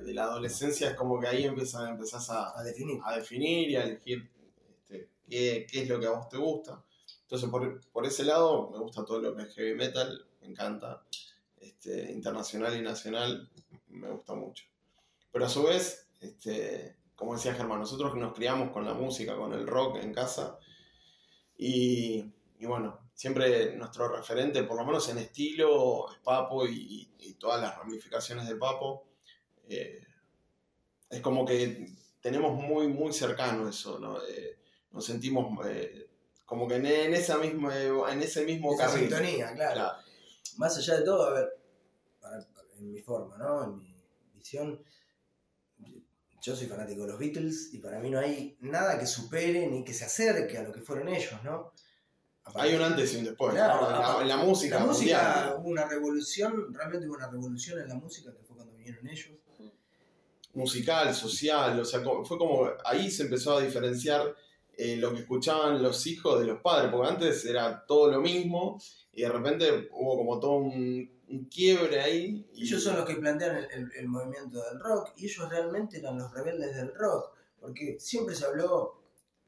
de 0.00 0.14
la 0.14 0.24
adolescencia 0.24 0.90
es 0.90 0.94
como 0.94 1.18
que 1.18 1.26
ahí 1.26 1.44
empiezas, 1.44 1.88
empezás 1.88 2.30
a, 2.30 2.58
a, 2.58 2.62
definir. 2.62 3.00
a 3.04 3.16
definir 3.16 3.70
y 3.70 3.76
a 3.76 3.84
elegir 3.84 4.30
este, 4.66 5.08
qué, 5.28 5.66
qué, 5.70 5.82
es 5.82 5.88
lo 5.88 5.98
que 5.98 6.06
a 6.06 6.10
vos 6.10 6.28
te 6.28 6.36
gusta. 6.36 6.82
Entonces 7.22 7.48
por, 7.48 7.80
por, 7.90 8.06
ese 8.06 8.24
lado 8.24 8.70
me 8.70 8.78
gusta 8.78 9.04
todo 9.04 9.20
lo 9.20 9.34
que 9.34 9.42
es 9.42 9.54
heavy 9.54 9.74
metal, 9.74 10.26
me 10.40 10.48
encanta. 10.48 11.02
Este, 11.60 12.10
internacional 12.10 12.74
y 12.76 12.82
nacional 12.82 13.50
me 13.88 14.10
gusta 14.10 14.34
mucho. 14.34 14.64
Pero 15.30 15.44
a 15.44 15.48
su 15.48 15.62
vez, 15.62 16.08
este, 16.20 16.96
como 17.14 17.34
decía 17.34 17.54
Germán, 17.54 17.80
nosotros 17.80 18.14
nos 18.16 18.32
criamos 18.32 18.70
con 18.70 18.84
la 18.84 18.94
música, 18.94 19.36
con 19.36 19.52
el 19.52 19.66
rock 19.66 19.96
en 19.96 20.12
casa. 20.14 20.58
Y, 21.56 22.24
y 22.58 22.66
bueno, 22.66 23.10
siempre 23.14 23.76
nuestro 23.76 24.08
referente, 24.08 24.62
por 24.62 24.78
lo 24.78 24.86
menos 24.86 25.08
en 25.10 25.18
estilo, 25.18 26.10
es 26.10 26.18
Papo 26.18 26.66
y, 26.66 27.10
y 27.18 27.34
todas 27.34 27.60
las 27.60 27.76
ramificaciones 27.76 28.48
de 28.48 28.56
Papo. 28.56 29.09
Eh, 29.70 30.02
es 31.08 31.20
como 31.20 31.44
que 31.46 31.86
tenemos 32.20 32.60
muy, 32.60 32.88
muy 32.88 33.12
cercano 33.12 33.68
eso, 33.68 33.98
¿no? 33.98 34.18
Eh, 34.26 34.58
nos 34.90 35.04
sentimos 35.04 35.64
eh, 35.66 36.08
como 36.44 36.66
que 36.66 36.74
en, 36.76 36.86
en, 36.86 37.14
esa 37.14 37.38
misma, 37.38 37.72
en 37.78 38.22
ese 38.22 38.44
mismo 38.44 38.74
Esa 38.74 38.86
carril. 38.86 39.08
sintonía, 39.08 39.54
claro. 39.54 39.96
Más 40.56 40.76
allá 40.76 40.96
de 40.96 41.04
todo, 41.04 41.28
a 41.28 41.34
ver, 41.34 41.48
en 42.78 42.90
mi 42.90 43.00
forma, 43.00 43.36
¿no? 43.38 43.64
En 43.64 43.76
mi 43.78 43.94
visión, 44.34 44.82
yo 46.42 46.56
soy 46.56 46.66
fanático 46.66 47.02
de 47.02 47.08
los 47.08 47.18
Beatles 47.18 47.70
y 47.72 47.78
para 47.78 48.00
mí 48.00 48.10
no 48.10 48.18
hay 48.18 48.56
nada 48.60 48.98
que 48.98 49.06
supere 49.06 49.68
ni 49.68 49.84
que 49.84 49.94
se 49.94 50.04
acerque 50.04 50.58
a 50.58 50.62
lo 50.62 50.72
que 50.72 50.80
fueron 50.80 51.08
ellos, 51.08 51.42
¿no? 51.44 51.72
Hay 52.54 52.74
un 52.74 52.82
antes 52.82 53.14
y 53.14 53.18
un 53.18 53.24
después, 53.26 53.54
Claro, 53.54 54.24
la, 54.24 54.36
música. 54.38 54.80
La 54.80 54.86
música 54.86 55.18
mundial. 55.18 55.56
hubo 55.58 55.68
una 55.68 55.86
revolución, 55.86 56.74
realmente 56.74 57.06
hubo 57.06 57.14
una 57.14 57.28
revolución 57.28 57.78
en 57.80 57.88
la 57.88 57.94
música 57.94 58.32
que 58.32 58.42
fue 58.42 58.56
cuando 58.56 58.74
vinieron 58.74 59.06
ellos. 59.06 59.38
Musical, 60.54 61.14
social, 61.14 61.78
o 61.80 61.84
sea, 61.84 62.00
fue 62.00 62.38
como 62.38 62.68
ahí 62.84 63.10
se 63.10 63.22
empezó 63.24 63.56
a 63.56 63.62
diferenciar 63.62 64.34
eh, 64.76 64.96
lo 64.96 65.12
que 65.14 65.20
escuchaban 65.20 65.82
los 65.82 66.06
hijos 66.06 66.40
de 66.40 66.46
los 66.46 66.60
padres, 66.60 66.90
porque 66.90 67.08
antes 67.08 67.44
era 67.44 67.84
todo 67.86 68.10
lo 68.10 68.20
mismo 68.20 68.80
y 69.12 69.22
de 69.22 69.28
repente 69.28 69.88
hubo 69.92 70.16
como 70.16 70.40
todo 70.40 70.52
un, 70.54 71.20
un 71.28 71.44
quiebre 71.46 72.00
ahí. 72.00 72.46
Y 72.54 72.62
Ellos 72.64 72.82
son 72.82 72.96
los 72.96 73.04
que 73.04 73.16
plantean 73.16 73.56
el, 73.56 73.64
el- 73.70 73.92
el 73.94 74.08
movimiento 74.08 74.62
del 74.64 74.80
rock 74.80 75.12
y 75.16 75.26
ellos 75.26 75.48
realmente 75.48 75.98
eran 75.98 76.18
los 76.18 76.32
rebeldes 76.32 76.74
del 76.76 76.94
rock, 76.94 77.30
porque 77.60 77.96
siempre 78.00 78.34
se 78.34 78.46
habló, 78.46 79.02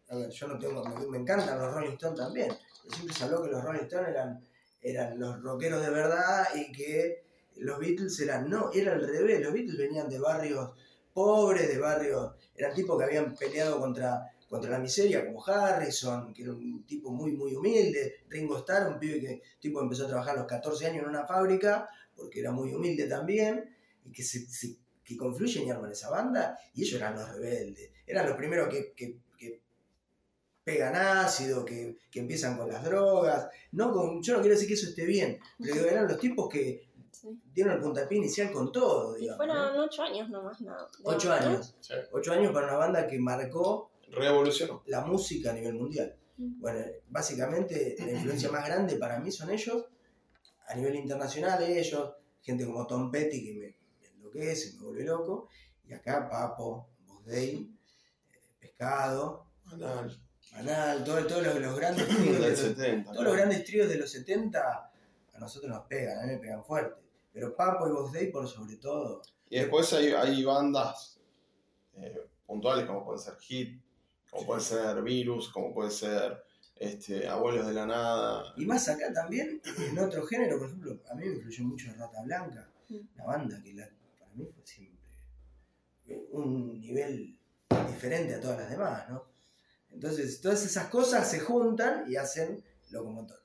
a 0.09 0.17
ver, 0.17 0.31
yo 0.31 0.47
no 0.49 0.59
tengo, 0.59 0.85
me, 0.85 1.07
me 1.07 1.19
encantan 1.19 1.59
los 1.59 1.73
Rolling 1.73 1.93
Stones 1.93 2.19
también, 2.21 2.49
pero 2.83 2.95
siempre 2.95 3.15
se 3.17 3.25
habló 3.25 3.43
que 3.43 3.51
los 3.51 3.65
Rolling 3.65 3.81
Stones 3.85 4.09
eran, 4.11 4.47
eran 4.83 5.19
los 5.19 5.41
rockeros 5.43 5.81
de 5.83 5.91
verdad 5.91 6.45
y 6.55 6.71
que 6.73 7.25
los 7.57 7.79
Beatles 7.79 8.19
eran, 8.21 8.51
no, 8.51 8.71
era 8.73 8.93
al 8.93 9.01
revés, 9.07 9.41
los 9.41 9.53
Beatles 9.53 9.79
venían 9.79 10.09
de 10.11 10.19
barrios 10.19 10.71
pobres, 11.13 11.69
de 11.69 11.79
barrios, 11.79 12.33
eran 12.57 12.75
tipos 12.75 12.99
que 12.99 13.05
habían 13.05 13.35
peleado 13.35 13.79
contra, 13.81 14.31
contra 14.49 14.71
la 14.71 14.79
miseria, 14.79 15.25
como 15.25 15.45
Harrison, 15.45 16.33
que 16.33 16.43
era 16.43 16.53
un 16.53 16.85
tipo 16.87 17.11
muy, 17.11 17.33
muy 17.33 17.55
humilde, 17.55 18.17
Ringo 18.29 18.59
Starr, 18.59 18.89
un 18.93 18.99
pibe 18.99 19.21
que 19.21 19.43
tipo 19.61 19.81
empezó 19.81 20.05
a 20.05 20.09
trabajar 20.09 20.35
a 20.37 20.41
los 20.41 20.47
14 20.47 20.87
años 20.87 21.03
en 21.05 21.09
una 21.11 21.27
fábrica, 21.27 21.89
porque 22.17 22.41
era 22.41 22.51
muy 22.53 22.73
humilde 22.73 23.07
también, 23.07 23.75
y 24.05 24.13
que, 24.13 24.23
se, 24.23 24.47
que 25.05 25.17
confluyen 25.17 25.67
y 25.67 25.71
arman 25.71 25.93
esa 25.93 26.11
banda, 26.11 26.59
y 26.75 26.83
ellos 26.83 27.01
eran 27.01 27.15
los 27.15 27.29
rebeldes, 27.31 27.91
eran 28.07 28.27
los 28.27 28.37
primeros 28.37 28.69
que, 28.69 28.93
que- 28.95 29.19
que 29.39 29.61
pegan 30.65 30.95
ácido, 30.95 31.65
que, 31.65 31.97
que 32.11 32.21
empiezan 32.21 32.57
con 32.57 32.69
las 32.69 32.85
drogas, 32.85 33.49
no 33.73 33.93
con, 33.93 34.23
yo 34.23 34.35
no 34.35 34.41
quiero 34.41 34.55
decir 34.55 34.69
que 34.69 34.75
eso 34.75 34.89
esté 34.89 35.05
bien, 35.05 35.39
pero 35.59 35.85
eran 35.87 36.07
los 36.07 36.19
tipos 36.21 36.49
que 36.49 36.89
Sí. 37.23 37.41
dieron 37.55 37.75
el 37.75 37.81
puntapié 37.81 38.19
inicial 38.19 38.51
con 38.53 38.73
todo, 38.73 39.17
Y 39.17 39.21
digamos, 39.23 39.47
¿no? 39.47 39.53
fueron 39.55 39.79
ocho 39.81 40.03
años 40.03 40.29
nomás, 40.29 40.61
nada. 40.61 40.89
Ocho 41.05 41.29
¿no? 41.29 41.35
años, 41.35 41.77
Sí. 41.81 41.95
ocho 42.11 42.33
años 42.33 42.53
para 42.53 42.67
una 42.67 42.77
banda 42.77 43.07
que 43.07 43.19
marcó 43.21 43.93
Revolucionó. 44.09 44.83
la 44.87 45.03
música 45.03 45.51
a 45.51 45.55
nivel 45.55 45.75
mundial. 45.75 46.17
Mm. 46.37 46.61
Bueno, 46.61 46.85
básicamente 47.09 47.95
la 48.01 48.11
influencia 48.13 48.51
más 48.51 48.67
grande 48.67 48.97
para 48.97 49.21
mí 49.21 49.31
son 49.31 49.51
ellos, 49.51 49.85
a 50.67 50.75
nivel 50.75 50.97
internacional 50.97 51.63
ellos, 51.63 52.13
gente 52.41 52.67
como 52.67 52.87
Tom 52.89 53.11
Petty 53.11 53.45
que 53.45 53.53
me, 53.55 53.77
me 54.01 54.17
enloquece, 54.17 54.75
me 54.79 54.83
vuelve 54.83 55.05
loco, 55.05 55.49
y 55.85 55.93
acá 55.93 56.29
Papo, 56.29 56.89
Boss 57.07 57.25
Day, 57.27 57.71
eh, 58.33 58.41
Pescado, 58.59 59.47
Banal. 59.65 60.19
Manal, 60.55 61.05
todo- 61.05 61.27
todos 61.27 61.43
los, 61.47 61.61
los 61.61 61.77
grandes 61.79 62.09
tríos 62.09 62.41
de 62.41 62.51
los, 62.51 62.59
70. 62.59 63.13
todos 63.13 63.25
los 63.25 63.37
grandes 63.37 63.65
tríos 63.65 63.89
de 63.89 63.97
los 63.97 64.11
70 64.11 64.91
a 65.35 65.39
nosotros 65.39 65.71
nos 65.71 65.87
pegan, 65.87 66.19
a 66.19 66.23
mí 66.27 66.33
me 66.33 66.39
pegan 66.39 66.65
fuerte. 66.65 67.01
Pero 67.33 67.55
Papo 67.57 67.89
y 67.89 67.93
Boss 67.93 68.13
Day 68.13 68.31
por 68.31 68.47
sobre 68.49 68.77
todo. 68.77 69.23
Y 69.49 69.59
después 69.59 69.93
hay, 69.93 70.09
hay 70.13 70.45
bandas 70.45 71.19
eh, 71.95 72.27
puntuales 72.47 72.87
como 72.87 73.05
puede 73.05 73.19
ser 73.19 73.35
Hit, 73.39 73.81
como 74.31 74.43
Sí. 74.43 74.47
puede 74.47 74.61
ser 74.61 75.03
Virus, 75.03 75.49
como 75.51 75.73
puede 75.75 75.91
ser 75.91 76.43
este, 76.77 77.29
Abuelos 77.29 77.67
de 77.67 77.73
la 77.75 77.87
Nada. 77.87 78.55
Y 78.57 78.65
más 78.67 78.89
acá 78.89 79.13
también, 79.13 79.61
en 79.79 79.99
otro 79.99 80.25
género, 80.27 80.59
por 80.59 80.67
ejemplo, 80.69 80.99
a 81.11 81.15
mí 81.15 81.27
me 81.27 81.35
influyó 81.35 81.65
mucho 81.65 81.93
Rata 81.97 82.23
Blanca, 82.23 82.69
Mm. 82.89 82.97
una 83.15 83.25
banda 83.25 83.63
que 83.63 83.73
la- 83.75 83.89
para 84.19 84.33
mí 84.35 84.45
fue 84.53 84.67
siempre 84.67 84.99
un 86.33 86.81
nivel 86.81 87.39
diferente 87.87 88.35
a 88.35 88.41
todas 88.41 88.59
las 88.59 88.71
demás, 88.71 89.09
¿no? 89.09 89.25
Entonces, 89.93 90.41
todas 90.41 90.65
esas 90.65 90.89
cosas 90.89 91.31
se 91.31 91.41
juntan 91.41 92.11
y 92.11 92.17
hacen 92.17 92.63
locomotor. 92.91 93.41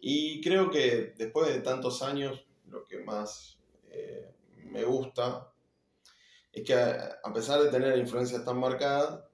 Y 0.00 0.42
creo 0.42 0.70
que 0.70 1.14
después 1.16 1.48
de 1.48 1.60
tantos 1.60 2.02
años, 2.02 2.44
lo 2.74 2.84
que 2.84 2.98
más 2.98 3.58
eh, 3.90 4.34
me 4.64 4.84
gusta 4.84 5.50
es 6.52 6.64
que 6.64 6.74
a 6.74 7.20
a 7.22 7.32
pesar 7.32 7.62
de 7.62 7.70
tener 7.70 7.96
influencias 7.98 8.44
tan 8.44 8.58
marcadas, 8.58 9.24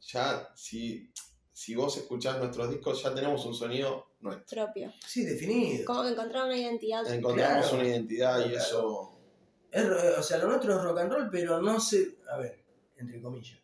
ya 0.00 0.48
si, 0.54 1.10
si 1.52 1.74
vos 1.74 1.96
escuchás 1.96 2.38
nuestros 2.38 2.70
discos, 2.70 3.02
ya 3.02 3.14
tenemos 3.14 3.44
un 3.46 3.54
sonido 3.54 4.06
nuestro. 4.20 4.64
Propio. 4.64 4.92
Sí, 5.06 5.24
definido. 5.24 5.84
Como 5.84 6.02
que 6.02 6.10
encontrar 6.10 6.44
una 6.44 6.56
identidad. 6.56 7.06
Encontramos 7.12 7.66
Claro. 7.68 7.76
una 7.80 7.88
identidad 7.88 8.38
y 8.40 8.50
Claro. 8.50 8.64
eso... 8.64 9.08
Es 9.70 9.84
o 10.18 10.22
sea, 10.22 10.36
lo 10.38 10.48
nuestro 10.48 10.76
es 10.76 10.82
rock 10.82 10.98
and 10.98 11.12
roll, 11.12 11.28
pero 11.30 11.60
no 11.62 11.80
se. 11.80 12.18
A 12.30 12.36
ver, 12.36 12.62
entre 12.98 13.22
comillas. 13.22 13.58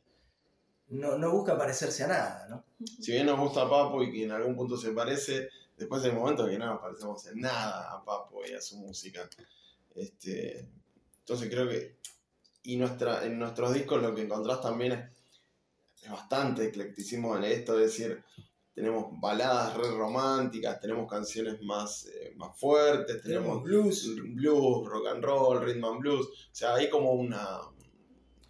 No, 0.88 1.18
no 1.18 1.30
busca 1.32 1.56
parecerse 1.58 2.04
a 2.04 2.06
nada, 2.06 2.46
¿no? 2.48 2.64
Si 3.00 3.12
bien 3.12 3.26
nos 3.26 3.38
gusta 3.38 3.68
Papo 3.68 4.02
y 4.02 4.10
que 4.10 4.24
en 4.24 4.30
algún 4.32 4.56
punto 4.56 4.78
se 4.78 4.92
parece, 4.92 5.50
después 5.78 6.02
hay 6.04 6.12
momentos 6.12 6.48
que 6.48 6.58
no 6.58 6.66
nos 6.66 6.80
parecemos 6.80 7.26
en 7.26 7.40
nada 7.40 7.92
a 7.92 8.04
Papo 8.04 8.42
y 8.44 8.52
a 8.52 8.60
su 8.60 8.76
música. 8.78 9.28
Este, 9.94 10.68
entonces 11.20 11.48
creo 11.50 11.68
que... 11.68 11.96
Y 12.64 12.76
nuestra, 12.76 13.24
en 13.24 13.38
nuestros 13.38 13.72
discos 13.72 14.02
lo 14.02 14.14
que 14.14 14.22
encontrás 14.22 14.60
también 14.60 14.92
es, 14.92 16.04
es 16.04 16.10
bastante 16.10 16.66
eclecticismo 16.66 17.36
en 17.36 17.44
esto, 17.44 17.74
es 17.78 17.86
decir, 17.86 18.22
tenemos 18.74 19.06
baladas 19.20 19.74
re 19.76 19.90
románticas, 19.90 20.78
tenemos 20.80 21.10
canciones 21.10 21.62
más, 21.62 22.06
eh, 22.06 22.32
más 22.36 22.58
fuertes, 22.58 23.22
Tenemos 23.22 23.62
tenemos 23.62 23.62
blues. 23.62 24.16
blues, 24.34 24.88
rock 24.88 25.06
and 25.08 25.24
roll, 25.24 25.60
rhythm 25.60 25.84
and 25.84 26.00
blues, 26.00 26.26
o 26.26 26.54
sea, 26.54 26.74
hay 26.74 26.90
como 26.90 27.12
una 27.12 27.60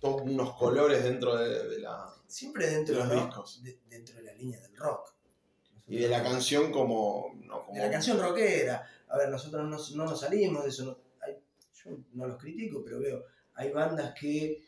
todos 0.01 0.23
unos 0.23 0.55
colores 0.57 1.03
dentro 1.05 1.37
de, 1.37 1.69
de 1.69 1.79
la 1.81 2.13
Siempre 2.27 2.67
dentro, 2.69 2.97
Los 2.97 3.09
¿no? 3.09 3.25
discos. 3.27 3.63
de- 3.63 3.81
dentro 3.89 4.17
de 4.17 4.23
la 4.23 4.33
línea 4.35 4.61
del 4.61 4.77
rock. 4.77 5.15
Y 5.89 5.99
de 5.99 6.09
la 6.09 6.23
canción 6.23 6.71
como, 6.71 7.33
no, 7.45 7.65
como 7.65 7.79
de 7.79 7.87
la 7.87 7.91
canción 7.91 8.21
rockera. 8.21 8.87
A 9.09 9.17
ver, 9.17 9.29
nosotros 9.31 9.63
no, 9.65 9.77
no 9.97 10.11
nos 10.11 10.21
salimos 10.21 10.63
de 10.65 10.69
eso. 10.71 10.85
no- 10.85 10.99
hay- 11.23 11.39
yo 11.75 11.97
no 12.13 12.27
los 12.27 12.39
critico, 12.39 12.83
pero 12.85 13.01
veo, 13.01 13.25
hay 13.55 13.71
bandas 13.73 14.15
que 14.19 14.63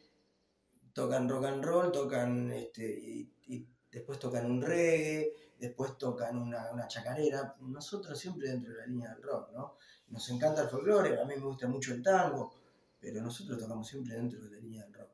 tocan 0.92 1.28
rock 1.28 1.44
and 1.46 1.64
roll, 1.64 1.92
tocan 1.92 2.50
este, 2.52 2.84
y, 2.84 3.30
y 3.46 3.66
después 3.92 4.18
tocan 4.18 4.50
un 4.50 4.62
reggae, 4.62 5.32
después 5.58 5.96
tocan 5.98 6.38
una, 6.38 6.70
una 6.72 6.88
chacarera. 6.88 7.54
Nosotros 7.60 8.18
siempre 8.18 8.48
dentro 8.48 8.72
de 8.72 8.78
la 8.80 8.86
línea 8.86 9.10
del 9.14 9.22
rock, 9.22 9.50
¿no? 9.52 9.76
Nos 10.08 10.28
encanta 10.30 10.62
el 10.62 10.68
folclore, 10.68 11.20
a 11.20 11.24
mí 11.24 11.34
me 11.36 11.42
gusta 11.42 11.68
mucho 11.68 11.92
el 11.94 12.02
tango, 12.02 12.52
pero 12.98 13.22
nosotros 13.22 13.58
tocamos 13.58 13.86
siempre 13.86 14.14
dentro 14.14 14.40
de 14.42 14.50
la 14.50 14.56
línea 14.56 14.84
del 14.84 14.94
rock. 14.94 15.10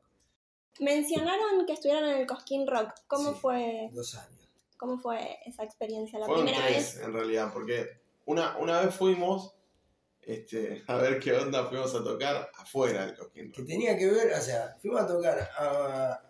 Mencionaron 0.79 1.65
que 1.65 1.73
estuvieron 1.73 2.07
en 2.09 2.17
el 2.21 2.27
Cosquín 2.27 2.67
Rock. 2.67 2.91
¿Cómo 3.07 3.33
Sí. 3.33 3.39
fue 3.41 3.89
Dos 3.93 4.15
años. 4.15 4.36
Cómo 4.77 4.99
fue 4.99 5.37
esa 5.45 5.63
experiencia? 5.63 6.19
La 6.19 6.25
Fueron 6.27 6.45
primera 6.45 6.65
tres, 6.67 6.95
vez. 6.95 7.03
en 7.05 7.13
realidad, 7.13 7.51
porque 7.53 7.87
una, 8.25 8.57
una 8.57 8.81
vez 8.81 8.95
fuimos 8.95 9.53
este, 10.21 10.83
a 10.87 10.97
ver 10.97 11.19
qué 11.19 11.33
onda 11.33 11.65
fuimos 11.67 11.95
a 11.95 12.03
tocar 12.03 12.49
afuera 12.57 13.05
del 13.05 13.15
Cosquín 13.15 13.51
que 13.51 13.63
tenía 13.63 13.97
que 13.97 14.07
ver, 14.11 14.33
o 14.33 14.41
sea, 14.41 14.75
fuimos 14.81 15.01
a 15.01 15.07
tocar 15.07 15.39
a, 15.57 16.11
a- 16.13 16.23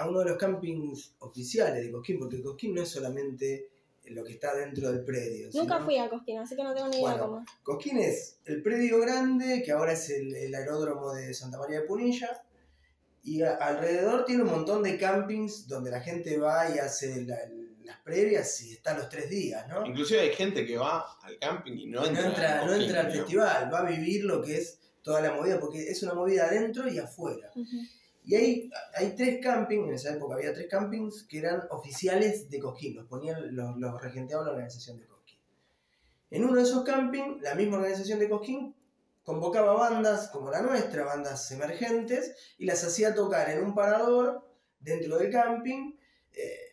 a 0.00 0.08
uno 0.08 0.20
de 0.20 0.24
los 0.30 0.38
campings 0.38 1.14
oficiales 1.18 1.84
de 1.84 1.92
Cosquín, 1.92 2.18
porque 2.18 2.42
Cosquín 2.42 2.74
no 2.74 2.82
es 2.82 2.88
solamente 2.88 3.68
lo 4.06 4.24
que 4.24 4.32
está 4.32 4.54
dentro 4.56 4.90
del 4.90 5.04
predio. 5.04 5.50
Nunca 5.52 5.74
sino- 5.74 5.84
fui 5.84 5.98
a 5.98 6.08
Cosquín, 6.08 6.38
así 6.38 6.56
que 6.56 6.62
no 6.64 6.74
tengo 6.74 6.88
ni 6.88 6.96
idea 6.96 7.10
Bueno. 7.16 7.24
cómo. 7.26 7.44
Cosquín 7.62 7.98
es 7.98 8.38
el 8.46 8.62
predio 8.62 8.98
grande, 9.00 9.62
que 9.62 9.70
ahora 9.72 9.92
es 9.92 10.08
el, 10.10 10.34
el 10.34 10.54
aeródromo 10.54 11.12
de 11.12 11.32
Santa 11.34 11.58
María 11.58 11.80
de 11.82 11.86
Punilla, 11.86 12.42
y 13.22 13.42
a- 13.42 13.54
alrededor 13.56 14.24
tiene 14.24 14.42
un 14.42 14.50
montón 14.50 14.82
de 14.82 14.96
campings 14.98 15.66
donde 15.68 15.90
la 15.90 16.00
gente 16.00 16.38
va 16.38 16.68
y 16.74 16.78
hace 16.78 17.24
la- 17.24 17.38
las 17.84 17.98
previas 18.00 18.62
y 18.62 18.72
está 18.74 18.96
los 18.96 19.08
tres 19.08 19.28
días, 19.28 19.66
¿no? 19.68 19.84
Inclusive 19.84 20.20
hay 20.20 20.32
gente 20.32 20.64
que 20.64 20.76
va 20.78 21.04
al 21.22 21.38
camping 21.38 21.72
y 21.76 21.86
no 21.86 22.00
no 22.02 22.06
entra, 22.06 22.26
entra, 22.26 22.60
al 22.60 22.66
no 22.66 22.74
entra 22.74 23.00
al 23.00 23.12
festival, 23.12 23.72
va 23.72 23.78
a 23.80 23.84
vivir 23.90 24.24
lo 24.24 24.40
que 24.42 24.56
es 24.58 24.78
toda 25.02 25.20
la 25.20 25.32
movida, 25.32 25.58
porque 25.58 25.88
es 25.90 26.02
una 26.02 26.14
movida 26.14 26.46
adentro 26.46 26.88
y 26.88 26.98
afuera. 26.98 27.50
Ujú. 27.56 27.76
Y 28.24 28.34
hay, 28.36 28.70
hay 28.94 29.16
tres 29.16 29.40
campings, 29.42 29.88
en 29.88 29.94
esa 29.94 30.12
época 30.14 30.36
había 30.36 30.52
tres 30.52 30.68
campings 30.68 31.24
que 31.24 31.38
eran 31.38 31.62
oficiales 31.70 32.48
de 32.50 32.60
Cosquín, 32.60 32.94
los 32.94 33.06
ponían, 33.06 33.56
los, 33.56 33.76
los 33.78 34.00
regenteaba 34.00 34.44
la 34.44 34.50
organización 34.52 34.98
de 34.98 35.06
Cosquín. 35.06 35.38
En 36.30 36.44
uno 36.44 36.54
de 36.56 36.62
esos 36.62 36.84
campings, 36.84 37.40
la 37.42 37.54
misma 37.54 37.78
organización 37.78 38.18
de 38.20 38.28
Cosquín 38.28 38.74
convocaba 39.30 39.72
bandas 39.74 40.28
como 40.28 40.50
la 40.50 40.60
nuestra, 40.62 41.04
bandas 41.04 41.50
emergentes, 41.52 42.34
y 42.58 42.64
las 42.66 42.82
hacía 42.84 43.14
tocar 43.14 43.48
en 43.50 43.62
un 43.64 43.74
parador 43.74 44.26
dentro 44.80 45.18
del 45.18 45.30
camping. 45.30 45.92
eh, 46.32 46.66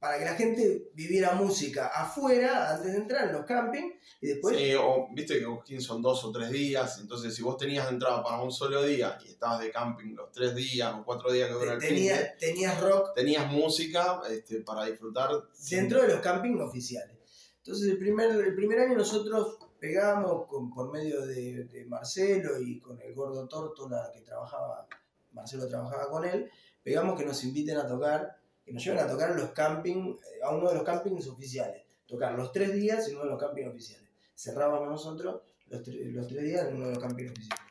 para 0.00 0.16
que 0.16 0.24
la 0.24 0.34
gente 0.36 0.90
viviera 0.94 1.32
música 1.32 1.88
afuera 1.88 2.72
antes 2.72 2.92
de 2.92 2.98
entrar 2.98 3.26
en 3.28 3.32
los 3.34 3.44
campings 3.44 3.94
y 4.20 4.28
después 4.28 4.56
Sí, 4.56 4.72
o 4.74 5.08
viste 5.12 5.38
que 5.40 5.44
Cosquín 5.44 5.80
son 5.80 6.00
dos 6.02 6.22
o 6.24 6.30
tres 6.30 6.50
días, 6.50 6.98
entonces 7.00 7.34
si 7.34 7.42
vos 7.42 7.56
tenías 7.56 7.90
entrada 7.90 8.22
para 8.22 8.40
un 8.40 8.52
solo 8.52 8.84
día 8.84 9.18
y 9.24 9.28
estabas 9.30 9.58
de 9.60 9.72
camping 9.72 10.14
los 10.14 10.30
tres 10.30 10.54
días 10.54 10.94
o 10.94 11.04
cuatro 11.04 11.32
días 11.32 11.48
que 11.48 11.54
dura 11.54 11.72
el 11.72 11.80
tenía, 11.80 12.36
tenías 12.38 12.80
rock 12.80 13.12
tenías 13.16 13.50
música 13.50 14.20
este, 14.30 14.60
para 14.60 14.84
disfrutar. 14.86 15.30
sin- 15.52 15.80
dentro 15.80 16.02
de 16.02 16.08
los 16.14 16.20
campings 16.20 16.60
oficiales. 16.60 17.16
Entonces 17.56 17.88
el 17.90 17.98
primer, 17.98 18.30
el 18.30 18.54
primer 18.54 18.78
año 18.78 18.96
nosotros 18.96 19.58
pegamos 19.78 20.46
con, 20.46 20.70
por 20.70 20.92
medio 20.92 21.24
de, 21.26 21.84
Marcelo 21.88 22.60
y 22.60 22.78
con 22.78 23.00
el 23.00 23.14
gordo 23.14 23.46
Tórtola 23.46 24.10
que 24.12 24.20
trabajaba, 24.22 24.86
Marcelo 25.32 25.66
trabajaba 25.68 26.10
con 26.10 26.24
él, 26.24 26.50
pegamos 26.82 27.18
que 27.18 27.24
nos 27.24 27.42
inviten 27.44 27.76
a 27.76 27.86
tocar, 27.86 28.38
que 28.64 28.72
nos 28.72 28.84
lleven 28.84 29.00
a 29.00 29.06
tocar 29.06 29.34
los 29.36 29.50
campings, 29.50 30.16
eh, 30.24 30.40
a 30.42 30.50
uno 30.50 30.68
de 30.68 30.74
los 30.74 30.84
campings 30.84 31.26
oficiales, 31.28 31.84
tocar 32.06 32.34
los 32.34 32.52
tres 32.52 32.72
días 32.74 33.08
en 33.08 33.14
uno 33.14 33.24
de 33.24 33.30
los 33.30 33.40
campings 33.40 33.68
oficiales. 33.68 34.08
Cerrábamos 34.34 34.88
nosotros 34.88 35.42
los, 35.68 35.86
los 35.86 36.26
tres 36.26 36.42
días 36.42 36.66
en 36.68 36.76
uno 36.76 36.86
de 36.86 36.94
los 36.94 37.02
campings 37.02 37.32
oficiales. 37.32 37.64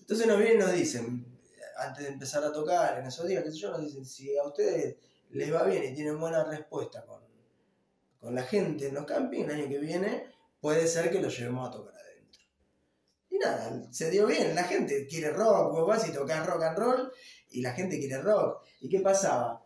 Entonces 0.00 0.26
nos 0.26 0.38
vienen 0.38 0.56
y 0.56 0.60
nos 0.60 0.72
dicen, 0.72 1.40
antes 1.76 2.04
de 2.04 2.10
empezar 2.10 2.44
a 2.44 2.52
tocar 2.52 2.98
en 2.98 3.06
esos 3.06 3.26
días, 3.26 3.42
qué 3.42 3.50
sé 3.50 3.58
yo, 3.58 3.70
nos 3.70 3.80
dicen, 3.80 4.04
si 4.04 4.36
a 4.36 4.44
ustedes 4.44 4.96
les 5.30 5.52
va 5.52 5.62
bien 5.62 5.84
y 5.84 5.94
tienen 5.94 6.18
buena 6.18 6.44
respuesta 6.44 7.04
con, 7.06 7.22
con 8.18 8.34
la 8.34 8.42
gente 8.42 8.88
en 8.88 8.94
los 8.94 9.06
campings, 9.06 9.48
el 9.48 9.60
año 9.60 9.68
que 9.68 9.78
viene 9.78 10.39
puede 10.60 10.86
ser 10.86 11.10
que 11.10 11.20
lo 11.20 11.28
llevemos 11.28 11.68
a 11.68 11.72
tocar 11.72 11.94
adentro. 11.94 12.42
Y 13.30 13.38
nada, 13.38 13.92
se 13.92 14.10
dio 14.10 14.26
bien, 14.26 14.54
la 14.54 14.64
gente 14.64 15.06
quiere 15.06 15.32
rock, 15.32 15.72
vos 15.72 15.86
vas 15.86 16.08
y 16.08 16.12
tocas 16.12 16.46
rock 16.46 16.62
and 16.62 16.78
roll 16.78 17.12
y 17.50 17.62
la 17.62 17.72
gente 17.72 17.98
quiere 17.98 18.18
rock. 18.18 18.64
¿Y 18.80 18.88
qué 18.88 19.00
pasaba? 19.00 19.64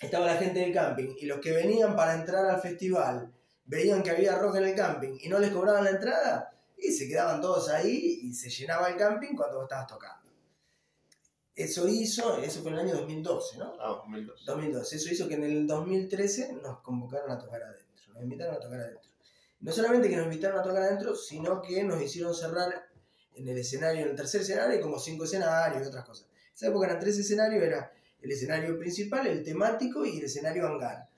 Estaba 0.00 0.26
la 0.26 0.36
gente 0.36 0.60
del 0.60 0.72
camping 0.72 1.14
y 1.18 1.26
los 1.26 1.40
que 1.40 1.52
venían 1.52 1.94
para 1.96 2.14
entrar 2.14 2.46
al 2.46 2.60
festival 2.60 3.32
veían 3.64 4.02
que 4.02 4.10
había 4.10 4.38
rock 4.38 4.56
en 4.56 4.64
el 4.64 4.74
camping 4.74 5.16
y 5.20 5.28
no 5.28 5.38
les 5.38 5.50
cobraban 5.50 5.84
la 5.84 5.90
entrada 5.90 6.52
y 6.76 6.92
se 6.92 7.08
quedaban 7.08 7.40
todos 7.40 7.68
ahí 7.70 8.20
y 8.22 8.34
se 8.34 8.50
llenaba 8.50 8.88
el 8.88 8.96
camping 8.96 9.34
cuando 9.34 9.56
vos 9.56 9.64
estabas 9.64 9.86
tocando. 9.86 10.24
Eso 11.54 11.86
hizo, 11.86 12.38
eso 12.38 12.62
fue 12.62 12.72
en 12.72 12.78
el 12.78 12.86
año 12.86 12.96
2012, 12.96 13.58
¿no? 13.58 13.76
Ah, 13.78 14.00
2002. 14.04 14.44
2012. 14.44 14.96
Eso 14.96 15.08
hizo 15.12 15.28
que 15.28 15.34
en 15.34 15.44
el 15.44 15.66
2013 15.66 16.54
nos 16.54 16.80
convocaron 16.80 17.30
a 17.30 17.38
tocar 17.38 17.62
adentro, 17.62 18.12
nos 18.12 18.22
invitaron 18.22 18.56
a 18.56 18.60
tocar 18.60 18.80
adentro. 18.80 19.13
No 19.64 19.72
solamente 19.72 20.10
que 20.10 20.16
nos 20.16 20.26
invitaron 20.26 20.60
a 20.60 20.62
tocar 20.62 20.82
adentro, 20.82 21.16
sino 21.16 21.62
que 21.62 21.82
nos 21.84 22.00
hicieron 22.02 22.34
cerrar 22.34 22.86
en 23.34 23.48
el 23.48 23.56
escenario, 23.56 24.02
en 24.02 24.10
el 24.10 24.14
tercer 24.14 24.42
escenario, 24.42 24.78
como 24.82 24.98
cinco 24.98 25.24
escenarios 25.24 25.82
y 25.82 25.86
otras 25.86 26.04
cosas. 26.04 26.26
En 26.28 26.54
esa 26.54 26.66
época 26.68 26.86
eran 26.86 27.00
tres 27.00 27.16
escenarios, 27.16 27.62
era 27.62 27.90
el 28.20 28.30
escenario 28.30 28.78
principal, 28.78 29.26
el 29.26 29.42
temático 29.42 30.04
y 30.04 30.18
el 30.18 30.24
escenario 30.24 30.66
hangar, 30.66 31.08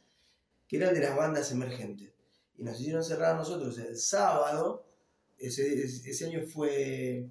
que 0.68 0.76
era 0.76 0.90
el 0.90 0.94
de 0.94 1.00
las 1.00 1.16
bandas 1.16 1.50
emergentes. 1.50 2.12
Y 2.56 2.62
nos 2.62 2.80
hicieron 2.80 3.02
cerrar 3.02 3.34
a 3.34 3.38
nosotros 3.38 3.76
el 3.78 3.96
sábado, 3.98 4.86
ese, 5.38 5.82
ese 5.82 6.26
año 6.26 6.42
fue 6.46 7.28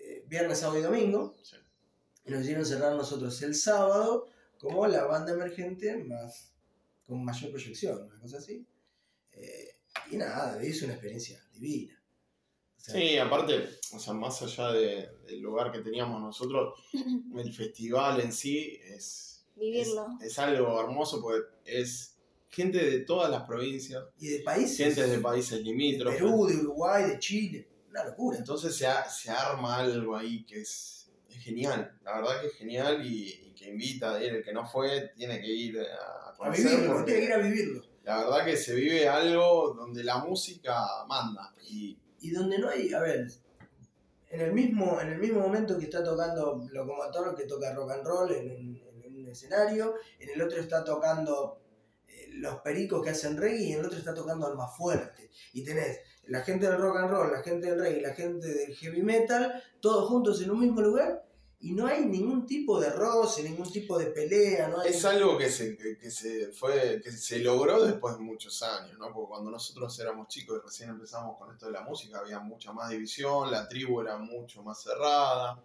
eh, 0.00 0.24
viernes, 0.26 0.58
sábado 0.58 0.78
y 0.78 0.82
domingo, 0.82 1.36
Sí. 1.42 1.56
y 2.24 2.30
nos 2.30 2.40
hicieron 2.40 2.64
cerrar 2.64 2.92
a 2.92 2.96
nosotros 2.96 3.40
el 3.42 3.54
sábado 3.54 4.26
como 4.58 4.86
la 4.86 5.04
banda 5.04 5.32
emergente 5.34 5.96
más 5.98 6.54
con 7.06 7.22
mayor 7.22 7.50
proyección, 7.50 8.04
una 8.04 8.18
cosa 8.20 8.38
así. 8.38 8.66
Eh, 9.32 9.73
y 10.10 10.16
nada, 10.16 10.60
es 10.62 10.82
una 10.82 10.92
experiencia 10.94 11.40
divina. 11.52 12.00
O 12.76 12.80
sea, 12.80 12.94
Sí, 12.94 13.16
aparte, 13.18 13.68
o 13.92 13.98
sea, 13.98 14.12
más 14.12 14.42
allá 14.42 14.72
de- 14.72 15.08
del 15.26 15.40
lugar 15.40 15.72
que 15.72 15.80
teníamos 15.80 16.20
nosotros, 16.20 16.74
el 17.36 17.52
festival 17.52 18.20
en 18.20 18.32
sí 18.32 18.78
es, 18.84 19.44
Vivirlo. 19.56 20.06
es, 20.20 20.32
es 20.32 20.38
algo 20.38 20.80
hermoso 20.80 21.20
porque 21.22 21.46
es 21.64 22.16
gente 22.50 22.78
de 22.78 23.00
todas 23.00 23.30
las 23.30 23.42
provincias, 23.44 24.04
Y 24.20 24.28
de 24.28 24.38
países, 24.40 24.76
gente 24.94 25.06
de 25.08 25.18
países 25.18 25.58
de 25.58 25.64
limítrofes. 25.64 26.20
Perú, 26.20 26.46
de 26.46 26.56
Uruguay, 26.56 27.04
de 27.10 27.18
Chile, 27.18 27.68
una 27.90 28.04
locura. 28.04 28.38
Entonces 28.38 28.76
se, 28.76 28.86
a- 28.86 29.08
se 29.08 29.30
arma 29.30 29.76
algo 29.78 30.14
ahí 30.16 30.44
que 30.44 30.60
es, 30.60 31.10
es 31.28 31.36
genial, 31.42 31.98
la 32.04 32.16
verdad 32.20 32.40
que 32.42 32.46
es 32.48 32.54
genial 32.54 33.04
y, 33.06 33.28
y 33.48 33.54
que 33.54 33.70
invita 33.70 34.14
a 34.14 34.22
ir, 34.22 34.34
el 34.34 34.44
que 34.44 34.52
no 34.52 34.66
fue 34.66 35.10
tiene 35.16 35.40
que 35.40 35.48
ir 35.48 35.80
a 35.80 36.34
a 36.38 36.50
vivirlo, 36.50 36.92
porque 36.92 37.12
tiene 37.12 37.20
que 37.20 37.26
ir 37.26 37.32
a 37.32 37.38
vivirlo. 37.38 37.82
La 38.04 38.18
verdad 38.18 38.44
que 38.44 38.56
se 38.56 38.74
vive 38.74 39.08
algo 39.08 39.74
donde 39.74 40.04
la 40.04 40.18
música 40.18 41.04
manda 41.08 41.54
y 41.68 41.98
Y 42.20 42.30
donde 42.30 42.58
no 42.58 42.68
hay, 42.70 42.92
a 42.92 43.00
ver, 43.00 43.26
en 44.30 44.40
el 44.40 44.52
mismo, 44.52 45.00
en 45.00 45.12
el 45.12 45.18
mismo 45.18 45.40
momento 45.40 45.78
que 45.78 45.84
está 45.84 46.02
tocando 46.02 46.66
Locomotor, 46.70 47.34
que 47.34 47.44
toca 47.44 47.74
rock 47.74 47.92
and 47.92 48.06
roll 48.06 48.32
en 48.32 48.50
un, 48.50 48.82
en 49.04 49.16
un 49.16 49.28
escenario, 49.28 49.94
en 50.18 50.30
el 50.30 50.42
otro 50.42 50.58
está 50.58 50.82
tocando 50.82 51.60
eh, 52.08 52.28
los 52.32 52.56
pericos 52.62 53.02
que 53.02 53.10
hacen 53.10 53.36
reggae 53.36 53.64
y 53.64 53.72
en 53.72 53.80
el 53.80 53.86
otro 53.86 53.98
está 53.98 54.14
tocando 54.14 54.46
Alma 54.46 54.68
Fuerte. 54.68 55.30
Y 55.52 55.62
tenés 55.64 56.00
la 56.28 56.40
gente 56.40 56.66
del 56.66 56.78
rock 56.78 56.96
and 56.96 57.10
roll, 57.10 57.32
la 57.32 57.42
gente 57.42 57.70
del 57.70 57.78
reggae 57.78 58.00
la 58.00 58.14
gente 58.14 58.48
del 58.48 58.74
heavy 58.74 59.02
metal, 59.02 59.62
todos 59.80 60.08
juntos 60.08 60.40
en 60.42 60.50
un 60.50 60.60
mismo 60.60 60.80
lugar 60.80 61.22
y 61.64 61.72
no 61.72 61.86
hay 61.86 62.04
ningún 62.04 62.44
tipo 62.44 62.78
de 62.78 62.90
roce, 62.90 63.42
ningún 63.42 63.72
tipo 63.72 63.98
de 63.98 64.08
pelea, 64.08 64.68
no 64.68 64.80
hay... 64.80 64.90
Es 64.90 65.02
algo 65.06 65.38
que 65.38 65.48
se, 65.48 65.78
que, 65.78 65.96
que 65.96 66.10
se 66.10 66.52
fue, 66.52 67.00
que 67.02 67.10
se 67.10 67.38
logró 67.38 67.82
después 67.82 68.18
de 68.18 68.20
muchos 68.22 68.62
años, 68.62 68.98
¿no? 68.98 69.10
Porque 69.14 69.30
cuando 69.30 69.50
nosotros 69.50 69.98
éramos 69.98 70.28
chicos 70.28 70.58
y 70.58 70.66
recién 70.66 70.90
empezamos 70.90 71.38
con 71.38 71.50
esto 71.50 71.64
de 71.64 71.72
la 71.72 71.80
música, 71.80 72.18
había 72.18 72.38
mucha 72.38 72.70
más 72.74 72.90
división, 72.90 73.50
la 73.50 73.66
tribu 73.66 74.02
era 74.02 74.18
mucho 74.18 74.62
más 74.62 74.82
cerrada. 74.82 75.64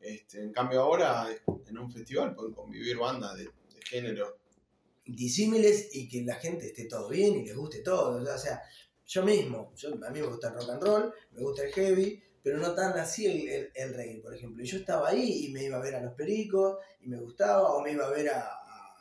Este, 0.00 0.42
en 0.42 0.52
cambio 0.52 0.82
ahora, 0.82 1.28
en 1.64 1.78
un 1.78 1.92
festival 1.92 2.34
pueden 2.34 2.52
convivir 2.52 2.98
bandas 2.98 3.36
de, 3.36 3.44
de 3.44 3.82
género. 3.88 4.38
disímiles 5.06 5.90
y 5.92 6.08
que 6.08 6.24
la 6.24 6.34
gente 6.34 6.66
esté 6.66 6.86
todo 6.86 7.08
bien 7.08 7.36
y 7.36 7.44
les 7.44 7.54
guste 7.54 7.82
todo. 7.82 8.20
O 8.20 8.38
sea, 8.38 8.60
yo 9.06 9.24
mismo, 9.24 9.72
yo, 9.76 9.90
a 9.90 10.10
mí 10.10 10.20
me 10.20 10.26
gusta 10.26 10.48
el 10.48 10.54
rock 10.54 10.70
and 10.70 10.82
roll, 10.82 11.14
me 11.30 11.40
gusta 11.40 11.62
el 11.62 11.72
heavy, 11.72 12.20
pero 12.46 12.58
no 12.58 12.72
tan 12.76 12.96
así 12.96 13.26
el, 13.26 13.48
el, 13.48 13.70
el 13.74 13.92
reggae, 13.92 14.20
por 14.22 14.32
ejemplo. 14.32 14.62
Y 14.62 14.66
yo 14.68 14.78
estaba 14.78 15.08
ahí 15.08 15.46
y 15.46 15.52
me 15.52 15.64
iba 15.64 15.78
a 15.78 15.80
ver 15.80 15.96
a 15.96 16.00
los 16.00 16.12
pericos 16.14 16.78
y 17.00 17.08
me 17.08 17.18
gustaba, 17.18 17.72
o 17.74 17.80
me 17.82 17.90
iba 17.90 18.06
a 18.06 18.10
ver 18.10 18.28
a. 18.30 18.38
a- 18.40 18.96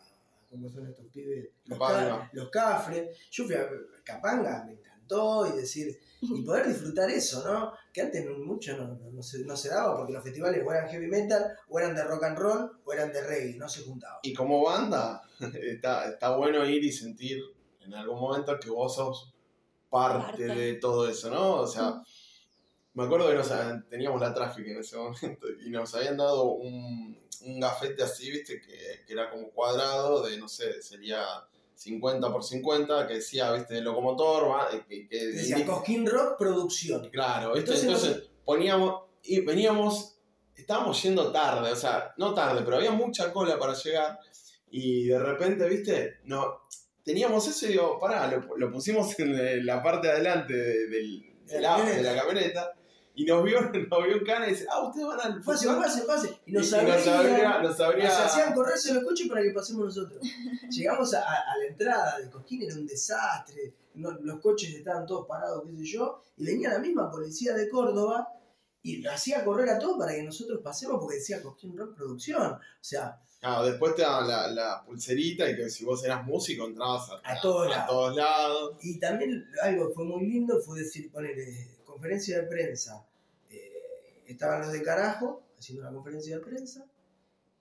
¿Cómo 0.49 0.67
son 0.67 0.87
estos 0.87 1.05
pibes? 1.13 1.49
Los, 1.65 1.77
ca- 1.77 2.27
los 2.33 2.49
cafres. 2.49 3.15
Yo 3.29 3.45
fui 3.45 3.53
a 3.53 3.69
Capanga, 4.03 4.63
me 4.65 4.73
encantó, 4.73 5.45
y 5.53 5.57
decir, 5.57 5.95
y 6.21 6.41
poder 6.45 6.67
disfrutar 6.69 7.07
eso, 7.11 7.43
¿no? 7.45 7.71
Que 7.93 8.01
antes 8.01 8.25
mucho 8.27 8.75
no, 8.77 8.87
no, 8.87 9.11
no 9.11 9.21
se, 9.21 9.45
no 9.45 9.55
se 9.55 9.69
daba 9.69 9.95
porque 9.95 10.13
los 10.13 10.23
festivales 10.23 10.63
o 10.65 10.71
eran 10.71 10.89
heavy 10.89 11.05
metal, 11.05 11.55
o 11.69 11.77
eran 11.77 11.93
de 11.95 12.03
rock 12.03 12.23
and 12.23 12.39
roll, 12.39 12.71
o 12.83 12.93
eran 12.93 13.13
de 13.13 13.21
reggae, 13.23 13.57
no 13.57 13.69
se 13.69 13.83
juntaban. 13.83 14.17
Y 14.23 14.33
como 14.33 14.63
banda, 14.63 15.21
está, 15.61 16.09
está 16.09 16.35
bueno 16.35 16.65
ir 16.65 16.83
y 16.83 16.91
sentir 16.91 17.39
en 17.81 17.93
algún 17.93 18.19
momento 18.19 18.59
que 18.59 18.71
vos 18.71 18.95
sos 18.95 19.31
parte, 19.91 20.47
Parte. 20.47 20.55
de 20.55 20.73
todo 20.75 21.07
eso, 21.07 21.29
¿no? 21.29 21.57
O 21.57 21.67
sea, 21.67 22.01
me 22.95 23.03
acuerdo 23.03 23.29
que 23.29 23.35
nos, 23.35 23.51
teníamos 23.89 24.19
la 24.19 24.33
tráfico 24.33 24.69
en 24.69 24.77
ese 24.79 24.97
momento 24.97 25.47
y 25.65 25.69
nos 25.69 25.93
habían 25.95 26.17
dado 26.17 26.45
un, 26.53 27.19
un 27.41 27.59
gafete 27.59 28.01
así, 28.03 28.31
viste, 28.31 28.59
que, 28.61 29.03
que 29.05 29.13
era 29.13 29.29
como 29.29 29.49
cuadrado 29.51 30.25
de, 30.25 30.37
no 30.37 30.47
sé, 30.47 30.81
sería 30.81 31.23
50 31.75 32.31
por 32.31 32.43
50, 32.43 33.05
que 33.07 33.15
decía, 33.15 33.51
viste, 33.51 33.81
locomotor, 33.81 34.49
va, 34.49 34.69
que, 34.87 35.07
que- 35.07 35.25
Decía 35.27 35.65
Cosquín 35.65 36.05
Rock 36.07 36.37
Producción. 36.39 37.09
Claro, 37.09 37.53
¿viste? 37.53 37.71
Entonces, 37.73 37.85
Entonces, 38.09 38.29
poníamos, 38.45 39.03
y 39.23 39.41
veníamos, 39.41 40.17
estábamos 40.55 41.01
yendo 41.03 41.31
tarde, 41.31 41.71
o 41.71 41.75
sea, 41.75 42.13
no 42.17 42.33
tarde, 42.33 42.61
pero 42.63 42.77
había 42.77 42.91
mucha 42.91 43.31
cola 43.33 43.59
para 43.59 43.73
llegar 43.73 44.19
y 44.71 45.05
de 45.07 45.19
repente, 45.19 45.67
¿viste? 45.67 46.19
No, 46.23 46.61
teníamos 47.03 47.45
eso 47.47 47.65
y 47.65 47.69
digo, 47.69 47.99
pará, 47.99 48.27
lo, 48.31 48.55
lo 48.57 48.71
pusimos 48.71 49.19
en 49.19 49.37
eh, 49.37 49.57
la 49.63 49.83
parte 49.83 50.07
de 50.07 50.13
adelante 50.13 50.53
de, 50.53 50.87
del- 50.87 51.35
De 51.45 51.61
la 51.61 51.83
de 51.83 52.01
la 52.01 52.15
camioneta 52.15 52.73
y 53.16 53.26
nos 53.26 53.43
vio, 53.43 53.59
nos 53.72 53.72
vio 54.05 54.18
un 54.20 54.26
cana 54.26 54.47
y 54.47 54.51
dice, 54.51 54.66
ah, 54.70 54.84
ustedes 54.88 55.07
van 55.07 55.20
al 55.22 55.41
Pase, 55.41 55.51
festival?". 55.68 55.78
pase, 55.82 56.01
pase. 56.03 56.39
Y 56.45 56.51
nos 56.51 56.68
y 56.68 56.72
nos 56.72 57.07
abría, 57.07 57.61
nos 57.61 57.80
abría- 57.80 58.03
nos 58.09 58.20
hacían 58.20 58.53
correrse 58.53 58.93
los 58.93 59.03
coches 59.03 59.28
para 59.28 59.41
que 59.41 59.51
pasemos 59.51 59.86
nosotros. 59.86 60.22
Llegamos 60.70 61.13
a, 61.13 61.20
a- 61.22 61.53
a 61.53 61.57
la 61.57 61.66
entrada 61.68 62.20
de 62.20 62.30
Cosquín, 62.30 62.63
era 62.63 62.76
un 62.76 62.86
desastre. 62.86 63.74
no- 63.95 64.11
los 64.22 64.39
coches 64.41 64.74
estaban 64.76 65.05
todos 65.05 65.26
parados, 65.28 65.63
qué 65.66 65.76
sé 65.78 65.86
yo. 65.86 66.22
Y 66.38 66.45
venía 66.45 66.70
la 66.74 66.80
misma 66.80 67.09
policía 67.09 67.53
de 67.53 67.70
Córdoba 67.70 68.28
y 68.82 68.97
lo 69.01 69.11
hacía 69.11 69.43
correr 69.45 69.70
a 69.70 69.80
todos 69.80 69.97
para 69.97 70.13
que 70.13 70.22
nosotros 70.24 70.59
pasemos 70.63 70.99
porque 70.99 71.16
decía 71.16 71.41
Cosquín 71.41 71.78
Rock 71.78 71.95
Producción. 71.95 72.53
O 72.53 72.59
sea, 72.82 73.20
Claro, 73.39 73.66
después 73.66 73.93
te 73.95 74.01
daban 74.01 74.28
la, 74.28 74.47
la 74.47 74.84
pulserita 74.84 75.47
y 75.49 75.55
que 75.55 75.70
si 75.70 75.86
vos 75.86 76.03
eras 76.03 76.26
músico 76.26 76.66
entrabas 76.66 77.09
a, 77.11 77.34
A 77.34 77.39
todos 77.41 77.68
a 77.68 77.70
lados. 77.70 77.88
todos 77.88 78.16
lados. 78.16 78.76
Y 78.82 78.99
también 78.99 79.45
algo 79.61 79.88
que 79.89 79.93
fue 79.93 80.03
muy 80.05 80.26
lindo 80.26 80.59
fue 80.61 80.80
decir, 80.80 81.11
poner 81.11 81.38
conferencia 82.06 82.39
de 82.41 82.47
prensa. 82.47 83.03
eh, 83.49 84.22
estaban 84.28 84.62
los 84.62 84.72
de 84.72 84.82
carajo 84.84 85.43
haciendo 85.58 85.82
una 85.84 85.91
conferencia 85.93 86.38
de 86.38 86.43
prensa. 86.43 86.86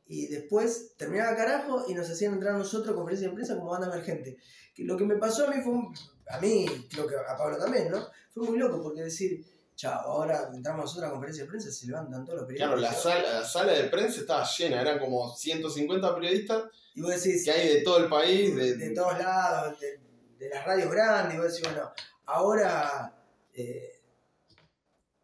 Y 0.06 0.26
después 0.26 0.92
terminaba 0.98 1.34
carajo 1.36 1.86
y 1.88 1.94
nos 1.94 2.10
hacían 2.10 2.34
entrar 2.34 2.54
a 2.54 2.58
nosotros 2.58 2.94
conferencia 2.94 3.28
de 3.28 3.34
prensa 3.34 3.56
como 3.56 3.70
banda 3.70 3.86
emergente. 3.86 4.36
Que 4.74 4.84
lo 4.84 4.96
que 4.98 5.04
me 5.04 5.16
pasó 5.16 5.46
a 5.46 5.50
mí 5.50 5.62
fue 5.62 5.72
un- 5.72 5.94
a 6.28 6.38
mí, 6.40 6.66
creo 6.92 7.06
que 7.06 7.16
a 7.16 7.36
Pablo 7.36 7.56
también, 7.58 7.90
¿no? 7.90 8.06
Fue 8.32 8.46
muy 8.46 8.58
loco 8.58 8.82
porque 8.82 9.02
decir, 9.02 9.42
chao, 9.76 9.98
ahora 10.00 10.50
entramos 10.52 10.84
nosotros 10.84 11.08
a 11.08 11.12
conferencia 11.12 11.44
de 11.44 11.48
prensa, 11.50 11.70
se 11.72 11.86
levantan 11.86 12.24
todos 12.26 12.40
los 12.40 12.48
Claro, 12.48 12.72
periodistas. 12.74 13.04
la 13.04 13.10
sala, 13.22 13.40
la 13.40 13.44
sala 13.46 13.72
de 13.72 13.84
prensa 13.84 14.20
estaba 14.20 14.46
llena, 14.58 14.80
eran 14.82 14.98
como 14.98 15.34
150 15.34 16.14
periodistas 16.14 16.64
Y 16.94 17.00
vos 17.00 17.10
decís, 17.10 17.44
que 17.44 17.50
hay 17.50 17.68
de 17.76 17.82
todo 17.82 17.98
el 17.98 18.08
país. 18.10 18.54
De, 18.54 18.76
de 18.76 18.90
todos 18.90 19.18
lados, 19.18 19.80
de, 19.80 20.00
de 20.38 20.48
las 20.50 20.64
radios 20.66 20.90
grandes, 20.90 21.34
y 21.34 21.38
vos 21.38 21.46
decís, 21.52 21.66
bueno, 21.72 21.90
ahora 22.26 23.10
eh, 23.54 23.93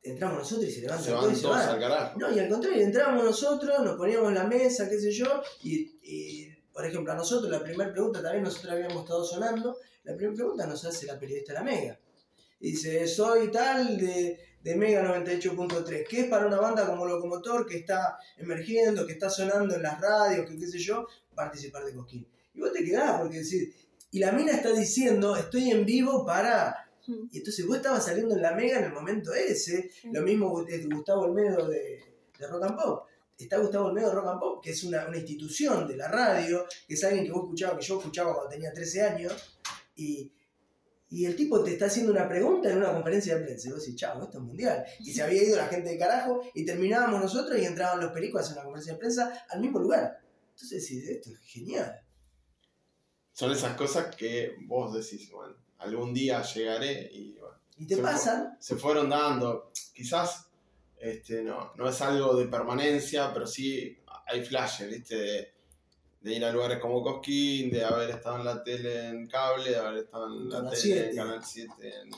entramos 0.02 0.38
nosotros 0.38 0.68
y 0.68 0.72
se 0.72 0.80
levantan 0.80 1.04
se 1.04 1.10
todos 1.10 1.24
van 1.24 1.32
y 1.32 1.36
se 1.36 1.42
todos 1.42 1.56
van. 1.56 1.68
al 1.68 1.80
carajo. 1.80 2.18
No, 2.18 2.34
y 2.34 2.38
al 2.38 2.48
contrario, 2.48 2.82
entramos 2.82 3.24
nosotros, 3.24 3.84
nos 3.84 3.96
poníamos 3.96 4.28
en 4.28 4.34
la 4.34 4.44
mesa, 4.44 4.88
qué 4.88 4.98
sé 4.98 5.12
yo, 5.12 5.42
y, 5.62 5.98
y, 6.02 6.48
por 6.72 6.84
ejemplo, 6.86 7.12
a 7.12 7.16
nosotros 7.16 7.50
la 7.50 7.62
primera 7.62 7.92
pregunta, 7.92 8.22
también 8.22 8.44
nosotros 8.44 8.72
habíamos 8.72 9.02
estado 9.02 9.24
sonando, 9.24 9.76
la 10.04 10.14
primera 10.14 10.34
pregunta 10.34 10.66
nos 10.66 10.84
hace 10.84 11.06
la 11.06 11.18
periodista 11.18 11.52
la 11.52 11.62
Mega. 11.62 11.98
Dice, 12.58 13.06
soy 13.06 13.50
tal 13.50 13.98
de, 13.98 14.38
de 14.62 14.76
Mega 14.76 15.02
98.3, 15.02 16.06
que 16.06 16.20
es 16.20 16.26
para 16.28 16.46
una 16.46 16.58
banda 16.58 16.86
como 16.86 17.06
Locomotor 17.06 17.66
que 17.66 17.78
está 17.78 18.18
emergiendo, 18.36 19.06
que 19.06 19.14
está 19.14 19.30
sonando 19.30 19.74
en 19.74 19.82
las 19.82 20.00
radios, 20.00 20.48
que 20.48 20.58
qué 20.58 20.66
sé 20.66 20.78
yo, 20.78 21.06
participar 21.34 21.84
de 21.84 21.94
Cosquín. 21.94 22.26
Y 22.52 22.60
vos 22.60 22.72
te 22.72 22.84
quedás 22.84 23.20
porque 23.20 23.38
decís, 23.38 23.74
y 24.10 24.18
la 24.18 24.32
mina 24.32 24.52
está 24.52 24.72
diciendo, 24.72 25.36
estoy 25.36 25.70
en 25.70 25.84
vivo 25.84 26.24
para... 26.24 26.89
Mm, 27.06 27.26
Y 27.32 27.38
entonces 27.38 27.66
vos 27.66 27.76
estabas 27.76 28.04
saliendo 28.04 28.34
en 28.34 28.42
la 28.42 28.52
Mega 28.52 28.78
en 28.78 28.84
el 28.84 28.92
momento 28.92 29.32
ese, 29.34 29.90
lo 30.12 30.22
mismo 30.22 30.64
es 30.68 30.88
Gustavo 30.88 31.22
Olmedo 31.22 31.68
de, 31.68 32.02
de 32.38 32.46
Rock 32.46 32.64
and 32.64 32.76
Pop. 32.76 33.06
Está 33.38 33.58
Gustavo 33.58 33.86
Olmedo 33.86 34.08
de 34.10 34.14
Rock 34.14 34.28
and 34.28 34.40
Pop, 34.40 34.62
que 34.62 34.70
es 34.70 34.84
una, 34.84 35.06
una 35.08 35.16
institución 35.16 35.88
de 35.88 35.96
la 35.96 36.08
radio, 36.08 36.66
que 36.86 36.94
es 36.94 37.04
alguien 37.04 37.24
que 37.24 37.32
vos 37.32 37.44
escuchabas, 37.44 37.78
que 37.78 37.86
yo 37.86 37.98
escuchaba 37.98 38.34
cuando 38.34 38.50
tenía 38.50 38.72
13 38.72 39.02
años, 39.02 39.58
y, 39.96 40.30
y 41.08 41.24
el 41.24 41.34
tipo 41.34 41.62
te 41.64 41.72
está 41.72 41.86
haciendo 41.86 42.12
una 42.12 42.28
pregunta 42.28 42.70
en 42.70 42.76
una 42.76 42.92
conferencia 42.92 43.36
de 43.38 43.44
prensa. 43.44 43.68
Y 43.68 43.72
vos 43.72 43.80
decís, 43.80 43.96
chavo, 43.96 44.22
esto 44.24 44.38
es 44.38 44.44
mundial. 44.44 44.84
Y 45.00 45.12
se 45.12 45.22
había 45.22 45.42
ido 45.42 45.56
la 45.56 45.68
gente 45.68 45.88
de 45.88 45.98
carajo, 45.98 46.42
y 46.54 46.64
terminábamos 46.66 47.20
nosotros 47.20 47.58
y 47.58 47.64
entraban 47.64 48.00
los 48.00 48.12
pericos 48.12 48.40
a 48.40 48.44
hacer 48.44 48.56
una 48.56 48.64
conferencia 48.64 48.92
de 48.92 48.98
prensa 48.98 49.44
al 49.48 49.60
mismo 49.60 49.78
lugar. 49.78 50.20
Entonces 50.50 50.82
decís, 50.82 51.08
esto 51.08 51.30
es 51.30 51.38
genial. 51.40 51.98
Son 53.32 53.50
esas 53.52 53.74
cosas 53.74 54.14
que 54.14 54.54
vos 54.66 54.92
decís, 54.94 55.30
bueno, 55.30 55.56
algún 55.80 56.14
día 56.14 56.42
llegaré 56.42 57.10
y 57.12 57.32
bueno, 57.32 57.56
Y 57.78 57.86
te 57.86 57.96
Se 57.96 58.02
pasan, 58.02 58.56
se 58.60 58.76
fueron 58.76 59.08
dando. 59.10 59.70
Quizás 59.94 60.46
este, 60.98 61.42
no, 61.42 61.72
no 61.76 61.88
es 61.88 62.00
algo 62.00 62.34
de 62.36 62.46
permanencia, 62.46 63.32
pero 63.32 63.46
sí 63.46 63.98
hay 64.26 64.44
flashes, 64.44 64.88
¿viste? 64.90 65.16
De, 65.16 65.54
de 66.20 66.34
ir 66.34 66.44
a 66.44 66.52
lugares 66.52 66.78
como 66.78 67.02
Cosquín, 67.02 67.70
de 67.70 67.82
haber 67.84 68.10
estado 68.10 68.36
en 68.36 68.44
la 68.44 68.62
tele 68.62 69.08
en 69.08 69.26
cable, 69.26 69.70
de 69.70 69.76
haber 69.76 70.04
estado 70.04 70.26
en 70.26 70.48
la 70.50 70.56
Canal 70.58 70.70
tele 70.72 70.82
7. 70.82 71.10
en 71.10 71.16
Canal 71.16 71.44
7 71.44 71.72
en, 72.02 72.10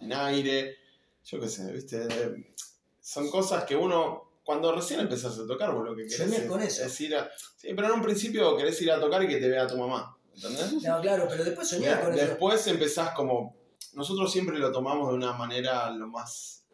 en 0.00 0.12
aire. 0.12 0.76
Yo 1.24 1.38
qué 1.40 1.48
sé, 1.48 1.70
¿viste? 1.72 1.98
De- 2.06 2.54
son 3.00 3.28
cosas 3.30 3.64
que 3.64 3.76
uno, 3.76 4.38
cuando 4.44 4.72
recién 4.74 5.00
empezás 5.00 5.38
a 5.38 5.46
tocar, 5.46 5.72
vos 5.74 5.84
lo 5.84 5.94
que 5.94 6.06
querés 6.06 6.20
es, 6.32 6.48
con 6.48 6.62
eso. 6.62 6.84
es 6.84 7.00
ir 7.00 7.14
a. 7.16 7.30
Sí, 7.56 7.68
pero 7.74 7.88
en 7.88 7.94
un 7.94 8.02
principio 8.02 8.56
querés 8.56 8.80
ir 8.80 8.90
a 8.90 9.00
tocar 9.00 9.22
y 9.22 9.28
que 9.28 9.36
te 9.38 9.48
vea 9.48 9.66
tu 9.66 9.76
mamá, 9.76 10.16
¿entendés? 10.34 10.72
no, 10.82 11.00
claro, 11.00 11.26
pero 11.28 11.44
después 11.44 11.68
soñás 11.68 12.00
con 12.00 12.14
eso. 12.14 12.26
Después 12.26 12.66
empezás 12.66 13.14
como. 13.14 13.56
Nosotros 13.94 14.32
siempre 14.32 14.58
lo 14.58 14.72
tomamos 14.72 15.08
de 15.08 15.14
una 15.14 15.32
manera 15.34 15.90
lo 15.90 16.06
más 16.08 16.64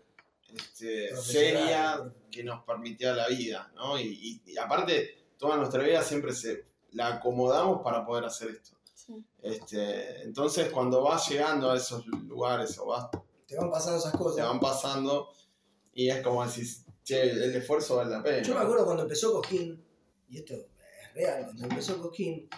este, 0.55 1.15
seria 1.17 2.01
que 2.31 2.45
nos 2.45 2.65
permitía 2.65 3.13
la 3.13 3.29
vida, 3.29 3.71
¿no? 3.75 3.99
Y, 3.99 4.41
y- 4.47 4.53
y 4.53 4.57
aparte, 4.59 5.27
toda 5.37 5.57
nuestra 5.57 5.83
vida 5.83 6.03
siempre 6.03 6.33
se 6.33 6.65
la 6.93 7.09
acomodamos 7.17 7.83
para 7.83 8.05
poder 8.07 8.25
hacer 8.25 8.51
esto. 8.51 8.77
sí. 8.95 9.23
Este, 9.43 10.23
entonces, 10.23 10.71
cuando 10.71 11.03
vas 11.03 11.29
llegando 11.29 11.71
a 11.71 11.77
esos 11.77 12.07
lugares 12.07 12.79
o 12.79 12.87
vas, 12.87 13.09
Te 13.47 13.57
van 13.57 13.71
pasando 13.71 13.99
esas 13.99 14.13
cosas. 14.13 14.37
te 14.37 14.43
van 14.43 14.61
pasando 14.61 15.31
y 15.93 16.09
es 16.11 16.23
como 16.23 16.45
decís, 16.47 16.85
che, 17.05 17.23
el 17.31 17.55
esfuerzo 17.57 17.97
vale 17.97 18.11
la 18.11 18.23
pena. 18.23 18.43
Yo 18.43 18.55
me 18.55 18.61
acuerdo 18.61 18.85
cuando 18.85 19.03
empezó 19.03 19.33
Cosquín, 19.33 19.85
y 20.29 20.39
esto 20.39 20.55
es 20.55 20.67
real, 21.15 21.45
cuando 21.47 21.65
empezó 21.65 22.01
Cosquín, 22.01 22.49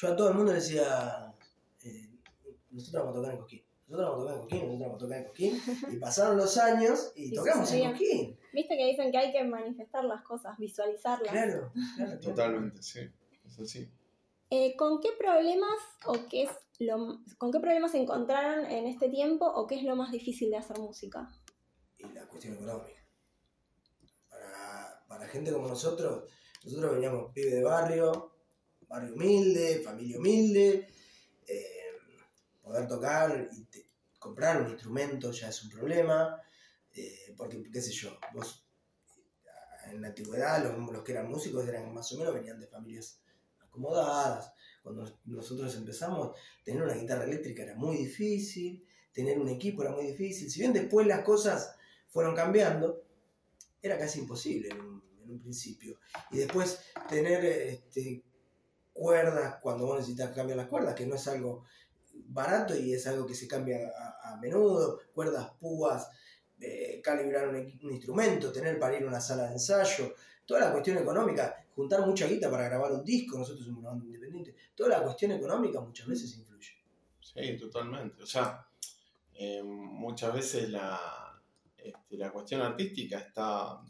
yo 0.00 0.08
a 0.08 0.16
todo 0.16 0.28
el 0.30 0.34
mundo 0.34 0.52
le 0.52 0.60
decía, 0.60 1.34
eh, 1.84 2.08
nosotros 2.70 3.02
vamos 3.02 3.16
a 3.16 3.20
tocar 3.20 3.32
en 3.34 3.38
Cosquín, 3.38 3.62
nosotros 3.86 4.10
vamos 4.10 4.20
a 4.20 4.22
tocar 4.22 4.34
en 4.34 4.40
Cosquín, 4.40 4.60
nosotros 4.60 4.80
vamos 4.80 4.96
a 4.96 4.98
tocar 4.98 5.18
en 5.18 5.24
Cosquín, 5.24 5.60
y 5.92 5.96
pasaron 5.98 6.36
los 6.38 6.56
años 6.56 7.12
y 7.16 7.34
tocamos 7.34 7.72
en. 7.72 7.90
Cosquín. 7.90 8.38
Viste 8.52 8.76
que 8.76 8.86
dicen 8.86 9.12
que 9.12 9.18
hay 9.18 9.32
que 9.32 9.44
manifestar 9.44 10.04
las 10.04 10.22
cosas, 10.22 10.56
visualizarlas. 10.58 11.30
Claro, 11.30 11.70
claro, 11.72 11.72
claro. 11.96 12.20
Totalmente, 12.20 12.82
sí. 12.82 13.00
Es 13.46 13.60
así. 13.60 13.90
Eh, 14.48 14.74
¿Con 14.76 15.00
qué 15.00 15.10
problemas 15.18 15.78
o 16.06 16.14
qué 16.28 16.44
es 16.44 16.50
lo, 16.78 17.20
con 17.36 17.52
qué 17.52 17.60
problemas 17.60 17.92
se 17.92 17.98
encontraron 17.98 18.64
en 18.64 18.86
este 18.86 19.10
tiempo 19.10 19.46
o 19.46 19.66
qué 19.66 19.76
es 19.76 19.84
lo 19.84 19.96
más 19.96 20.10
difícil 20.10 20.50
de 20.50 20.56
hacer 20.56 20.78
música? 20.78 21.28
Y 21.98 22.08
la 22.08 22.26
cuestión 22.26 22.54
económica. 22.54 23.00
Para, 24.30 25.04
para 25.06 25.28
gente 25.28 25.52
como 25.52 25.68
nosotros, 25.68 26.24
nosotros 26.64 26.94
veníamos 26.94 27.32
pibe 27.32 27.50
de 27.50 27.62
barrio, 27.62 28.32
barrio 28.90 29.14
humilde, 29.14 29.80
familia 29.82 30.18
humilde, 30.18 30.88
eh, 31.46 31.92
poder 32.62 32.86
tocar 32.88 33.48
y 33.52 33.66
comprar 34.18 34.60
un 34.60 34.70
instrumento 34.72 35.30
ya 35.30 35.48
es 35.48 35.62
un 35.62 35.70
problema, 35.70 36.38
eh, 36.94 37.32
porque, 37.36 37.62
qué 37.72 37.80
sé 37.80 37.92
yo, 37.92 38.18
vos 38.34 38.66
en 39.90 40.02
la 40.02 40.08
antigüedad 40.08 40.62
los, 40.62 40.92
los 40.92 41.02
que 41.02 41.12
eran 41.12 41.28
músicos 41.28 41.66
eran 41.66 41.92
más 41.94 42.12
o 42.12 42.18
menos 42.18 42.34
venían 42.34 42.60
de 42.60 42.66
familias 42.66 43.20
acomodadas. 43.60 44.52
Cuando 44.82 45.02
nos- 45.02 45.14
nosotros 45.24 45.74
empezamos, 45.76 46.36
tener 46.64 46.82
una 46.82 46.94
guitarra 46.94 47.24
eléctrica 47.24 47.62
era 47.62 47.74
muy 47.76 47.96
difícil, 47.96 48.84
tener 49.12 49.38
un 49.38 49.48
equipo 49.48 49.82
era 49.82 49.92
muy 49.92 50.06
difícil. 50.06 50.50
Si 50.50 50.60
bien 50.60 50.72
después 50.72 51.06
las 51.06 51.24
cosas 51.24 51.74
fueron 52.08 52.34
cambiando, 52.34 53.02
era 53.82 53.98
casi 53.98 54.20
imposible 54.20 54.68
en 54.70 54.80
un, 54.80 55.02
en 55.22 55.30
un 55.30 55.40
principio. 55.40 55.98
Y 56.30 56.38
después 56.38 56.80
tener 57.08 57.44
este, 57.44 58.22
cuerdas 59.00 59.56
cuando 59.62 59.86
vos 59.86 59.96
necesitas 59.96 60.28
cambiar 60.34 60.58
las 60.58 60.68
cuerdas, 60.68 60.94
que 60.94 61.06
no 61.06 61.14
es 61.14 61.26
algo 61.26 61.64
barato 62.12 62.76
y 62.76 62.92
es 62.92 63.06
algo 63.06 63.26
que 63.26 63.34
se 63.34 63.48
cambia 63.48 63.78
a, 63.96 64.34
a 64.34 64.36
menudo, 64.36 65.00
cuerdas, 65.14 65.52
púas, 65.58 66.06
eh, 66.60 67.00
calibrar 67.02 67.48
un, 67.48 67.90
instrumento, 67.90 68.52
tener 68.52 68.78
para 68.78 68.94
ir 68.98 69.04
a 69.04 69.06
una 69.06 69.20
sala 69.22 69.44
de 69.44 69.52
ensayo, 69.54 70.14
toda 70.44 70.60
la 70.60 70.72
cuestión 70.72 70.98
económica, 70.98 71.64
juntar 71.74 72.06
mucha 72.06 72.26
guita 72.26 72.50
para 72.50 72.68
grabar 72.68 72.92
un 72.92 73.02
disco, 73.02 73.38
nosotros 73.38 73.64
somos 73.64 73.80
una 73.80 73.88
banda 73.88 74.04
independiente, 74.04 74.54
toda 74.74 74.90
la 74.90 75.02
cuestión 75.02 75.32
económica 75.32 75.80
muchas 75.80 76.06
veces 76.06 76.36
influye. 76.36 76.74
Sí, 77.20 77.56
totalmente. 77.56 78.22
O 78.22 78.26
sea, 78.26 78.66
eh, 79.32 79.62
muchas 79.62 80.34
veces 80.34 80.68
la, 80.68 81.40
este, 81.78 82.18
la 82.18 82.30
cuestión 82.30 82.60
artística 82.60 83.18
está 83.18 83.80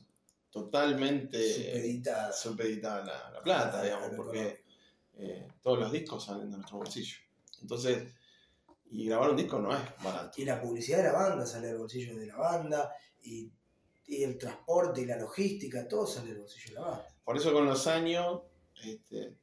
totalmente 0.48 1.42
Supeditada. 1.52 2.32
supeditada 2.32 3.02
a 3.02 3.04
la, 3.04 3.30
la 3.32 3.42
plata, 3.42 3.82
digamos, 3.82 4.10
porque 4.14 4.69
eh, 5.16 5.48
todos 5.62 5.78
los 5.78 5.92
discos 5.92 6.24
salen 6.24 6.50
de 6.50 6.56
nuestro 6.56 6.78
bolsillo. 6.78 7.16
Entonces, 7.60 8.12
y 8.90 9.06
grabar 9.06 9.30
un 9.30 9.36
disco 9.36 9.58
no 9.58 9.74
es 9.74 9.82
barato. 10.02 10.40
Y 10.40 10.44
la 10.44 10.60
publicidad 10.60 10.98
de 10.98 11.04
la 11.04 11.12
banda 11.12 11.46
sale 11.46 11.68
del 11.68 11.78
bolsillo 11.78 12.16
de 12.16 12.26
la 12.26 12.36
banda, 12.36 12.92
y, 13.22 13.50
y 14.06 14.22
el 14.24 14.36
transporte 14.38 15.02
y 15.02 15.06
la 15.06 15.16
logística, 15.16 15.86
todo 15.86 16.06
sale 16.06 16.30
del 16.30 16.40
bolsillo 16.40 16.68
de 16.68 16.74
la 16.74 16.86
banda. 16.86 17.08
Por 17.24 17.36
eso 17.36 17.52
con 17.52 17.66
los 17.66 17.86
años, 17.86 18.42
este, 18.84 19.36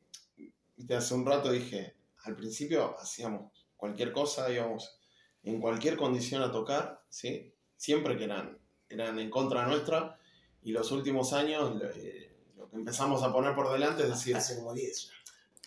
viste, 0.76 0.96
hace 0.96 1.14
un 1.14 1.26
rato 1.26 1.52
dije, 1.52 1.96
al 2.24 2.36
principio 2.36 2.98
hacíamos 3.00 3.52
cualquier 3.78 4.12
cosa, 4.12 4.52
íbamos 4.52 5.00
en 5.44 5.62
cualquier 5.62 5.96
condición 5.96 6.42
a 6.42 6.52
tocar, 6.52 7.02
¿sí? 7.10 7.54
siempre 7.78 8.18
que 8.18 8.26
eran, 8.26 8.58
eran 8.90 9.20
en 9.20 9.30
contra 9.30 9.66
nuestra, 9.66 10.20
y 10.62 10.72
los 10.72 10.92
últimos 10.92 11.32
años 11.32 11.76
lo, 11.76 11.90
eh, 11.92 12.36
lo 12.58 12.70
que 12.70 12.76
empezamos 12.76 13.24
a 13.24 13.32
poner 13.32 13.56
por 13.56 13.72
delante 13.72 14.04
es 14.04 14.10
decir, 14.10 14.36
Hace 14.36 14.58
como 14.58 14.74
10 14.74 15.08
ya. 15.08 15.17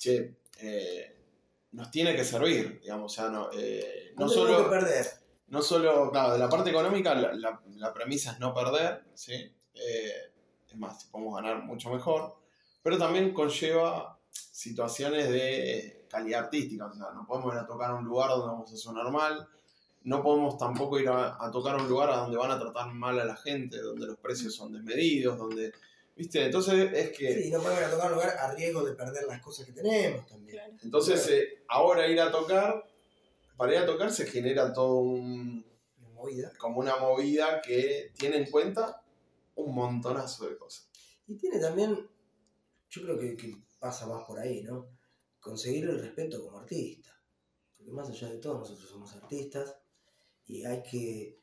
Che, 0.00 0.36
eh, 0.60 1.16
nos 1.72 1.90
tiene 1.90 2.16
que 2.16 2.24
servir, 2.24 2.80
digamos, 2.80 3.12
o 3.12 3.14
sea, 3.14 3.28
no, 3.30 3.50
eh, 3.52 4.12
no 4.16 4.28
solo 4.28 4.64
que 4.64 4.70
perder. 4.70 5.06
no 5.48 5.62
solo, 5.62 6.10
claro, 6.10 6.32
de 6.32 6.38
la 6.38 6.48
parte 6.48 6.70
económica, 6.70 7.14
la, 7.14 7.32
la- 7.34 7.60
la 7.76 7.92
premisa 7.92 8.32
es 8.32 8.40
no 8.40 8.52
perder, 8.54 9.04
¿sí? 9.14 9.34
Eh, 9.74 10.12
es 10.68 10.76
más, 10.76 11.04
podemos 11.04 11.34
ganar 11.36 11.62
mucho 11.64 11.90
mejor, 11.90 12.36
pero 12.82 12.98
también 12.98 13.32
conlleva 13.32 14.18
situaciones 14.30 15.28
de 15.30 16.06
calidad 16.10 16.44
artística, 16.44 16.86
o 16.86 16.92
sea, 16.94 17.10
no 17.14 17.26
podemos 17.26 17.52
ir 17.54 17.60
a 17.60 17.66
tocar 17.66 17.90
a 17.90 17.94
un 17.94 18.04
lugar 18.04 18.30
donde 18.30 18.46
vamos 18.46 18.72
a 18.72 18.76
sonar 18.76 19.10
mal, 19.12 19.46
no 20.02 20.22
podemos 20.22 20.56
tampoco 20.58 20.98
ir 20.98 21.08
a, 21.08 21.36
a 21.44 21.50
tocar 21.50 21.74
a 21.76 21.82
un 21.82 21.88
lugar 21.88 22.10
a 22.10 22.16
donde 22.16 22.36
van 22.36 22.50
a 22.50 22.58
tratar 22.58 22.92
mal 22.92 23.18
a 23.20 23.24
la 23.24 23.36
gente, 23.36 23.78
donde 23.80 24.06
los 24.06 24.18
precios 24.18 24.54
son 24.54 24.72
desmedidos, 24.72 25.36
donde, 25.38 25.72
¿viste? 26.20 26.44
Entonces 26.44 26.92
es 26.92 27.16
que... 27.16 27.44
Sí, 27.44 27.50
no 27.50 27.60
ir 27.62 27.84
a 27.84 27.90
tocar 27.90 28.08
un 28.08 28.16
lugar 28.16 28.36
a 28.38 28.52
riesgo 28.54 28.84
de 28.84 28.92
perder 28.92 29.24
las 29.26 29.40
cosas 29.40 29.64
que 29.64 29.72
tenemos 29.72 30.26
también. 30.26 30.56
Claro. 30.56 30.74
Entonces, 30.82 31.26
eh, 31.28 31.64
ahora 31.66 32.06
ir 32.06 32.20
a 32.20 32.30
tocar, 32.30 32.84
para 33.56 33.72
ir 33.72 33.78
a 33.78 33.86
tocar 33.86 34.12
se 34.12 34.26
genera 34.26 34.70
todo 34.70 34.96
un, 34.96 35.64
Una 35.98 36.08
movida. 36.10 36.52
como 36.58 36.80
una 36.80 36.96
movida 36.96 37.62
que 37.62 38.12
tiene 38.18 38.36
en 38.36 38.50
cuenta 38.50 39.02
un 39.54 39.74
montonazo 39.74 40.46
de 40.46 40.58
cosas. 40.58 40.90
Y 41.26 41.36
tiene 41.36 41.58
también, 41.58 42.06
yo 42.90 43.02
creo 43.02 43.18
que, 43.18 43.34
que 43.34 43.56
pasa 43.78 44.06
más 44.06 44.24
por 44.24 44.38
ahí, 44.38 44.62
¿no? 44.62 44.88
Conseguir 45.40 45.84
el 45.84 46.00
respeto 46.00 46.44
como 46.44 46.58
artista. 46.58 47.18
Porque 47.78 47.92
más 47.92 48.10
allá 48.10 48.28
de 48.28 48.38
todo, 48.38 48.58
nosotros 48.58 48.90
somos 48.90 49.14
artistas 49.16 49.74
y 50.44 50.66
hay 50.66 50.82
que 50.82 51.39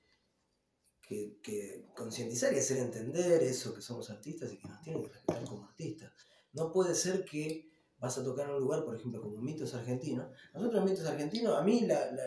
que, 1.08 1.40
que 1.42 1.88
concientizar 1.96 2.54
y 2.54 2.60
hacer 2.60 2.78
entender 2.78 3.42
eso, 3.42 3.74
que 3.74 3.82
somos 3.82 4.10
artistas 4.10 4.52
y 4.52 4.58
que 4.58 4.68
nos 4.68 4.82
tienen 4.82 5.04
que 5.04 5.10
respetar 5.10 5.46
como 5.46 5.66
artistas. 5.66 6.12
No 6.52 6.72
puede 6.72 6.94
ser 6.96 7.24
que 7.24 7.70
vas 7.98 8.18
a 8.18 8.24
tocar 8.24 8.50
en 8.50 8.56
un 8.56 8.62
lugar, 8.62 8.84
por 8.84 8.96
ejemplo, 8.96 9.22
como 9.22 9.38
Mitos 9.38 9.74
Argentinos. 9.74 10.28
Nosotros 10.54 10.84
Mitos 10.84 11.06
Argentinos, 11.06 11.58
a 11.58 11.62
mí 11.62 11.82
la, 11.82 12.12
la, 12.12 12.24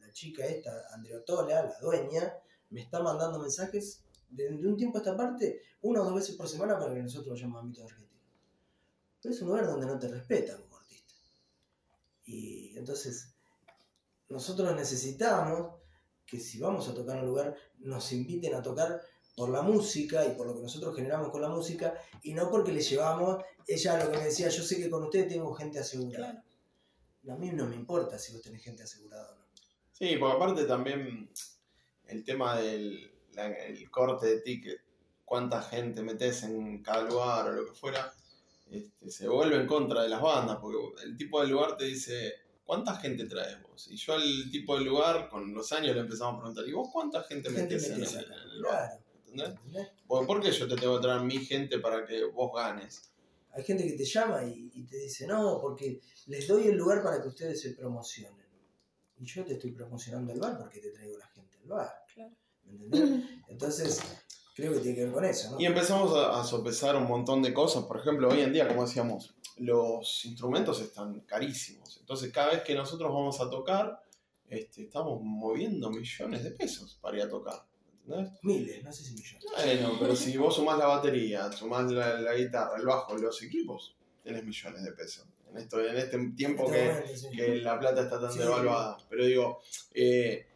la, 0.00 0.12
chica 0.12 0.44
esta, 0.46 0.70
Andreotola, 0.92 1.62
la 1.62 1.78
dueña, 1.80 2.34
me 2.70 2.82
está 2.82 3.02
mandando 3.02 3.38
mensajes 3.38 4.02
de, 4.28 4.50
de 4.50 4.66
un 4.68 4.76
tiempo 4.76 4.98
a 4.98 5.00
esta 5.00 5.16
parte, 5.16 5.62
una 5.82 6.00
o 6.00 6.04
dos 6.04 6.14
veces 6.14 6.36
por 6.36 6.48
semana 6.48 6.78
para 6.78 6.94
que 6.94 7.02
nosotros 7.02 7.34
vayamos 7.34 7.60
a 7.60 7.64
Mitos 7.64 7.84
Argentinos. 7.84 8.26
Pero 9.20 9.34
es 9.34 9.40
un 9.42 9.48
lugar 9.48 9.66
donde 9.66 9.86
no 9.86 9.98
te 9.98 10.08
respetan 10.08 10.60
como 10.62 10.76
artista. 10.76 11.14
Y 12.24 12.76
entonces, 12.76 13.34
nosotros 14.28 14.74
necesitamos 14.74 15.81
que 16.26 16.38
si 16.40 16.58
vamos 16.58 16.88
a 16.88 16.94
tocar 16.94 17.16
en 17.16 17.22
un 17.24 17.28
lugar, 17.30 17.56
nos 17.78 18.12
inviten 18.12 18.54
a 18.54 18.62
tocar 18.62 19.00
por 19.36 19.48
la 19.50 19.62
música 19.62 20.24
y 20.26 20.34
por 20.36 20.46
lo 20.46 20.54
que 20.54 20.62
nosotros 20.62 20.94
generamos 20.94 21.30
con 21.30 21.40
la 21.42 21.48
música 21.48 21.94
y 22.22 22.34
no 22.34 22.50
porque 22.50 22.72
le 22.72 22.80
llevamos, 22.80 23.42
ella 23.66 24.04
lo 24.04 24.10
que 24.10 24.18
me 24.18 24.24
decía, 24.24 24.48
yo 24.48 24.62
sé 24.62 24.76
que 24.76 24.90
con 24.90 25.02
ustedes 25.04 25.28
tengo 25.28 25.52
gente 25.54 25.78
asegurada. 25.78 26.44
A 27.28 27.34
mí 27.36 27.50
no 27.50 27.66
me 27.66 27.76
importa 27.76 28.18
si 28.18 28.32
vos 28.32 28.42
tenés 28.42 28.62
gente 28.62 28.82
asegurada 28.82 29.32
o 29.32 29.36
no. 29.36 29.44
Sí, 29.92 30.16
porque 30.18 30.36
aparte 30.36 30.64
también 30.64 31.30
el 32.06 32.24
tema 32.24 32.58
del 32.58 33.10
la- 33.34 33.46
el 33.46 33.90
corte 33.90 34.26
de 34.26 34.40
ticket, 34.40 34.80
cuánta 35.24 35.62
gente 35.62 36.02
metes 36.02 36.42
en 36.42 36.82
cada 36.82 37.02
lugar 37.04 37.48
o 37.48 37.52
lo 37.52 37.64
que 37.66 37.72
fuera, 37.72 38.12
este, 38.70 39.10
se 39.10 39.28
vuelve 39.28 39.56
en 39.56 39.66
contra 39.66 40.02
de 40.02 40.08
las 40.10 40.20
bandas, 40.20 40.58
porque 40.60 40.78
el 41.04 41.16
tipo 41.16 41.40
del 41.40 41.50
lugar 41.50 41.76
te 41.76 41.84
dice, 41.84 42.34
¿cuánta 42.64 42.96
gente 42.96 43.24
traes 43.26 43.60
vos? 43.62 43.88
Y 43.90 43.96
yo 43.96 44.14
al 44.14 44.50
tipo 44.50 44.74
del 44.76 44.84
lugar, 44.84 45.28
con 45.28 45.52
los 45.54 45.70
años 45.72 45.94
le 45.94 46.00
empezamos 46.02 46.34
a 46.34 46.38
preguntar, 46.38 46.66
¿y 46.68 46.72
vos 46.72 46.88
cuánta 46.92 47.22
gente 47.24 47.50
Gente 47.50 47.62
metes 47.74 47.90
en, 47.90 47.94
metés 47.98 48.14
el- 48.14 48.24
en 48.24 48.32
el 48.32 48.58
lugar? 48.60 48.88
Claro. 48.88 49.02
¿Entendés? 49.26 49.48
¿entendés? 49.58 49.88
Porque, 50.06 50.26
¿Por 50.26 50.42
qué 50.42 50.52
yo 50.52 50.68
te 50.68 50.76
tengo 50.76 50.96
que 50.96 51.02
traer 51.02 51.20
mi 51.22 51.38
gente 51.44 51.78
para 51.78 52.04
que 52.06 52.24
vos 52.24 52.50
ganes? 52.54 53.10
Hay 53.54 53.64
gente 53.64 53.86
que 53.86 53.92
te 53.94 54.04
llama 54.04 54.44
y, 54.44 54.70
y 54.74 54.84
te 54.84 54.96
dice, 54.98 55.26
no, 55.26 55.58
porque 55.60 56.00
les 56.26 56.46
doy 56.48 56.68
el 56.68 56.76
lugar 56.76 57.02
para 57.02 57.20
que 57.20 57.28
ustedes 57.28 57.60
se 57.60 57.70
promocionen. 57.72 58.46
Y 59.18 59.24
yo 59.26 59.44
te 59.44 59.52
estoy 59.54 59.72
promocionando 59.72 60.32
el 60.32 60.40
bar 60.40 60.58
porque 60.58 60.80
te 60.80 60.90
traigo 60.90 61.16
la 61.18 61.26
gente 61.28 61.56
al 61.62 61.68
bar. 61.68 61.90
Claro. 62.14 62.32
¿Me 62.64 62.72
entendés? 62.72 63.24
Entonces, 63.48 64.00
creo 64.54 64.72
que 64.72 64.80
tiene 64.80 64.96
que 64.96 65.04
ver 65.04 65.12
con 65.12 65.24
eso, 65.24 65.50
¿no? 65.52 65.60
Y 65.60 65.66
empezamos 65.66 66.14
a, 66.16 66.40
a 66.40 66.44
sopesar 66.44 66.96
un 66.96 67.04
montón 67.06 67.42
de 67.42 67.52
cosas. 67.54 67.84
Por 67.84 67.98
ejemplo, 67.98 68.28
hoy 68.30 68.40
en 68.40 68.52
día, 68.52 68.66
como 68.66 68.84
decíamos, 68.86 69.34
los 69.62 70.24
instrumentos 70.24 70.80
están 70.80 71.20
carísimos. 71.20 71.98
Entonces, 71.98 72.32
cada 72.32 72.50
vez 72.52 72.62
que 72.62 72.74
nosotros 72.74 73.12
vamos 73.12 73.40
a 73.40 73.48
tocar, 73.48 74.02
este, 74.48 74.82
estamos 74.82 75.20
moviendo 75.22 75.90
millones 75.90 76.44
de 76.44 76.50
pesos 76.50 76.98
para 77.00 77.16
ir 77.16 77.22
a 77.24 77.28
tocar. 77.28 77.64
¿Entendés? 78.04 78.32
Miles, 78.42 78.82
no 78.84 78.92
sé 78.92 79.04
si 79.04 79.14
millones. 79.14 79.44
Bueno, 79.56 79.96
pero 80.00 80.16
si 80.16 80.36
vos 80.36 80.56
sumás 80.56 80.76
la 80.78 80.86
batería, 80.86 81.50
sumás 81.52 81.90
la, 81.90 82.20
la 82.20 82.34
guitarra, 82.34 82.76
el 82.76 82.84
bajo, 82.84 83.16
los 83.16 83.40
equipos, 83.42 83.94
tenés 84.22 84.44
millones 84.44 84.82
de 84.82 84.92
pesos. 84.92 85.26
En, 85.50 85.58
esto, 85.58 85.80
en 85.80 85.96
este 85.96 86.18
tiempo 86.36 86.70
que, 86.70 87.56
la 87.62 87.78
plata 87.78 88.02
está 88.02 88.20
tan 88.20 88.32
Sí. 88.32 88.38
devaluada. 88.40 88.98
Pero 89.08 89.24
digo, 89.24 89.60
eh, 89.94 90.46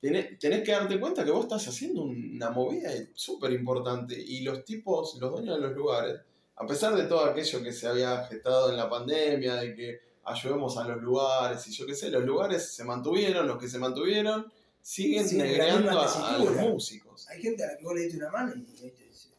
tenés, 0.00 0.38
tenés 0.38 0.62
que 0.62 0.72
darte 0.72 1.00
cuenta 1.00 1.24
que 1.24 1.30
vos 1.30 1.44
estás 1.44 1.66
haciendo 1.66 2.02
una 2.02 2.50
movida 2.50 2.90
súper 3.14 3.52
importante 3.52 4.14
y 4.18 4.42
los 4.42 4.64
tipos, 4.64 5.16
los 5.20 5.32
dueños 5.32 5.56
de 5.56 5.62
los 5.62 5.72
lugares, 5.76 6.20
a 6.56 6.66
pesar 6.66 6.94
de 6.96 7.04
todo 7.04 7.24
aquello 7.24 7.62
que 7.62 7.72
se 7.72 7.86
había 7.86 8.24
gestado 8.26 8.70
en 8.70 8.76
la 8.76 8.88
pandemia, 8.88 9.56
de 9.56 9.74
que 9.74 10.00
ayudemos 10.24 10.76
a 10.78 10.84
los 10.88 11.02
lugares 11.02 11.66
y 11.68 11.72
yo 11.72 11.86
qué 11.86 11.94
sé, 11.94 12.10
los 12.10 12.24
lugares 12.24 12.74
se 12.74 12.82
mantuvieron, 12.84 13.46
los 13.46 13.58
que 13.58 13.68
se 13.68 13.78
mantuvieron 13.78 14.50
siguen 14.80 15.28
Sí, 15.28 15.36
negreando 15.36 15.90
a, 15.90 15.92
a 15.92 15.94
los 15.96 16.14
tesitura. 16.16 16.62
Hay 16.62 16.68
músicos. 16.68 17.26
gente 17.40 17.64
a 17.64 17.66
la 17.68 17.76
que 17.76 17.84
vos 17.84 17.94
le 17.94 18.00
diste 18.02 18.16
una 18.18 18.30
mano 18.30 18.52
y 18.56 18.62
te 18.62 18.84
dice, 18.84 19.30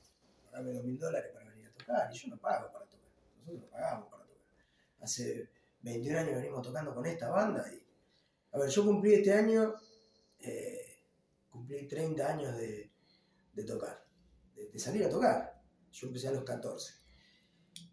pagame 0.51 0.73
dos 0.73 0.83
mil 0.83 0.97
dólares 0.99 1.31
para 1.33 1.49
venir 1.49 1.67
a 1.67 1.71
tocar. 1.71 2.09
Y 2.13 2.17
yo 2.17 2.27
no 2.29 2.37
pago 2.37 2.71
para 2.71 2.85
tocar. 2.85 3.09
Nosotros 3.39 3.69
pagamos 3.71 4.09
para 4.09 4.23
tocar. 4.23 4.37
Hace 5.01 5.49
21 5.81 6.19
años 6.19 6.35
venimos 6.35 6.61
tocando 6.61 6.93
con 6.93 7.05
esta 7.05 7.29
banda 7.29 7.65
y. 7.73 7.83
A 8.53 8.59
ver, 8.59 8.69
yo 8.69 8.85
cumplí 8.85 9.13
este 9.15 9.33
año. 9.33 9.73
eh, 10.39 10.99
cumplí 11.49 11.87
30 11.87 12.27
años 12.27 12.55
de, 12.57 12.89
de 13.53 13.63
tocar. 13.63 14.05
De, 14.55 14.69
de 14.69 14.79
salir 14.79 15.05
a 15.05 15.09
tocar. 15.09 15.61
Yo 15.91 16.07
empecé 16.07 16.27
a 16.27 16.31
los 16.31 16.43
14. 16.43 16.93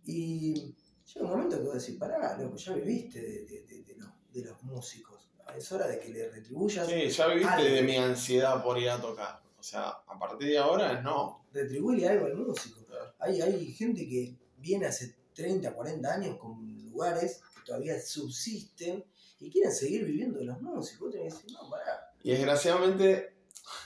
Y 0.06 0.74
llega 1.12 1.24
un 1.26 1.30
momento 1.30 1.58
que 1.58 1.64
vos 1.64 1.74
decís, 1.74 1.98
pará, 1.98 2.36
loco, 2.38 2.56
ya 2.56 2.72
viviste 2.74 3.20
de, 3.20 3.44
de- 3.46 3.62
de- 3.84 3.94
los, 3.96 4.08
de 4.32 4.44
los 4.44 4.62
músicos. 4.62 5.28
Es 5.56 5.70
hora 5.72 5.86
de 5.86 5.98
que 6.00 6.08
le 6.08 6.28
retribuyas. 6.30 6.86
Sí, 6.88 7.08
ya 7.08 7.26
viviste 7.28 7.52
Algo. 7.52 7.74
de 7.74 7.82
mi 7.82 7.96
ansiedad 7.96 8.62
por 8.62 8.78
ir 8.78 8.90
a 8.90 9.00
tocar. 9.00 9.42
O 9.58 9.62
sea, 9.62 9.88
a 9.88 10.18
partir 10.18 10.48
de 10.48 10.58
ahora 10.58 11.00
no. 11.00 11.46
retribuirle 11.52 12.08
algo 12.08 12.26
al 12.26 12.34
músico. 12.36 12.80
Hay, 13.18 13.40
hay 13.40 13.66
gente 13.72 14.06
que 14.08 14.36
viene 14.58 14.86
hace 14.86 15.14
30, 15.34 15.72
40 15.72 16.12
años 16.14 16.36
con 16.38 16.64
lugares 16.90 17.40
que 17.54 17.60
todavía 17.64 18.00
subsisten 18.00 19.04
y 19.40 19.50
quieren 19.50 19.72
seguir 19.72 20.04
viviendo 20.04 20.38
de 20.38 20.44
los 20.46 20.60
músicos. 20.60 21.00
Vos 21.08 21.12
tenés 21.12 21.34
que 21.34 21.42
decir, 21.42 21.56
no, 21.62 21.70
pará. 21.70 22.12
Y 22.22 22.30
desgraciadamente, 22.32 23.36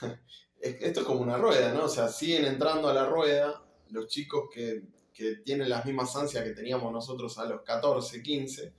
es- 0.59 0.81
esto 0.81 0.99
es 1.01 1.05
como 1.05 1.21
una 1.21 1.37
rueda, 1.37 1.73
¿no? 1.73 1.85
O 1.85 1.89
sea, 1.89 2.07
siguen 2.09 2.45
entrando 2.45 2.87
a 2.89 2.93
la 2.93 3.05
rueda 3.05 3.63
los 3.89 4.07
chicos 4.07 4.49
que, 4.53 4.83
que 5.19 5.35
tienen 5.43 5.67
las 5.69 5.85
mismas 5.85 6.15
ansias 6.15 6.45
que 6.45 6.51
teníamos 6.51 6.93
nosotros 6.93 7.37
a 7.39 7.45
los 7.45 7.61
14, 7.63 8.23
15, 8.23 8.73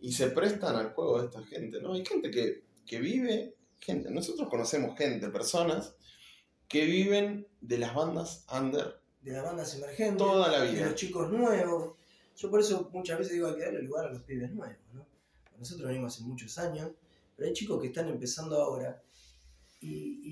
y 0.00 0.12
se 0.12 0.28
prestan 0.28 0.76
al 0.76 0.92
juego 0.92 1.20
de 1.20 1.26
esta 1.26 1.42
gente, 1.42 1.80
¿no? 1.80 1.94
Hay 1.94 2.04
gente 2.06 2.30
que, 2.30 2.62
que 2.86 3.00
vive, 3.00 3.56
gente, 3.80 4.08
nosotros 4.12 4.48
conocemos 4.48 4.96
gente, 4.96 5.28
personas, 5.30 5.96
que 6.68 6.84
viven 6.84 7.48
de 7.60 7.78
las 7.78 7.92
bandas 7.92 8.46
under 8.56 9.00
De 9.20 9.32
las 9.32 9.42
bandas 9.42 9.74
emergentes, 9.74 10.18
toda 10.18 10.48
la 10.52 10.60
de 10.62 10.70
vida. 10.72 10.86
los 10.86 10.94
chicos 10.94 11.30
nuevos. 11.32 11.94
Yo 12.36 12.50
por 12.50 12.60
eso 12.60 12.88
muchas 12.92 13.18
veces 13.18 13.32
digo 13.34 13.48
hay 13.48 13.56
que 13.56 13.64
darle 13.64 13.82
lugar 13.82 14.06
a 14.06 14.12
los 14.12 14.22
pibes 14.22 14.52
nuevos, 14.52 14.78
¿no? 14.92 15.04
Nosotros 15.58 15.88
venimos 15.88 16.14
hace 16.14 16.22
muchos 16.24 16.56
años, 16.58 16.90
pero 17.36 17.48
hay 17.48 17.52
chicos 17.52 17.80
que 17.80 17.88
están 17.88 18.08
empezando 18.08 18.60
ahora 18.62 19.02
y, 19.80 19.88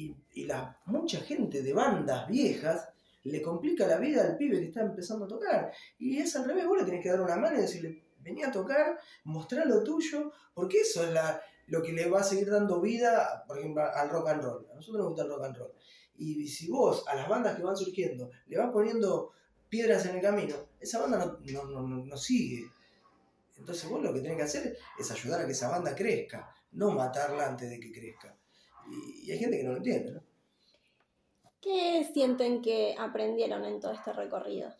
y- 0.06 0.16
y 0.42 0.44
la, 0.46 0.78
mucha 0.86 1.18
gente 1.20 1.62
de 1.62 1.72
bandas 1.72 2.28
viejas 2.28 2.88
le 3.30 3.40
complica 3.42 3.86
la 3.86 3.98
vida 3.98 4.22
al 4.22 4.36
pibe 4.36 4.58
que 4.58 4.66
está 4.66 4.80
empezando 4.82 5.24
a 5.24 5.28
tocar. 5.28 5.72
Y 5.98 6.18
es 6.18 6.34
al 6.36 6.44
revés, 6.44 6.66
vos 6.66 6.78
le 6.78 6.84
tenés 6.84 7.02
que 7.02 7.10
dar 7.10 7.20
una 7.20 7.36
mano 7.36 7.58
y 7.58 7.62
decirle, 7.62 8.02
vení 8.20 8.42
a 8.42 8.50
tocar, 8.50 8.98
mostrar 9.24 9.66
lo 9.66 9.82
tuyo, 9.82 10.32
porque 10.54 10.80
eso 10.80 11.04
es 11.04 11.12
la, 11.12 11.40
lo 11.68 11.82
que 11.82 11.92
le 11.92 12.08
va 12.08 12.20
a 12.20 12.24
seguir 12.24 12.50
dando 12.50 12.80
vida, 12.80 13.44
por 13.46 13.58
ejemplo, 13.58 13.82
al 13.82 14.08
rock 14.10 14.28
and 14.28 14.42
roll. 14.42 14.66
A 14.72 14.74
nosotros 14.74 14.98
nos 15.02 15.08
gusta 15.08 15.22
el 15.24 15.28
rock 15.28 15.44
and 15.44 15.56
roll. 15.56 15.72
Y 16.16 16.46
si 16.48 16.68
vos 16.70 17.04
a 17.08 17.14
las 17.14 17.28
bandas 17.28 17.56
que 17.56 17.62
van 17.62 17.76
surgiendo 17.76 18.30
le 18.46 18.58
vas 18.58 18.70
poniendo 18.70 19.32
piedras 19.68 20.04
en 20.06 20.16
el 20.16 20.22
camino, 20.22 20.54
esa 20.78 21.00
banda 21.00 21.18
no, 21.18 21.38
no, 21.40 21.64
no- 21.64 21.82
no- 21.88 22.04
no 22.04 22.16
sigue. 22.16 22.70
Entonces 23.56 23.88
vos 23.88 24.02
lo 24.02 24.12
que 24.12 24.20
tenés 24.20 24.36
que 24.36 24.42
hacer 24.42 24.76
es 24.98 25.10
ayudar 25.10 25.40
a 25.40 25.46
que 25.46 25.52
esa 25.52 25.70
banda 25.70 25.94
crezca, 25.94 26.54
no 26.72 26.90
matarla 26.92 27.48
antes 27.48 27.70
de 27.70 27.78
que 27.80 27.92
crezca. 27.92 28.36
Y, 28.90 29.26
y 29.28 29.32
hay 29.32 29.38
gente 29.38 29.56
que 29.58 29.64
no 29.64 29.70
lo 29.72 29.76
entiende, 29.78 30.12
¿no? 30.12 30.22
¿Qué 31.62 32.10
sienten 32.12 32.60
que 32.60 32.96
aprendieron 32.98 33.64
en 33.64 33.78
todo 33.80 33.92
este 33.92 34.12
recorrido? 34.12 34.74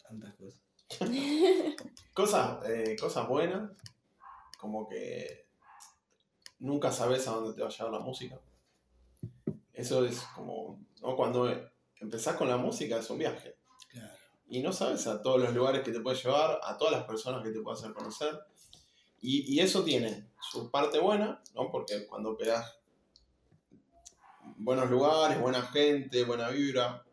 Tantas 0.00 0.34
cosas. 0.36 0.62
Cosas, 2.14 2.64
eh, 2.70 2.96
cosas 2.98 3.28
buenas, 3.28 3.72
como 4.56 4.88
que 4.88 5.48
nunca 6.60 6.92
sabes 6.92 7.26
a 7.26 7.32
dónde 7.32 7.54
te 7.54 7.60
va 7.60 7.66
a 7.66 7.70
llevar 7.70 7.92
la 7.92 7.98
música. 7.98 8.40
Eso 9.72 10.04
es 10.06 10.20
como, 10.34 10.80
¿no? 11.02 11.16
Cuando 11.16 11.52
empezás 12.00 12.36
con 12.36 12.48
la 12.48 12.56
música 12.56 12.98
es 12.98 13.10
un 13.10 13.18
viaje. 13.18 13.56
Claro. 13.90 14.14
Y 14.46 14.62
no 14.62 14.72
sabes 14.72 15.08
a 15.08 15.20
todos 15.20 15.40
los 15.40 15.52
lugares 15.52 15.82
que 15.82 15.92
te 15.92 16.00
puede 16.00 16.16
llevar, 16.16 16.60
a 16.62 16.78
todas 16.78 16.92
las 16.92 17.04
personas 17.04 17.42
que 17.42 17.50
te 17.50 17.60
puede 17.60 17.78
hacer 17.78 17.92
conocer. 17.92 18.38
Y, 19.20 19.54
y 19.54 19.60
eso 19.60 19.82
tiene 19.82 20.30
su 20.40 20.70
parte 20.70 21.00
buena, 21.00 21.42
¿no? 21.54 21.68
Porque 21.70 22.06
cuando 22.06 22.36
pegas 22.36 22.78
buenos 24.58 24.90
lugares, 24.90 25.40
buena 25.40 25.62
gente, 25.62 26.24
buena 26.24 26.48
vibra, 26.50 27.04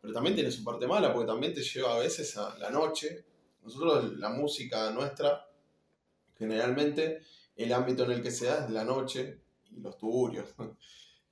pero 0.00 0.12
también 0.12 0.34
tiene 0.34 0.50
su 0.50 0.64
parte 0.64 0.86
mala, 0.86 1.12
porque 1.12 1.26
también 1.26 1.54
te 1.54 1.62
lleva 1.62 1.94
a 1.94 1.98
veces 1.98 2.36
a 2.36 2.56
la 2.58 2.70
noche. 2.70 3.24
Nosotros, 3.62 4.18
la 4.18 4.30
música 4.30 4.90
nuestra, 4.90 5.46
generalmente 6.36 7.22
el 7.56 7.72
ámbito 7.72 8.04
en 8.04 8.12
el 8.12 8.22
que 8.22 8.30
se 8.30 8.46
da 8.46 8.64
es 8.64 8.70
la 8.70 8.84
noche 8.84 9.42
y 9.70 9.80
los 9.80 9.96
tuburios. 9.96 10.54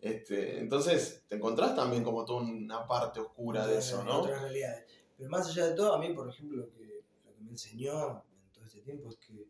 Este, 0.03 0.59
entonces, 0.59 1.25
te 1.29 1.35
encontrás 1.35 1.77
también 1.77 2.03
como 2.03 2.25
toda 2.25 2.41
una 2.41 2.87
parte 2.87 3.21
oscura 3.21 3.67
de 3.67 3.77
eso, 3.77 4.03
¿no? 4.03 4.21
Otras 4.21 4.41
realidades. 4.41 4.87
Pero 5.15 5.29
más 5.29 5.47
allá 5.47 5.67
de 5.67 5.75
todo, 5.75 5.95
a 5.95 5.99
mí, 5.99 6.15
por 6.15 6.27
ejemplo, 6.27 6.57
lo 6.57 6.71
que, 6.71 7.05
lo 7.23 7.35
que 7.35 7.43
me 7.43 7.51
enseñó 7.51 8.25
en 8.33 8.51
todo 8.51 8.65
este 8.65 8.81
tiempo 8.81 9.11
es 9.11 9.19
que 9.19 9.47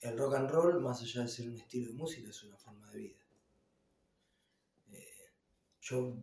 el 0.00 0.16
rock 0.16 0.36
and 0.36 0.50
roll, 0.50 0.80
más 0.80 1.02
allá 1.02 1.20
de 1.20 1.28
ser 1.28 1.50
un 1.50 1.56
estilo 1.56 1.88
de 1.88 1.92
música, 1.92 2.30
es 2.30 2.42
una 2.44 2.56
forma 2.56 2.90
de 2.90 2.96
vida. 2.96 3.25
Yo, 5.88 6.16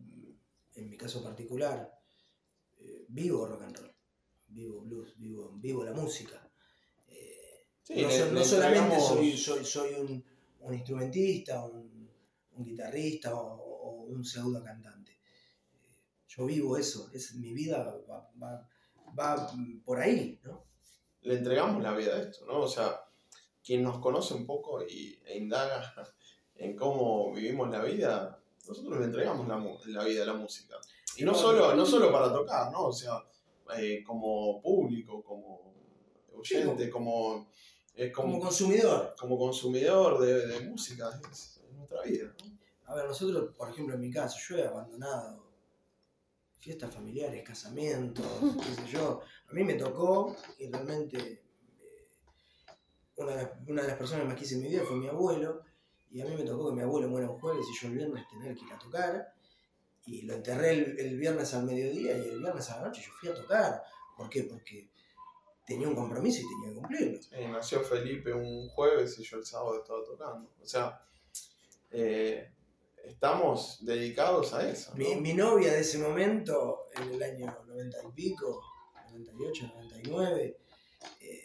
en 0.74 0.90
mi 0.90 0.96
caso 0.96 1.22
particular, 1.22 1.76
eh, 2.78 3.06
vivo 3.08 3.46
rock 3.46 3.62
and 3.62 3.76
roll, 3.78 3.94
vivo 4.48 4.80
blues, 4.82 5.16
vivo, 5.18 5.52
vivo 5.56 5.84
la 5.84 5.92
música. 5.92 6.36
Eh, 7.08 7.66
Sí, 7.82 7.94
no, 8.02 8.08
le- 8.08 8.18
no 8.32 8.38
le 8.40 8.44
solamente 8.44 8.96
soy, 9.00 9.36
soy, 9.36 9.64
soy 9.64 9.94
un, 9.94 10.24
un 10.60 10.74
instrumentista, 10.74 11.64
un, 11.64 12.08
un 12.56 12.64
guitarrista 12.64 13.34
o, 13.34 13.46
o 13.86 13.90
un 14.04 14.24
pseudo 14.24 14.62
cantante. 14.62 15.12
Eh, 15.72 15.96
Yo 16.28 16.46
vivo 16.46 16.76
eso, 16.78 17.10
es, 17.12 17.34
mi 17.36 17.52
vida 17.52 17.78
va, 18.08 18.30
va- 18.42 18.68
va 19.18 19.52
por 19.84 20.00
ahí, 20.00 20.40
¿no? 20.44 20.64
Le 21.22 21.34
entregamos 21.38 21.82
la 21.82 21.94
vida 21.94 22.16
a 22.16 22.22
esto, 22.22 22.44
¿no? 22.46 22.60
O 22.60 22.68
sea, 22.68 23.00
quien 23.62 23.82
nos 23.82 23.98
conoce 23.98 24.34
un 24.34 24.44
poco 24.46 24.82
y, 24.82 25.18
e 25.24 25.38
indaga 25.38 25.94
en 26.56 26.74
cómo 26.76 27.32
vivimos 27.32 27.70
la 27.70 27.82
vida, 27.82 28.42
nosotros 28.66 28.98
le 28.98 29.04
entregamos 29.06 29.46
la, 29.48 29.56
la 29.86 30.04
vida 30.04 30.22
a 30.22 30.26
la 30.26 30.34
música. 30.34 30.76
Y 31.16 31.24
no 31.24 31.34
solo, 31.34 31.74
no 31.74 31.86
solo 31.86 32.10
para 32.10 32.32
tocar, 32.32 32.72
¿no? 32.72 32.86
O 32.86 32.92
sea, 32.92 33.22
eh, 33.76 34.02
como 34.04 34.60
público, 34.60 35.22
como 35.22 35.74
oyente, 36.34 36.90
como, 36.90 37.48
eh, 37.94 38.10
Como 38.10 38.32
como, 38.32 38.44
consumidor. 38.44 39.14
como 39.18 39.38
consumidor 39.38 40.20
de, 40.20 40.46
de 40.46 40.60
música, 40.60 41.08
es, 41.30 41.60
es 41.64 41.72
nuestra 41.72 42.02
vida, 42.02 42.34
¿no? 42.44 42.54
A 42.86 42.94
ver, 42.94 43.06
nosotros, 43.06 43.54
por 43.56 43.70
ejemplo, 43.70 43.94
en 43.94 44.00
mi 44.00 44.10
caso, 44.10 44.38
yo 44.48 44.58
he 44.58 44.66
abandonado 44.66 45.44
fiestas 46.58 46.94
familiares, 46.94 47.42
casamientos, 47.42 48.26
qué 48.62 48.82
sé 48.82 48.86
yo. 48.88 49.20
A 49.48 49.52
mí 49.52 49.64
me 49.64 49.74
tocó 49.74 50.34
y 50.58 50.70
realmente 50.70 51.18
eh, 51.80 52.08
una, 53.16 53.32
de 53.32 53.42
las, 53.42 53.50
una 53.66 53.82
de 53.82 53.88
las 53.88 53.96
personas 53.96 54.22
que 54.22 54.28
más 54.28 54.38
quise 54.38 54.54
en 54.56 54.62
mi 54.62 54.68
vida 54.68 54.82
fue 54.84 54.96
mi 54.96 55.08
abuelo. 55.08 55.62
Y 56.14 56.22
a 56.22 56.26
mí 56.26 56.36
me 56.36 56.44
tocó 56.44 56.68
que 56.68 56.76
mi 56.76 56.82
abuelo 56.82 57.08
muera 57.08 57.28
un 57.28 57.40
jueves 57.40 57.66
y 57.68 57.76
yo 57.76 57.88
el 57.88 57.94
viernes 57.94 58.28
tener 58.28 58.54
que 58.54 58.64
ir 58.64 58.72
a 58.72 58.78
tocar. 58.78 59.34
Y 60.06 60.22
lo 60.22 60.34
enterré 60.34 60.70
el, 60.70 60.98
el 60.98 61.18
viernes 61.18 61.52
al 61.54 61.64
mediodía 61.64 62.16
y 62.16 62.28
el 62.28 62.38
viernes 62.38 62.70
a 62.70 62.76
la 62.76 62.86
noche 62.86 63.02
yo 63.04 63.12
fui 63.18 63.28
a 63.28 63.34
tocar. 63.34 63.82
¿Por 64.16 64.30
qué? 64.30 64.44
Porque 64.44 64.88
tenía 65.66 65.88
un 65.88 65.96
compromiso 65.96 66.40
y 66.40 66.48
tenía 66.48 66.68
que 66.68 66.74
cumplirlo. 66.76 67.20
Eh, 67.32 67.48
nació 67.48 67.80
Felipe 67.80 68.32
un 68.32 68.68
jueves 68.68 69.18
y 69.18 69.24
yo 69.24 69.38
el 69.38 69.44
sábado 69.44 69.80
estaba 69.80 70.04
tocando. 70.04 70.50
O 70.62 70.66
sea, 70.66 71.02
eh, 71.90 72.48
estamos 73.02 73.78
dedicados 73.80 74.54
a 74.54 74.68
eso. 74.68 74.92
¿no? 74.92 74.98
Mi, 74.98 75.16
mi 75.16 75.34
novia 75.34 75.72
de 75.72 75.80
ese 75.80 75.98
momento, 75.98 76.86
en 76.96 77.10
el 77.12 77.22
año 77.24 77.58
90 77.66 77.98
y 78.08 78.12
pico, 78.12 78.62
98, 79.10 79.72
99, 79.74 80.58
eh, 81.20 81.43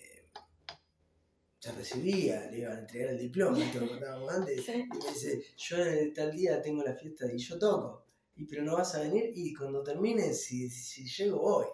se 1.59 1.71
recibía, 1.73 2.49
le 2.49 2.59
iban 2.59 2.77
a 2.77 2.79
entregar 2.79 3.09
el 3.11 3.19
diploma, 3.19 3.63
esto 3.63 3.81
lo 3.81 3.89
contábamos 3.89 4.31
antes, 4.33 4.63
Sí. 4.65 4.71
y 4.71 4.87
me 4.97 5.09
dice, 5.13 5.43
yo 5.57 5.77
en 5.77 6.13
tal 6.13 6.31
día 6.31 6.61
tengo 6.61 6.83
la 6.83 6.93
fiesta 6.95 7.25
y 7.31 7.37
yo 7.37 7.59
toco, 7.59 8.05
y 8.37 8.45
pero 8.45 8.63
no 8.63 8.75
vas 8.77 8.95
a 8.95 9.01
venir 9.01 9.31
y 9.35 9.53
cuando 9.53 9.83
termine, 9.83 10.33
si, 10.33 10.69
si 10.69 11.05
llego, 11.05 11.39
voy. 11.39 11.65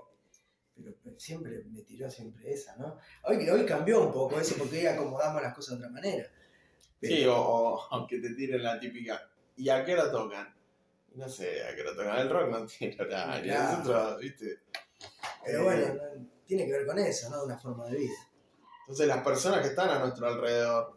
Pero, 0.75 0.93
siempre 1.17 1.63
me 1.71 1.83
tiró 1.83 2.09
siempre 2.11 2.51
esa, 2.51 2.75
¿no? 2.75 2.97
Hoy, 3.23 3.47
hoy 3.47 3.65
cambió 3.65 4.01
un 4.05 4.11
poco 4.11 4.37
eso 4.39 4.55
porque 4.57 4.79
hoy 4.79 4.85
acomodamos 4.87 5.41
las 5.41 5.53
cosas 5.55 5.77
de 5.79 5.85
otra 5.85 5.89
manera. 5.89 6.27
Pero- 6.99 7.15
Sí, 7.15 7.25
o, 7.27 7.35
o 7.37 7.81
aunque 7.91 8.19
te 8.19 8.33
tiren 8.33 8.61
la 8.63 8.77
típica. 8.79 9.29
¿Y 9.55 9.69
a 9.69 9.85
qué 9.85 9.93
hora 9.93 10.11
tocan? 10.11 10.53
No 11.13 11.29
sé, 11.29 11.63
a 11.63 11.73
qué 11.73 11.81
hora 11.81 11.95
tocan. 11.95 12.17
El 12.19 12.29
rock 12.29 12.49
no 12.51 12.65
tiene 12.65 12.97
horario. 12.99 13.53
Claro. 13.53 13.77
Nosotros, 13.77 14.19
¿viste? 14.19 14.59
pero 15.45 15.59
Eh, 15.59 15.63
bueno, 15.63 15.93
no- 15.93 16.27
tiene 16.45 16.65
que 16.65 16.71
ver 16.73 16.85
con 16.85 16.99
eso, 16.99 17.29
¿no? 17.29 17.43
Una 17.45 17.57
forma 17.57 17.85
de 17.87 17.97
vida. 17.99 18.13
Entonces, 18.85 19.07
las 19.07 19.23
personas 19.23 19.61
que 19.61 19.67
están 19.67 19.89
a 19.89 19.99
nuestro 19.99 20.27
alrededor, 20.27 20.95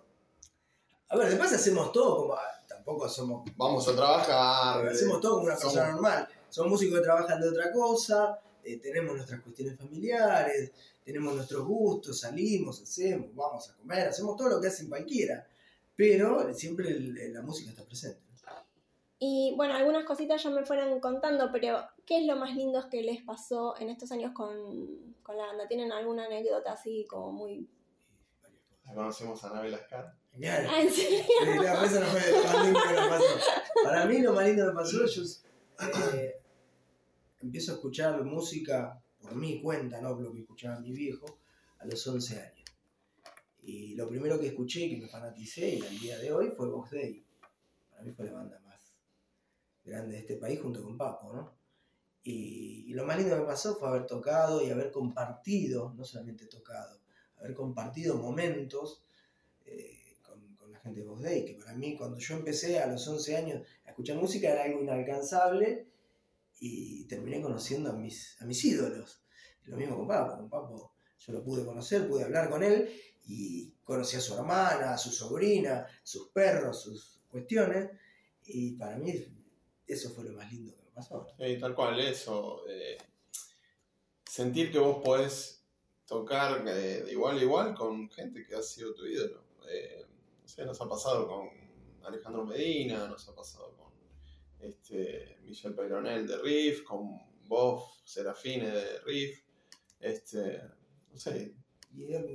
A 1.10 1.16
ver, 1.16 1.28
después 1.28 1.52
hacemos 1.52 1.90
todo 1.92 2.16
como. 2.18 2.34
ah, 2.34 2.40
Tampoco 2.68 3.08
somos. 3.08 3.50
vamos 3.56 3.88
a 3.88 3.96
trabajar. 3.96 4.84
eh, 4.86 4.90
Hacemos 4.90 5.20
todo 5.20 5.34
como 5.36 5.44
una 5.46 5.56
somos- 5.56 5.74
persona 5.74 5.92
normal. 5.92 6.28
Somos 6.50 6.70
músicos 6.72 6.98
que 6.98 7.04
trabajan 7.04 7.40
de 7.40 7.48
otra 7.48 7.72
cosa, 7.72 8.38
eh, 8.62 8.76
tenemos 8.78 9.14
nuestras 9.16 9.40
cuestiones 9.40 9.76
familiares, 9.78 10.72
tenemos 11.04 11.34
nuestros 11.34 11.64
gustos, 11.66 12.20
salimos, 12.20 12.82
hacemos, 12.82 13.34
vamos 13.34 13.68
a 13.70 13.76
comer, 13.76 14.08
hacemos 14.08 14.36
todo 14.36 14.48
lo 14.50 14.60
que 14.60 14.68
hacen 14.68 14.88
cualquiera. 14.88 15.46
Pero 15.96 16.52
siempre 16.54 16.90
el- 16.90 17.32
la 17.32 17.42
música 17.42 17.70
está 17.70 17.84
presente. 17.84 18.20
Y 19.20 19.52
bueno, 19.56 19.74
algunas 19.74 20.04
cositas 20.04 20.40
ya 20.42 20.50
me 20.50 20.64
fueron 20.64 21.00
contando, 21.00 21.50
pero 21.50 21.80
¿qué 22.06 22.18
es 22.20 22.26
lo 22.26 22.36
más 22.36 22.54
lindo 22.54 22.88
que 22.88 23.02
les 23.02 23.22
pasó 23.24 23.76
en 23.80 23.88
estos 23.88 24.12
años 24.12 24.32
con, 24.32 25.14
con 25.24 25.36
la 25.36 25.46
banda? 25.46 25.66
¿Tienen 25.66 25.90
alguna 25.90 26.26
anécdota 26.26 26.72
así 26.72 27.04
como 27.08 27.32
muy... 27.32 27.68
La 28.88 28.94
conocemos 28.94 29.44
a 29.44 29.50
Anabel 29.50 29.74
Ascar. 29.74 30.14
Genial. 30.32 30.66
Ah, 30.70 30.80
¿en 30.80 30.90
serio? 30.90 31.18
Sí, 31.18 31.44
no, 31.44 31.84
eso 31.84 32.00
no 32.00 32.06
fue 32.06 32.32
lo 32.32 32.42
más 32.42 32.64
lindo 32.64 32.80
que 32.82 32.94
me 32.94 33.08
pasó. 33.08 33.24
Para 33.84 34.06
mí 34.06 34.18
lo 34.18 34.32
más 34.32 34.46
lindo 34.46 34.64
que 34.64 34.68
me 34.68 34.74
pasó, 34.74 35.06
yo 35.06 35.22
eh, 36.14 36.40
empiezo 37.40 37.72
a 37.72 37.74
escuchar 37.74 38.24
música 38.24 38.98
por 39.20 39.34
mi 39.34 39.60
cuenta, 39.60 40.00
no 40.00 40.18
lo 40.18 40.32
que 40.32 40.40
escuchaba 40.40 40.80
mi 40.80 40.92
viejo, 40.92 41.38
a 41.78 41.84
los 41.84 42.06
11 42.06 42.40
años. 42.40 42.64
Y 43.62 43.94
lo 43.94 44.08
primero 44.08 44.40
que 44.40 44.46
escuché, 44.46 44.88
que 44.88 44.96
me 44.96 45.06
fanaticé 45.06 45.74
y 45.74 45.82
al 45.82 45.98
día 45.98 46.18
de 46.18 46.32
hoy, 46.32 46.50
fue 46.56 46.68
Vox 46.68 46.90
Day. 46.92 47.22
Para 47.90 48.02
mí 48.02 48.12
fue 48.12 48.24
la 48.24 48.32
banda 48.32 48.58
más 48.60 48.94
grande 49.84 50.14
de 50.14 50.20
este 50.20 50.36
país 50.36 50.60
junto 50.62 50.82
con 50.82 50.96
Papo, 50.96 51.30
¿no? 51.34 51.58
Y, 52.22 52.86
y 52.86 52.94
lo 52.94 53.04
más 53.04 53.18
lindo 53.18 53.34
que 53.34 53.42
me 53.42 53.46
pasó 53.46 53.76
fue 53.76 53.88
haber 53.88 54.06
tocado 54.06 54.64
y 54.64 54.70
haber 54.70 54.90
compartido, 54.90 55.92
no 55.94 56.04
solamente 56.04 56.46
tocado, 56.46 56.98
haber 57.38 57.54
compartido 57.54 58.16
momentos 58.16 59.02
eh, 59.64 60.16
con, 60.22 60.72
la 60.72 60.78
gente 60.80 61.00
de 61.00 61.06
Vox 61.06 61.22
Day, 61.22 61.44
que 61.44 61.54
para 61.54 61.74
mí 61.74 61.96
cuando 61.96 62.18
yo 62.18 62.36
empecé 62.36 62.78
a 62.78 62.86
los 62.86 63.06
11 63.06 63.36
años 63.36 63.62
a 63.86 63.90
escuchar 63.90 64.16
música 64.16 64.50
era 64.50 64.64
algo 64.64 64.82
inalcanzable 64.82 65.86
y 66.60 67.04
terminé 67.04 67.40
conociendo 67.40 67.90
a 67.90 67.92
mis, 67.92 68.40
a 68.40 68.44
mis 68.44 68.64
ídolos. 68.64 69.22
Lo 69.64 69.76
mismo 69.76 69.96
con 69.96 70.08
Papo, 70.08 70.36
con 70.36 70.48
Papo 70.48 70.92
yo 71.18 71.32
lo 71.32 71.42
pude 71.42 71.64
conocer, 71.64 72.08
pude 72.08 72.24
hablar 72.24 72.48
con 72.48 72.62
él 72.62 72.90
y 73.26 73.70
conocí 73.84 74.16
a 74.16 74.20
su 74.20 74.34
hermana, 74.34 74.94
a 74.94 74.98
su 74.98 75.10
sobrina, 75.10 75.86
sus 76.02 76.28
perros, 76.28 76.82
sus 76.82 77.18
cuestiones 77.28 77.90
y 78.46 78.72
para 78.72 78.96
mí 78.96 79.12
eso 79.86 80.10
fue 80.10 80.24
lo 80.24 80.32
más 80.32 80.50
lindo 80.50 80.74
que 80.74 80.82
me 80.82 80.90
pasó. 80.90 81.26
Sí, 81.38 81.58
tal 81.58 81.74
cual, 81.74 82.00
eso. 82.00 82.62
eh, 82.68 82.96
sentir 84.24 84.70
que 84.70 84.78
vos 84.78 85.02
podés 85.02 85.57
tocar 86.08 86.66
eh, 86.66 87.02
de 87.04 87.12
igual 87.12 87.38
a 87.38 87.42
igual 87.42 87.74
con 87.74 88.08
gente 88.08 88.44
que 88.44 88.56
ha 88.56 88.62
sido 88.62 88.94
tu 88.94 89.06
ídolo. 89.06 89.44
Eh, 89.70 90.06
no 90.40 90.48
sé, 90.48 90.64
nos 90.64 90.80
ha 90.80 90.88
pasado 90.88 91.28
con 91.28 91.50
Alejandro 92.02 92.46
Medina, 92.46 93.06
nos 93.06 93.28
ha 93.28 93.34
pasado 93.34 93.76
con 93.76 93.92
este, 94.66 95.38
Michel 95.42 95.74
Peyronel 95.74 96.26
de 96.26 96.38
Riff, 96.38 96.82
con 96.82 97.20
vos, 97.46 98.02
Serafine 98.04 98.70
de 98.70 99.00
Riff. 99.00 99.38
Este, 100.00 100.62
no 101.12 101.18
sé, 101.18 101.54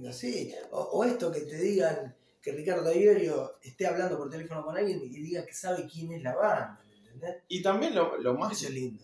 así. 0.07 0.53
O, 0.71 0.79
o 0.79 1.03
esto 1.03 1.31
que 1.31 1.41
te 1.41 1.57
digan 1.57 2.15
que 2.41 2.51
Ricardo 2.51 2.93
Iberio 2.93 3.57
esté 3.63 3.87
hablando 3.87 4.17
por 4.17 4.29
teléfono 4.29 4.63
con 4.63 4.77
alguien 4.77 5.01
y 5.01 5.09
diga 5.09 5.45
que 5.45 5.53
sabe 5.53 5.87
quién 5.91 6.11
es 6.11 6.21
la 6.21 6.35
banda, 6.35 6.83
¿me 6.87 6.97
¿entendés? 6.97 7.43
Y 7.47 7.61
también 7.63 7.95
lo, 7.95 8.17
lo 8.17 8.35
más. 8.35 8.51
Eso 8.51 8.67
es 8.67 8.73
lindo. 8.73 9.03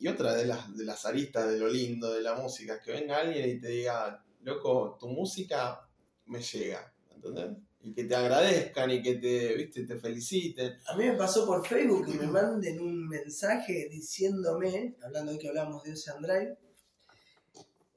Y 0.00 0.08
otra 0.08 0.34
de 0.34 0.46
las, 0.46 0.74
de 0.74 0.84
las 0.84 1.04
aristas 1.04 1.50
de 1.50 1.58
lo 1.58 1.68
lindo 1.68 2.10
de 2.10 2.22
la 2.22 2.34
música 2.34 2.74
es 2.74 2.80
que 2.80 2.92
venga 2.92 3.18
alguien 3.18 3.48
y 3.48 3.60
te 3.60 3.68
diga, 3.68 4.24
loco, 4.42 4.96
tu 4.98 5.08
música 5.08 5.86
me 6.24 6.40
llega, 6.40 6.90
¿entendés? 7.14 7.58
Y 7.82 7.92
que 7.92 8.04
te 8.04 8.14
agradezcan 8.14 8.90
y 8.90 9.02
que 9.02 9.16
te, 9.16 9.54
viste, 9.54 9.84
te 9.84 9.96
feliciten. 9.96 10.78
A 10.86 10.96
mí 10.96 11.04
me 11.04 11.16
pasó 11.16 11.46
por 11.46 11.66
Facebook 11.66 12.06
que 12.06 12.18
me 12.18 12.26
manden 12.26 12.80
un 12.80 13.08
mensaje 13.08 13.88
diciéndome, 13.90 14.96
hablando 15.02 15.32
de 15.32 15.38
que 15.38 15.48
hablamos 15.48 15.82
de 15.82 15.92
Ocean 15.92 16.22
Drive, 16.22 16.56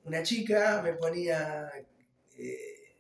una 0.04 0.22
chica 0.24 0.82
me 0.84 0.94
ponía, 0.96 1.70
eh, 2.38 2.98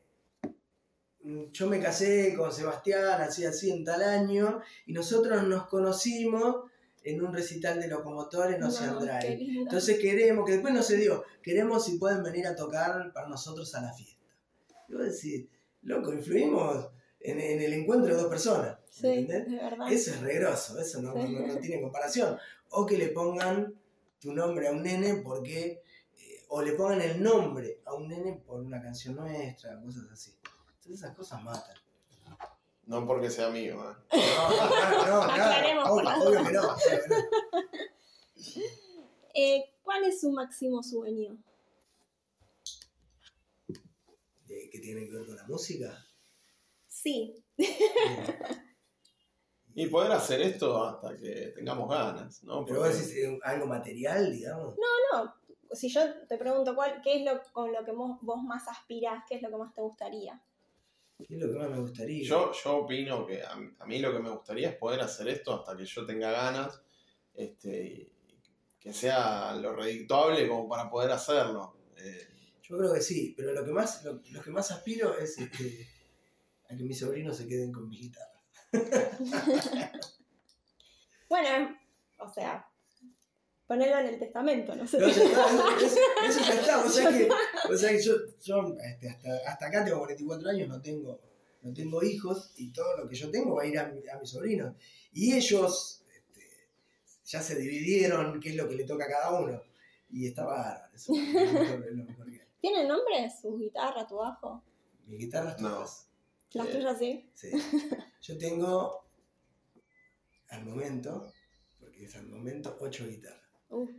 yo 1.51 1.67
me 1.67 1.81
casé 1.81 2.35
con 2.35 2.53
Sebastián 2.53 3.21
así 3.21 3.43
así 3.43 3.69
en 3.69 3.83
tal 3.83 4.01
año 4.01 4.61
y 4.85 4.93
nosotros 4.93 5.43
nos 5.43 5.67
conocimos 5.67 6.71
en 7.03 7.21
un 7.23 7.33
recital 7.33 7.79
de 7.81 7.87
locomotor 7.87 8.53
en 8.53 8.63
Ocean 8.63 8.93
No, 8.93 8.99
Drive. 9.01 9.37
lindo. 9.37 9.61
Entonces 9.61 9.99
queremos, 9.99 10.45
que 10.45 10.53
después 10.53 10.73
no 10.73 10.81
se 10.83 10.97
dio, 10.97 11.23
queremos 11.41 11.85
si 11.85 11.97
pueden 11.97 12.23
venir 12.23 12.47
a 12.47 12.55
tocar 12.55 13.11
para 13.13 13.27
nosotros 13.27 13.73
a 13.75 13.81
la 13.81 13.93
fiesta. 13.93 14.23
Y 14.87 14.93
vos 14.93 15.03
decís, 15.03 15.47
loco, 15.81 16.13
influimos 16.13 16.89
en, 17.19 17.39
en 17.39 17.61
el 17.61 17.73
encuentro 17.73 18.15
de 18.15 18.21
dos 18.21 18.29
personas. 18.29 18.77
sí, 18.89 19.07
¿entendés? 19.07 19.49
de 19.51 19.55
verdad. 19.57 19.91
Eso 19.91 20.11
es 20.11 20.21
regroso, 20.21 20.79
eso 20.79 21.01
no, 21.01 21.13
Sí. 21.13 21.33
no- 21.33 21.47
no 21.47 21.57
tiene 21.57 21.81
comparación. 21.81 22.37
O 22.69 22.85
que 22.85 22.97
le 22.97 23.07
pongan 23.09 23.73
tu 24.19 24.33
nombre 24.33 24.67
a 24.67 24.71
un 24.71 24.83
nene 24.83 25.15
porque. 25.15 25.81
eh, 26.17 26.43
o 26.49 26.61
le 26.61 26.73
pongan 26.73 27.01
el 27.01 27.21
nombre 27.21 27.81
a 27.85 27.93
un 27.95 28.07
nene 28.07 28.33
por 28.45 28.61
una 28.61 28.81
canción 28.81 29.15
nuestra, 29.15 29.79
cosas 29.81 30.03
así. 30.11 30.35
Entonces 30.77 30.91
esas 31.03 31.15
cosas 31.15 31.41
matan. 31.43 31.75
No 32.86 33.05
porque 33.07 33.29
sea 33.29 33.49
mío, 33.49 33.75
¿eh? 33.81 33.95
No, 34.11 34.49
no, 34.49 35.27
no, 35.27 35.84
no, 36.03 36.23
obvio, 36.25 36.43
que 36.45 36.51
no, 36.53 36.61
no. 36.63 36.75
Eh, 39.36 39.73
¿Cuál 39.81 40.03
es 40.03 40.21
su 40.21 40.29
máximo 40.31 40.84
sueño? 40.84 41.36
De- 44.47 44.69
¿Qué 44.71 44.79
tiene 44.79 45.05
que 45.07 45.11
ver 45.11 45.25
con 45.25 45.36
la 45.36 45.43
música? 45.47 46.05
Sí, 46.88 47.43
Y 49.75 49.88
poder 49.88 50.11
hacer 50.11 50.39
esto 50.41 50.84
hasta 50.84 51.17
que 51.17 51.51
tengamos 51.55 51.89
ganas, 51.89 52.43
¿no? 52.43 52.63
Pero 52.63 52.79
Porque- 52.81 52.93
vos 52.95 52.99
decís 53.07 53.23
eh, 53.23 53.39
algo 53.43 53.65
material, 53.65 54.31
digamos. 54.31 54.75
no, 55.11 55.34
si 55.71 55.89
yo 55.89 56.01
te 56.27 56.38
pregunto 56.38 56.75
cuál, 56.75 57.01
qué 57.01 57.15
es 57.15 57.23
lo 57.25 57.41
con 57.51 57.73
lo 57.73 57.84
que 57.84 57.91
vos, 57.91 58.19
vos 58.21 58.43
más 58.43 58.67
aspirás, 58.67 59.23
qué 59.27 59.36
es 59.36 59.41
lo 59.41 59.49
que 59.49 59.57
más 59.57 59.73
te 59.73 59.81
gustaría. 59.81 60.39
¿Qué 61.18 61.36
es 61.36 61.41
lo 61.41 61.51
que 61.53 61.59
más 61.59 61.70
me 61.70 61.80
gustaría? 61.80 62.24
Yo, 62.28 62.51
yo 62.51 62.78
opino 62.78 63.26
que 63.26 63.41
a, 63.43 63.55
mí- 63.55 63.72
a 63.80 63.86
mí 63.86 63.99
lo 63.99 64.11
que 64.14 64.20
me 64.20 64.30
gustaría 64.30 64.70
es 64.70 64.76
poder 64.78 65.01
hacer 65.01 65.28
esto 65.30 65.53
hasta 65.53 65.76
que 65.78 65.86
yo 65.86 66.05
tenga 66.05 66.32
ganas, 66.32 66.82
este, 67.34 67.86
y 67.86 68.14
que 68.80 68.91
sea 68.93 69.55
lo 69.55 69.74
redictuable 69.76 70.47
como 70.47 70.68
para 70.68 70.89
poder 70.89 71.11
hacerlo. 71.11 71.78
Eh, 71.97 72.28
Yo 72.61 72.78
creo 72.78 72.93
que 72.93 73.01
sí, 73.01 73.34
pero 73.38 73.53
lo 73.53 73.64
que 73.64 73.72
más, 73.72 74.03
lo, 74.03 74.22
lo 74.32 74.41
que 74.41 74.49
más 74.51 74.72
aspiro 74.72 75.18
es 75.18 75.38
este, 75.38 75.88
a 76.70 76.76
que 76.76 76.84
mis 76.84 76.99
sobrinos 76.99 77.38
se 77.38 77.47
queden 77.47 77.72
con 77.72 77.88
mi 77.88 77.97
guitarra. 77.97 78.41
Bueno, 81.30 81.76
o 82.20 82.30
sea, 82.32 82.68
ponerlo 83.68 83.99
en 83.99 84.07
el 84.14 84.20
testamento, 84.20 84.76
no 84.76 84.86
sé. 84.88 84.99
No, 84.99 85.07
ya 85.07 85.24
está, 85.24 85.45
eso, 85.78 85.99
eso 86.28 86.39
ya 86.47 86.59
está. 86.61 86.84
O 86.86 86.89
sea 86.89 87.09
que, 87.09 87.30
o 87.72 87.78
sea 87.78 87.89
que 87.91 88.01
yo, 88.01 88.14
yo, 88.41 88.76
este, 88.84 89.09
hasta, 89.09 89.30
hasta 89.47 89.66
acá 89.68 89.84
tengo 89.86 89.99
44 89.99 90.49
años, 90.49 90.68
no 90.70 90.82
tengo, 90.82 91.20
no 91.61 91.74
tengo 91.74 92.03
hijos 92.03 92.51
y 92.57 92.72
todo 92.72 92.97
lo 92.97 93.07
que 93.07 93.16
yo 93.16 93.32
tengo 93.32 93.55
va 93.55 93.64
a 93.64 93.66
ir 93.68 93.80
a, 93.80 93.88
mi- 93.88 94.07
a 94.07 94.18
mis 94.20 94.30
sobrinos. 94.30 94.76
Y 95.14 95.34
ellos 95.34 96.03
este, 96.14 96.47
ya 97.26 97.41
se 97.41 97.55
dividieron 97.55 98.39
qué 98.39 98.49
es 98.49 98.55
lo 98.55 98.68
que 98.68 98.76
le 98.76 98.84
toca 98.84 99.05
a 99.05 99.09
cada 99.09 99.39
uno. 99.39 99.61
Y 100.09 100.28
está 100.28 100.43
bárbaro, 100.45 100.93
eso 100.93 101.14
es 101.16 101.34
lo 101.34 101.41
mejor, 101.59 101.86
es 101.88 101.95
lo 101.95 102.03
mejor 102.03 102.26
que 102.30 102.41
hay. 102.41 102.47
¿Tienen 102.61 102.88
nombre? 102.88 103.30
¿Su 103.41 103.57
guitarra, 103.57 104.05
tu 104.07 104.16
bajo? 104.18 104.64
Mis 105.07 105.20
guitarras 105.20 105.59
No. 105.59 105.70
todas. 105.70 106.07
Las 106.53 106.68
Eh, 106.68 106.72
tuyas 106.72 106.99
sí. 106.99 107.30
Sí. 107.34 107.49
Yo 108.22 108.38
tengo, 108.38 109.05
al 110.49 110.64
momento, 110.66 111.34
porque 111.80 112.05
es 112.05 112.16
al 112.16 112.28
momento, 112.28 112.78
8 112.80 113.07
guitarras. 113.07 113.42
Uh, 113.74 113.89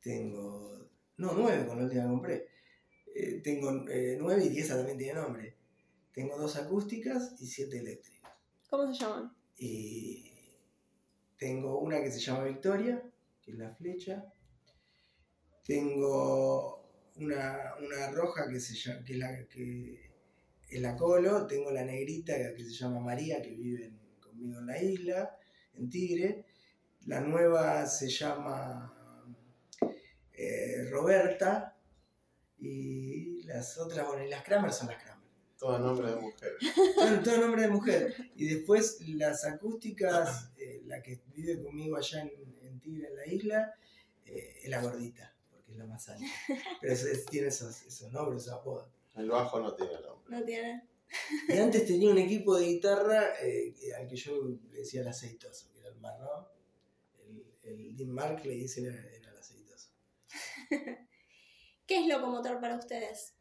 Tengo, 0.00 0.88
no, 1.18 1.32
9 1.34 1.66
con 1.66 1.78
la 1.78 1.84
última 1.84 2.02
que 2.02 2.08
compré. 2.08 2.48
Eh, 3.14 3.40
tengo 3.44 3.70
9 3.72 4.44
y 4.44 4.48
10 4.48 4.68
también 4.68 4.98
tiene 4.98 5.14
nombre. 5.20 5.56
Tengo 6.12 6.36
dos 6.38 6.56
acústicas 6.56 7.34
y 7.40 7.46
7 7.46 7.78
eléctricas. 7.78 8.32
¿Cómo 8.68 8.92
se 8.92 9.00
llaman? 9.04 9.32
Y 9.58 10.30
tengo 11.38 11.78
una 11.80 12.00
que 12.02 12.10
se 12.10 12.18
llama 12.20 12.44
Victoria, 12.44 13.02
que 13.42 13.52
es 13.52 13.58
la 13.58 13.70
flecha. 13.74 14.24
Tengo 15.64 16.82
una, 17.16 17.74
una 17.80 18.10
roja 18.10 18.48
que, 18.48 18.58
se 18.58 18.74
llama, 18.74 19.04
que, 19.04 19.12
es 19.12 19.18
la, 19.18 19.46
que 19.48 20.10
es 20.68 20.80
la 20.80 20.96
Colo. 20.96 21.46
Tengo 21.46 21.70
la 21.70 21.84
negrita 21.84 22.34
que 22.56 22.64
se 22.64 22.70
llama 22.70 23.00
María, 23.00 23.40
que 23.40 23.50
vive 23.50 23.84
en- 23.86 24.00
conmigo 24.20 24.58
en 24.58 24.66
la 24.66 24.82
isla, 24.82 25.36
en 25.74 25.88
Tigre. 25.88 26.46
La 27.06 27.20
nueva 27.20 27.86
se 27.86 28.08
llama 28.08 28.91
eh, 30.46 30.88
Roberta. 30.90 31.76
Y 32.58 33.42
las 33.44 33.76
otras, 33.78 34.06
bueno, 34.06 34.24
y 34.24 34.28
las 34.28 34.42
Kramer 34.44 34.72
son 34.72 34.88
las 34.88 35.02
Kramer. 35.02 35.26
todo 35.58 35.78
nombre 35.78 36.10
de 36.10 36.16
mujer. 36.16 36.52
Todo, 36.94 37.22
todo 37.22 37.38
nombre 37.38 37.62
de 37.62 37.68
mujer. 37.68 38.14
Y 38.36 38.46
después 38.54 39.00
las 39.08 39.44
acústicas, 39.44 40.50
eh, 40.56 40.82
la 40.86 41.02
que 41.02 41.20
vive 41.34 41.60
conmigo 41.62 41.96
allá 41.96 42.22
en, 42.22 42.30
en 42.62 42.78
Tigre, 42.80 43.08
en 43.08 43.16
la 43.16 43.26
isla, 43.26 43.74
eh, 44.26 44.60
es 44.62 44.68
la 44.68 44.80
gordita, 44.80 45.34
porque 45.50 45.72
es 45.72 45.78
la 45.78 45.86
más 45.86 46.08
alta. 46.08 46.24
Pero 46.80 46.92
es- 46.92 47.04
es- 47.04 47.26
tiene 47.26 47.48
esos, 47.48 47.82
esos 47.82 48.12
nombres, 48.12 48.42
esos 48.42 48.54
apodos. 48.54 48.88
El 49.16 49.28
bajo 49.28 49.60
no 49.60 49.74
tiene 49.74 49.92
nombre. 50.00 50.36
No 50.38 50.44
tiene. 50.44 50.88
Y 51.48 51.58
antes 51.58 51.84
tenía 51.86 52.10
un 52.10 52.18
equipo 52.18 52.56
de 52.56 52.66
guitarra 52.66 53.34
eh, 53.42 53.74
al 53.98 54.06
que 54.08 54.16
yo 54.16 54.40
le 54.72 54.78
decía 54.78 55.02
el 55.02 55.08
aceitoso, 55.08 55.70
que 55.72 55.80
era 55.80 55.88
el 55.90 55.96
marrón. 55.96 56.46
El, 57.28 57.44
el 57.64 57.96
Dean 57.96 58.10
Mark 58.10 58.44
le 58.46 58.54
dice 58.54 58.80
el 58.80 58.94
aceitoso. 58.94 59.21
¿Qué 61.86 62.00
es 62.00 62.06
locomotor 62.06 62.60
para 62.60 62.76
ustedes? 62.76 63.34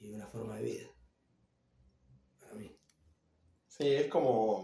Y 0.00 0.12
una 0.12 0.26
forma 0.26 0.56
de 0.56 0.62
vida. 0.62 0.88
Para 2.40 2.54
mí. 2.54 2.76
Sí, 3.68 3.88
es 3.94 4.08
como, 4.08 4.62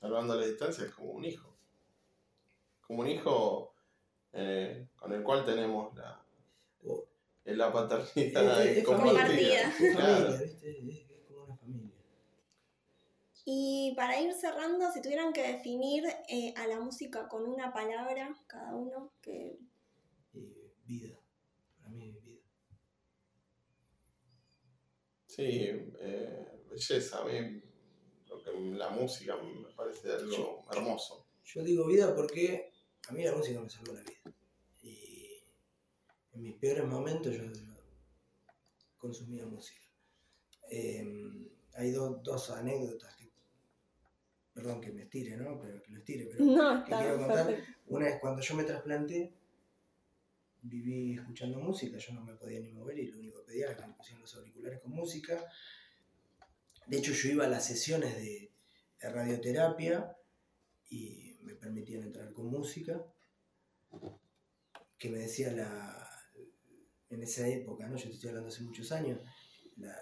salvando 0.00 0.34
la 0.34 0.46
distancia, 0.46 0.84
es 0.84 0.92
como 0.94 1.12
un 1.12 1.24
hijo. 1.24 1.56
Como 2.86 3.00
un 3.02 3.08
hijo 3.08 3.74
eh, 4.32 4.88
con 4.96 5.12
el 5.12 5.22
cual 5.22 5.44
tenemos 5.44 5.94
la, 5.94 6.22
O- 6.84 7.06
eh, 7.44 7.54
la 7.54 7.72
paternidad 7.72 8.62
Es- 8.66 8.70
es- 8.70 8.76
es 8.78 8.84
compartida. 8.84 9.72
Claro. 9.94 10.28
Es, 10.34 10.62
es 10.62 11.24
como 11.28 11.44
una 11.44 11.56
familia. 11.56 11.92
Y 13.44 13.92
para 13.96 14.20
ir 14.20 14.32
cerrando, 14.34 14.90
si 14.92 15.02
tuvieran 15.02 15.32
que 15.32 15.42
definir 15.42 16.04
eh, 16.28 16.54
a 16.56 16.66
la 16.68 16.78
música 16.78 17.28
con 17.28 17.44
una 17.44 17.72
palabra, 17.72 18.34
cada 18.46 18.74
uno, 18.76 19.12
que 19.20 19.58
vida. 21.00 21.18
Para 21.78 21.90
mí 21.90 22.08
es 22.10 22.24
vida. 22.24 22.42
Sí, 25.26 25.44
eh, 26.00 26.64
belleza. 26.70 27.18
A 27.22 27.24
mí 27.24 27.62
lo 28.28 28.42
que, 28.42 28.50
la 28.76 28.90
música 28.90 29.36
me 29.36 29.72
parece 29.74 30.12
algo 30.12 30.64
hermoso. 30.70 31.26
Yo 31.44 31.62
digo 31.62 31.86
vida 31.86 32.14
porque 32.14 32.70
a 33.08 33.12
mí 33.12 33.24
la 33.24 33.34
música 33.34 33.60
me 33.60 33.68
salvó 33.70 33.92
la 33.94 34.00
vida. 34.02 34.34
Y 34.82 35.42
en 36.32 36.42
mis 36.42 36.56
peores 36.56 36.84
momentos 36.86 37.34
yo, 37.34 37.44
yo 37.44 37.72
consumía 38.96 39.46
música. 39.46 39.80
Eh, 40.70 41.04
hay 41.74 41.90
dos- 41.90 42.22
dos 42.22 42.50
anécdotas 42.50 43.14
que, 43.16 43.30
perdón 44.52 44.80
que 44.80 44.92
me 44.92 45.02
estire, 45.02 45.36
¿no? 45.36 45.58
Pero 45.60 45.82
que 45.82 45.90
lo 45.92 45.98
estire, 45.98 46.26
pero 46.26 46.44
no, 46.44 46.84
que 46.84 46.90
está 46.92 47.02
quiero 47.02 47.18
contar. 47.18 47.46
perfecto. 47.46 47.72
Una 47.86 48.08
es 48.08 48.20
cuando 48.20 48.42
yo 48.42 48.54
me 48.54 48.64
trasplanté, 48.64 49.32
viví 50.62 51.14
escuchando 51.14 51.58
música, 51.58 51.98
yo 51.98 52.14
no 52.14 52.24
me 52.24 52.34
podía 52.34 52.60
ni 52.60 52.70
mover 52.70 52.98
y 52.98 53.08
lo 53.08 53.18
único 53.18 53.40
que 53.40 53.52
pedía 53.52 53.66
era 53.66 53.76
que 53.76 53.86
me 53.86 53.94
pusieran 53.94 54.22
los 54.22 54.34
auriculares 54.34 54.80
con 54.80 54.92
música. 54.92 55.44
De 56.86 56.98
hecho, 56.98 57.12
yo 57.12 57.30
iba 57.30 57.44
a 57.44 57.48
las 57.48 57.66
sesiones 57.66 58.16
de, 58.16 58.52
de 59.00 59.08
radioterapia 59.10 60.16
y 60.88 61.36
me 61.42 61.54
permitían 61.54 62.02
entrar 62.02 62.32
con 62.32 62.46
música, 62.46 63.04
que 64.98 65.10
me 65.10 65.18
decía 65.18 65.52
la, 65.52 66.08
en 67.10 67.22
esa 67.22 67.46
época, 67.48 67.88
¿no? 67.88 67.96
yo 67.96 68.08
estoy 68.08 68.28
hablando 68.28 68.48
hace 68.48 68.62
muchos 68.62 68.92
años, 68.92 69.20
la, 69.76 69.96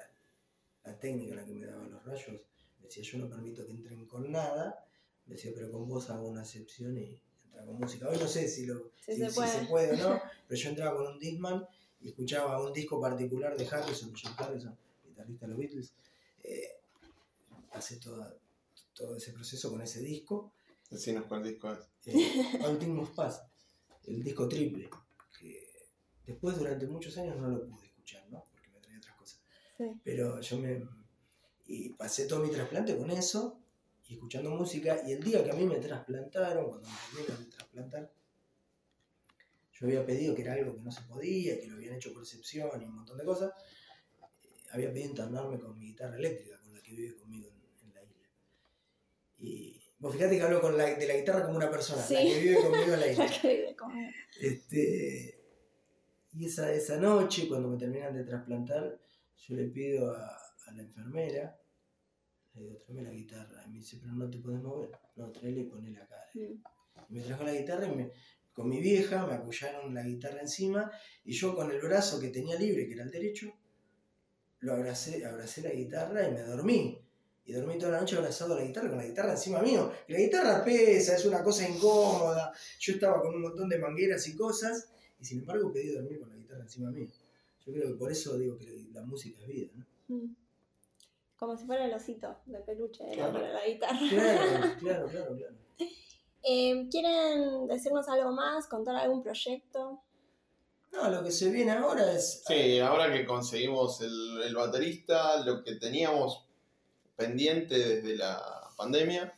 la 0.84 0.98
técnica 0.98 1.34
la 1.34 1.44
que 1.44 1.54
me 1.54 1.66
daban 1.66 1.90
los 1.90 2.04
rayos, 2.04 2.42
me 2.78 2.86
decía 2.86 3.02
yo 3.02 3.18
no 3.18 3.28
permito 3.28 3.64
que 3.64 3.72
entren 3.72 4.06
con 4.06 4.30
nada, 4.30 4.86
me 5.26 5.34
decía 5.34 5.52
pero 5.54 5.70
con 5.70 5.88
vos 5.88 6.11
hago 6.11 6.28
una 6.28 6.42
excepción 6.42 6.98
y 6.98 7.20
con 7.64 7.76
música. 7.78 8.08
Hoy 8.08 8.18
no 8.18 8.26
sé 8.28 8.48
si, 8.48 8.66
lo, 8.66 8.90
Sí 9.04 9.14
si, 9.14 9.20
se 9.20 9.28
si 9.30 9.34
puede. 9.34 9.50
se 9.61 9.64
puede 9.66 9.92
o 9.92 9.96
no, 10.08 10.20
pero 10.48 10.61
yo 10.61 10.68
entraba 10.70 10.96
con 10.96 11.06
un 11.06 11.18
Discman 11.18 11.66
y 12.00 12.08
escuchaba 12.08 12.62
un 12.64 12.72
disco 12.72 13.00
particular 13.00 13.56
de 13.56 13.66
Harrison, 13.66 14.12
John 14.20 14.34
Harrison, 14.38 14.76
guitarrista 15.06 15.46
de 15.46 15.50
los 15.50 15.58
Beatles. 15.58 15.92
Eh, 16.44 16.68
pasé 17.72 17.96
toda- 17.96 18.34
todo 18.94 19.16
ese 19.16 19.32
proceso 19.32 19.70
con 19.70 19.80
ese 19.82 20.00
disco. 20.00 20.52
Decinos 20.90 21.24
cuál 21.26 21.42
disco 21.44 21.72
es. 21.72 21.78
Eh, 22.06 22.44
Pass, 23.14 23.42
el 24.06 24.22
disco 24.22 24.48
triple, 24.48 24.88
que 25.38 25.70
después 26.26 26.58
durante 26.58 26.86
muchos 26.86 27.16
años 27.18 27.36
no 27.36 27.48
lo 27.48 27.66
pude 27.66 27.86
escuchar, 27.86 28.24
¿no? 28.30 28.42
Porque 28.50 28.68
me 28.70 28.80
traía 28.80 28.98
otras 28.98 29.16
cosas. 29.16 29.40
Sí. 29.78 29.84
Pero 30.02 30.40
yo 30.40 30.58
me... 30.58 30.82
Y 31.66 31.90
pasé 31.90 32.26
todo 32.26 32.40
mi 32.40 32.50
trasplante 32.50 32.96
con 32.96 33.11
eso, 33.12 33.59
y 34.11 34.14
escuchando 34.14 34.50
música, 34.50 35.00
y 35.06 35.12
el 35.12 35.22
día 35.22 35.44
que 35.44 35.50
a 35.52 35.54
mí 35.54 35.64
me 35.66 35.76
trasplantaron, 35.76 36.68
cuando 36.68 36.88
me 36.88 36.94
terminan 37.14 37.44
de 37.44 37.50
trasplantar, 37.56 38.12
yo 39.72 39.86
había 39.86 40.04
pedido 40.04 40.34
que 40.34 40.42
era 40.42 40.54
algo 40.54 40.74
que 40.74 40.82
no 40.82 40.90
se 40.90 41.02
podía, 41.02 41.61
que 41.61 41.66
lo 41.68 41.76
habían 41.76 41.94
hecho 41.94 42.12
por 42.12 42.22
excepción 42.22 42.68
y 42.82 42.84
un 42.86 42.96
montón 42.96 43.16
de 43.18 43.24
cosas, 43.24 43.52
eh, 44.42 44.48
había 44.72 44.92
pedido 44.92 45.11
internarme 45.11 45.61
con 45.61 45.78
mi 45.78 45.86
guitarra 45.86 46.16
eléctrica, 46.16 46.58
con 46.61 46.74
la 46.74 46.82
que 46.82 46.92
vive 46.92 47.16
conmigo 47.16 47.48
en, 47.50 47.86
en 47.88 47.94
la 47.94 48.02
isla. 48.02 48.28
Y 49.38 49.80
vos 50.00 50.12
fíjate 50.12 50.36
que 50.36 50.42
hablo 50.42 50.61
con 50.61 50.76
la, 50.76 50.86
de 50.94 51.06
la 51.06 51.16
guitarra 51.16 51.44
como 51.44 51.56
una 51.56 51.70
persona, 51.70 52.02
Sí. 52.02 52.14
la 52.14 52.20
que 52.22 52.40
vive 52.40 52.56
conmigo 52.61 52.94
en 52.94 53.00
la 53.00 53.06
isla. 53.12 53.24
La 53.26 53.40
que 53.40 53.48
vive 53.56 53.76
conmigo. 53.76 54.11
Este, 54.40 55.40
y 56.32 56.46
esa, 56.46 56.72
esa 56.72 56.96
noche, 56.96 57.46
cuando 57.48 57.68
me 57.68 57.78
terminan 57.78 58.12
de 58.14 58.24
trasplantar, 58.24 58.98
yo 59.46 59.54
le 59.54 59.66
pido 59.68 60.11
a, 60.14 60.26
a 60.66 60.72
la 60.72 60.82
enfermera, 60.82 61.59
le 62.55 62.62
digo, 62.62 62.76
tráeme 62.76 63.03
la 63.03 63.11
guitarra. 63.11 63.64
Y 63.66 63.70
me 63.70 63.78
dice, 63.78 63.98
pero 64.01 64.12
no 64.12 64.28
te 64.28 64.38
podés 64.38 64.62
mover. 64.62 64.90
No, 65.16 65.30
tráela 65.30 65.61
y 65.61 65.64
ponela 65.64 66.03
acá. 66.03 66.16
Mm. 66.34 66.62
Y 67.09 67.14
me 67.14 67.22
trajo 67.22 67.44
la 67.44 67.53
guitarra 67.53 67.86
y 67.86 67.94
me, 67.94 68.12
con 68.53 68.68
mi 68.68 68.80
vieja 68.80 69.26
me 69.26 69.34
apoyaron 69.34 69.94
la 69.94 70.03
guitarra 70.03 70.40
encima 70.40 70.90
y 71.24 71.32
yo 71.32 71.55
con 71.55 71.70
el 71.70 71.80
brazo 71.80 72.20
que 72.20 72.28
tenía 72.28 72.57
libre, 72.57 72.86
que 72.86 72.94
era 72.94 73.05
el 73.05 73.11
derecho, 73.11 73.53
lo 74.61 74.74
abracé, 74.74 75.24
abracé 75.24 75.62
la 75.62 75.70
guitarra 75.70 76.28
y 76.28 76.32
me 76.32 76.42
dormí. 76.42 77.03
Y 77.46 77.53
dormí 77.53 77.78
toda 77.78 77.92
la 77.92 78.01
noche 78.01 78.16
abrazado 78.16 78.55
a 78.55 78.59
la 78.59 78.64
guitarra, 78.64 78.90
con 78.90 78.98
la 78.98 79.07
guitarra 79.07 79.32
encima 79.32 79.61
mío. 79.62 79.90
Y 80.07 80.12
la 80.12 80.18
guitarra 80.18 80.64
pesa, 80.64 81.16
es 81.16 81.24
una 81.24 81.42
cosa 81.42 81.68
incómoda. 81.68 82.53
Yo 82.78 82.92
estaba 82.92 83.20
con 83.22 83.34
un 83.34 83.42
montón 83.42 83.68
de 83.68 83.78
mangueras 83.78 84.28
y 84.28 84.36
cosas, 84.36 84.88
y 85.18 85.24
sin 85.24 85.40
embargo 85.40 85.72
pedí 85.72 85.88
dormir 85.88 86.20
con 86.20 86.28
la 86.28 86.36
guitarra 86.36 86.62
encima 86.62 86.90
mío. 86.90 87.09
Yo 87.64 87.72
creo 87.72 87.88
que 87.88 87.94
por 87.94 88.12
eso 88.12 88.36
digo 88.38 88.57
que 88.57 88.86
la 88.92 89.03
música 89.03 89.40
es 89.40 89.46
vida, 89.48 89.70
¿no? 89.74 90.16
Mm. 90.16 90.36
Como 91.41 91.57
si 91.57 91.64
fuera 91.64 91.86
el 91.86 91.95
osito 91.95 92.36
de 92.47 92.59
peluche 92.61 93.03
era 93.05 93.30
Claro. 93.30 93.32
para 93.32 93.53
la 93.55 93.66
guitarra. 93.66 93.99
Claro, 94.11 94.76
claro, 94.78 95.07
claro, 95.09 95.36
claro. 95.36 95.55
Eh, 96.43 96.86
¿Quieren 96.91 97.66
decirnos 97.66 98.09
algo 98.09 98.30
más? 98.32 98.66
¿Contar 98.66 98.95
algún 98.97 99.22
proyecto? 99.22 100.03
No, 100.93 101.09
lo 101.09 101.22
que 101.24 101.30
se 101.30 101.51
viene 101.51 101.72
ahora 101.72 102.12
es. 102.12 102.43
Sí, 102.47 102.78
ahora 102.78 103.11
que 103.12 103.24
conseguimos 103.24 104.01
el, 104.03 104.43
el 104.45 104.55
baterista, 104.55 105.43
lo 105.43 105.64
que 105.64 105.76
teníamos 105.76 106.45
pendiente 107.16 107.78
desde 107.78 108.16
la 108.16 108.70
pandemia 108.76 109.34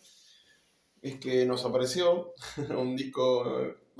es 1.03 1.18
que 1.20 1.44
nos 1.46 1.64
apareció 1.64 2.32
un 2.76 2.96
disco, 2.96 3.44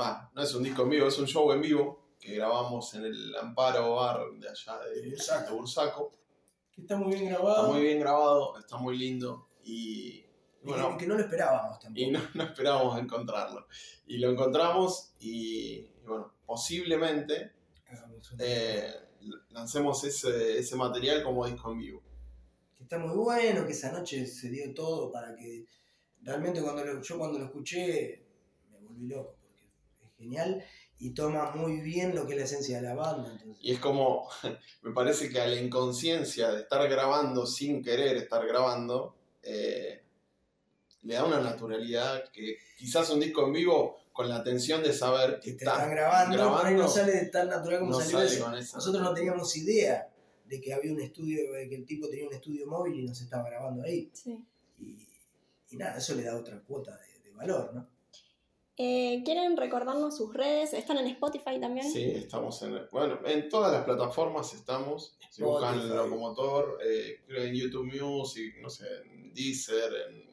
va, 0.01 0.31
no 0.35 0.43
es 0.43 0.53
un 0.55 0.65
disco 0.65 0.83
en 0.83 0.91
vivo, 0.91 1.07
es 1.07 1.19
un 1.19 1.27
show 1.27 1.53
en 1.53 1.61
vivo 1.61 2.03
que 2.19 2.35
grabamos 2.35 2.95
en 2.95 3.05
el 3.05 3.37
Amparo 3.37 3.95
Bar 3.97 4.21
de 4.39 4.49
allá 4.49 4.79
de, 4.81 5.51
Bursaco. 5.53 6.13
Que 6.75 6.83
está 6.83 6.97
muy 6.97 7.13
bien 7.15 7.27
grabado. 7.29 7.57
Está 7.63 7.73
muy 7.73 7.83
bien 7.83 8.01
grabado, 8.01 8.59
está 8.59 8.77
muy 8.79 8.97
lindo 8.99 9.49
y 9.65 10.25
bueno, 10.63 10.93
que, 10.93 10.99
que 11.05 11.07
no 11.09 11.15
lo 11.17 11.21
esperábamos 11.23 11.79
tampoco. 11.81 12.01
y 12.01 12.11
no, 12.11 12.21
no 12.35 12.43
esperábamos 12.45 12.99
encontrarlo. 12.99 13.67
Y 14.07 14.19
lo 14.19 14.31
encontramos 14.31 15.13
y, 15.21 15.79
y 15.79 16.03
bueno, 16.07 16.33
posiblemente 16.47 17.53
eh, 18.39 18.93
lancemos 19.51 20.03
ese, 20.05 20.59
ese 20.59 20.77
material 20.77 21.23
como 21.23 21.47
disco 21.47 21.71
en 21.73 21.79
vivo. 21.79 22.03
que 22.77 22.83
está 22.85 22.99
muy 22.99 23.15
bueno, 23.17 23.67
que 23.67 23.73
esa 23.73 23.93
noche 23.93 24.27
se 24.27 24.49
dio 24.51 24.73
todo 24.75 25.11
para 25.13 25.35
que 25.37 25.67
realmente 26.23 26.63
cuando 26.63 26.85
lo- 26.85 27.03
yo 27.03 27.19
cuando 27.19 27.39
lo 27.39 27.47
escuché 27.47 28.25
me 28.71 28.79
volví 28.79 29.07
loco 29.09 29.37
porque 29.43 29.65
es 30.05 30.13
genial 30.17 30.65
y 31.03 31.11
toma 31.11 31.51
muy 31.57 31.81
bien 31.81 32.15
lo 32.15 32.25
que 32.25 32.35
es 32.35 32.39
la 32.39 32.45
esencia 32.45 32.77
de 32.81 32.87
la 32.87 32.95
banda. 32.95 33.29
Entonces, 33.33 33.59
Y 33.61 33.73
es 33.73 33.81
como, 33.81 34.29
me 34.83 34.93
parece 34.93 35.29
que 35.29 35.41
a 35.41 35.49
la 35.49 35.61
inconsciencia 35.61 36.53
de 36.53 36.61
estar 36.61 36.89
grabando 36.89 37.45
sin 37.45 37.83
querer 37.83 38.17
estar 38.17 38.47
grabando, 38.47 39.17
eh, 39.43 40.01
le 41.03 41.15
da 41.15 41.25
una 41.25 41.41
naturalidad 41.41 42.31
que 42.31 42.57
quizás 42.79 43.11
un 43.11 43.19
disco 43.19 43.45
en 43.45 43.53
vivo 43.53 43.97
con 44.13 44.29
la 44.29 44.45
tensión 44.45 44.81
de 44.81 44.93
saber 44.93 45.41
que 45.41 45.51
que 45.51 45.57
te 45.57 45.65
está 45.65 45.73
están 45.73 45.91
grabando, 45.91 46.37
por 46.37 46.67
ahí 46.67 46.75
no 46.75 46.79
grabando, 46.79 46.89
sale 46.89 47.25
tan 47.27 47.49
natural 47.49 47.81
como 47.81 47.91
no 47.91 47.99
salió 47.99 48.19
sale 48.19 48.27
eso. 48.27 48.57
esa 48.57 48.77
Nosotros 48.77 49.03
no 49.03 49.13
teníamos 49.13 49.57
idea 49.57 50.09
de 50.47 50.61
que 50.61 50.73
había 50.73 50.93
un 50.93 51.01
estudio, 51.01 51.53
de 51.53 51.69
que 51.69 51.75
el 51.75 51.85
tipo 51.85 52.09
tenía 52.09 52.29
un 52.29 52.35
estudio 52.35 52.65
móvil 52.69 53.01
y 53.01 53.03
nos 53.03 53.21
estaba 53.21 53.49
grabando 53.51 53.83
ahí. 53.83 54.09
Sí. 54.13 54.39
Y, 54.79 55.09
y 55.71 55.77
nada, 55.77 55.99
eso 55.99 56.15
le 56.15 56.23
da 56.23 56.37
otra 56.37 56.61
cuota 56.61 56.97
de, 56.97 57.29
de 57.29 57.33
valor, 57.33 57.75
¿no? 57.75 57.89
Eh, 58.77 59.23
¿Quieren 59.25 59.57
recordarnos 59.57 60.17
sus 60.17 60.33
redes? 60.33 60.73
¿Están 60.73 60.99
en 60.99 61.07
Spotify 61.09 61.61
también? 61.61 61.91
Sí, 61.91 62.05
estamos 62.05 62.63
en, 62.63 62.89
bueno, 62.91 63.19
en 63.27 63.49
todas 63.49 63.73
las 63.73 63.85
plataformas 63.85 64.55
estamos. 64.55 65.17
Si 65.31 65.43
buscan. 65.43 65.89
Locomotor, 65.89 66.79
eh, 66.85 67.21
creo 67.27 67.45
en 67.45 67.55
YouTube 67.55 67.85
Music, 67.85 68.55
no 68.63 68.71
sé, 68.71 68.87
en 69.05 69.35
Deezer, 69.35 69.93
en, 70.09 70.33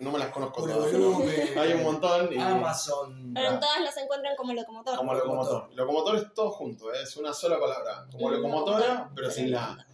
no 0.00 0.12
me 0.12 0.18
las 0.18 0.30
conozco 0.30 0.62
todas. 0.64 0.92
Hay 0.92 1.72
un 1.72 1.82
montón. 1.82 2.32
Y, 2.32 2.36
Amazon. 2.36 3.32
Pero 3.34 3.48
en 3.50 3.60
todas 3.60 3.80
las 3.80 3.96
encuentran 3.96 4.36
como 4.36 4.52
locomotor. 4.52 4.96
Como 4.96 5.14
locomotor. 5.14 5.74
Locomotor 5.74 6.16
es 6.16 6.34
todo 6.34 6.50
junto, 6.50 6.92
¿eh? 6.92 7.02
es 7.02 7.16
una 7.16 7.32
sola 7.32 7.58
palabra. 7.58 8.06
Como 8.10 8.30
locomotora, 8.30 8.78
locomotora, 8.78 9.12
pero 9.14 9.30
sin 9.30 9.50
la. 9.50 9.72
A. 9.72 9.86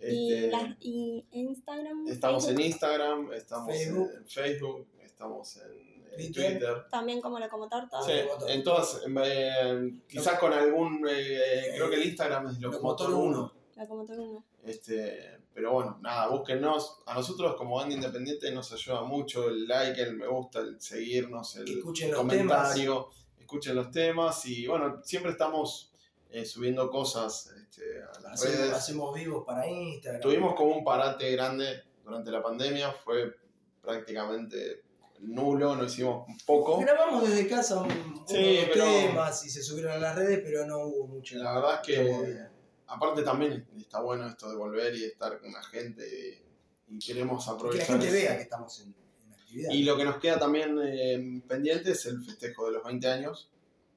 Y, 0.00 0.34
Este, 0.34 0.76
y 0.80 1.26
Instagram. 1.32 2.06
estamos 2.08 2.46
en 2.48 2.60
Instagram, 2.60 3.32
estamos 3.32 3.74
Facebook. 3.74 4.10
en 4.14 4.26
Facebook, 4.28 4.88
estamos 5.00 5.56
en, 5.56 5.93
en 6.18 6.32
Twitter. 6.32 6.58
Twitter. 6.58 6.86
También 6.90 7.20
como 7.20 7.38
locomotor. 7.38 7.88
todo. 7.88 8.04
Sí, 8.04 8.12
Locomotor. 8.22 8.50
en 8.50 8.62
todas, 8.62 9.02
en- 9.06 10.02
quizás 10.08 10.38
con 10.38 10.52
algún, 10.52 11.06
eh, 11.08 11.72
creo 11.74 11.88
que 11.90 11.96
el 11.96 12.04
Instagram 12.06 12.48
es 12.48 12.60
Locomotor 12.60 13.10
Locomotor 13.10 13.28
1. 13.30 13.38
1. 13.76 13.82
Locomotor 13.82 14.18
1. 14.20 14.44
Este, 14.64 15.38
pero 15.52 15.72
bueno, 15.72 15.98
nada, 16.00 16.28
búsquennos. 16.28 17.02
A 17.06 17.14
nosotros 17.14 17.54
como 17.56 17.76
banda 17.76 17.94
independiente 17.94 18.50
nos 18.50 18.72
ayuda 18.72 19.02
mucho 19.02 19.48
el 19.48 19.66
like, 19.68 20.00
el 20.00 20.16
me 20.16 20.26
gusta, 20.26 20.60
el 20.60 20.80
seguirnos, 20.80 21.56
el 21.56 21.80
los 21.80 22.00
comentario, 22.14 23.10
escuchen 23.38 23.74
los 23.76 23.90
temas 23.90 24.46
y 24.46 24.66
bueno, 24.66 25.00
siempre 25.04 25.32
estamos 25.32 25.92
eh, 26.30 26.44
subiendo 26.44 26.90
cosas 26.90 27.52
este, 27.60 28.02
a 28.02 28.06
las 28.22 28.32
Hacemos, 28.42 28.56
redes. 28.58 28.72
hacemos 28.72 29.14
vivos 29.14 29.44
para 29.46 29.68
Instagram. 29.68 30.20
Tuvimos 30.22 30.54
como 30.54 30.76
un 30.76 30.82
parate 30.84 31.30
grande 31.32 31.82
durante 32.02 32.30
la 32.30 32.42
pandemia, 32.42 32.90
fue 32.92 33.36
prácticamente 33.82 34.82
nulo, 35.26 35.74
no 35.76 35.84
hicimos 35.84 36.26
poco. 36.46 36.78
Grabamos 36.80 37.28
desde 37.28 37.46
casa 37.48 37.80
un, 37.82 37.90
unos 37.90 38.30
Sí, 38.30 38.58
pero- 38.72 38.84
temas 38.84 39.44
y 39.44 39.50
se 39.50 39.62
subieron 39.62 39.92
a 39.92 39.98
las 39.98 40.16
redes, 40.16 40.40
pero 40.44 40.66
no 40.66 40.78
hubo 40.86 41.06
mucho. 41.06 41.36
La 41.38 41.54
verdad 41.54 41.80
es 41.80 41.86
que 41.86 42.38
aparte 42.86 43.22
también 43.22 43.66
está 43.78 44.00
bueno 44.00 44.26
esto 44.28 44.48
de 44.50 44.56
volver 44.56 44.94
y 44.94 45.04
estar 45.04 45.38
con 45.40 45.52
la 45.52 45.62
gente 45.62 46.42
y, 46.88 46.94
y 46.96 46.98
queremos 46.98 47.44
que 47.44 47.50
la 47.50 47.56
aprovechar 47.56 47.86
gente 47.86 48.06
eso. 48.06 48.14
vea 48.14 48.36
que 48.36 48.42
estamos 48.42 48.80
en, 48.80 48.94
en 49.26 49.32
actividad. 49.32 49.70
Y 49.72 49.82
lo 49.84 49.96
que 49.96 50.04
nos 50.04 50.16
queda 50.18 50.38
también 50.38 50.78
eh, 50.82 51.42
pendiente 51.48 51.92
es 51.92 52.06
el 52.06 52.22
festejo 52.24 52.66
de 52.66 52.72
los 52.72 52.84
20 52.84 53.06
años, 53.08 53.50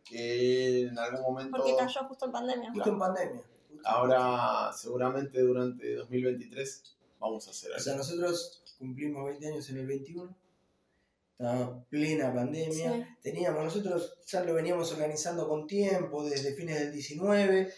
que 0.04 0.84
en 0.88 0.98
algún 0.98 1.22
momento, 1.22 1.58
Porque 1.58 1.76
cayó 1.78 2.02
justo 2.08 2.26
en 2.28 2.32
pandemia. 2.32 2.72
Justo 2.74 2.90
en 2.90 3.00
pandemia. 3.00 3.42
Justo. 3.70 3.88
ahora 3.90 4.72
seguramente 4.74 5.42
durante 5.42 5.96
2023, 5.96 6.96
vamos 7.20 7.48
a 7.48 7.52
hacer 7.52 7.72
O 7.72 7.74
algo. 7.74 7.84
sea, 7.84 7.96
nosotros 7.96 8.64
cumplimos 8.80 9.26
20 9.26 9.48
años 9.48 9.70
en 9.70 9.78
el 9.80 9.88
21. 9.88 10.36
Estaba 11.40 11.84
plena 11.86 12.34
pandemia. 12.34 12.94
Sí. 12.94 13.04
Teníamos, 13.22 13.64
nosotros 13.64 14.18
ya 14.26 14.44
lo 14.44 14.56
veníamos 14.56 14.92
organizando 14.92 15.48
con 15.48 15.68
tiempo, 15.68 16.24
desde 16.28 16.54
fines 16.56 16.80
del 16.80 16.92
19. 16.92 17.72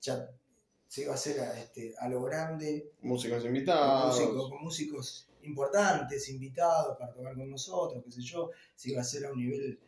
Ya 0.00 0.30
se 0.86 1.02
iba 1.02 1.12
a 1.12 1.14
hacer 1.16 1.38
a, 1.40 1.60
este, 1.60 1.94
a 1.98 2.08
lo 2.08 2.22
grande, 2.22 2.92
Músicos 3.02 3.38
con 3.42 3.48
invitados. 3.48 4.18
músicos, 4.18 4.48
con 4.50 4.62
músicos 4.62 5.28
importantes, 5.42 6.28
invitados 6.30 6.96
para 6.98 7.12
tocar 7.12 7.34
con 7.34 7.50
nosotros, 7.50 8.02
qué 8.04 8.10
sé 8.10 8.22
yo. 8.22 8.50
Se 8.74 8.90
iba 8.90 9.00
a 9.00 9.02
hacer 9.02 9.26
a 9.26 9.32
un 9.32 9.38
nivel 9.38 9.78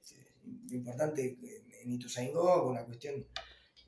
este, 0.00 0.74
importante 0.74 1.38
en, 1.82 1.92
Ituzaingó, 1.92 2.62
con 2.64 2.72
una 2.72 2.84
cuestión. 2.84 3.14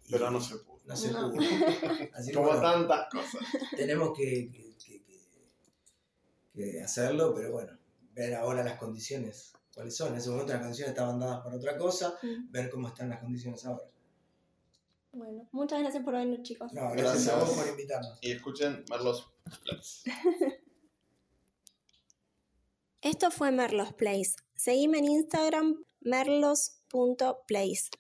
y 0.07 0.13
Pero 0.13 0.31
no 0.31 0.41
se 0.41 0.57
pudo. 0.59 0.81
no 0.87 0.97
se 0.97 1.11
No. 1.11 1.33
pudo. 1.33 1.41
Así 2.15 2.29
que 2.29 2.35
Como 2.35 2.47
bueno, 2.47 2.63
tantas 2.63 3.09
cosas. 3.11 3.41
tenemos 3.77 4.17
que, 4.17 4.49
que- 4.53 4.73
que- 4.79 5.03
que- 5.05 6.73
que 6.73 6.81
hacerlo, 6.83 7.35
pero 7.35 7.51
bueno, 7.53 7.77
ver 8.15 8.35
ahora 8.35 8.63
las 8.65 8.79
condiciones, 8.79 9.53
cuáles 9.75 9.97
son. 9.97 10.09
En 10.13 10.17
ese 10.19 10.31
momento 10.31 10.53
las 10.53 10.63
condiciones 10.63 10.91
estaban 10.93 11.19
dadas 11.19 11.43
para 11.43 11.57
otra 11.57 11.77
cosa, 11.77 12.19
Mm. 12.23 12.51
ver 12.51 12.71
cómo 12.71 12.89
están 12.89 13.09
las 13.09 13.21
condiciones 13.21 13.65
ahora. 13.67 13.85
Bueno, 15.13 15.47
muchas 15.53 15.81
gracias 15.81 16.03
por 16.05 16.15
venir, 16.15 16.43
chicos. 16.43 16.73
No, 16.73 16.91
gracias, 16.93 17.29
a 17.29 17.37
vos 17.39 17.51
por 17.51 17.69
invitarnos. 17.69 18.19
Y 18.23 18.33
escuchen 18.33 18.85
Merlos 18.89 19.31
Plays. 19.65 20.05
Esto 23.03 23.31
fue 23.31 23.51
Merlos 23.51 23.93
Place. 23.95 24.37
Seguime 24.55 24.99
en 24.99 25.05
Instagram 25.07 25.85
merlos.place. 26.01 27.91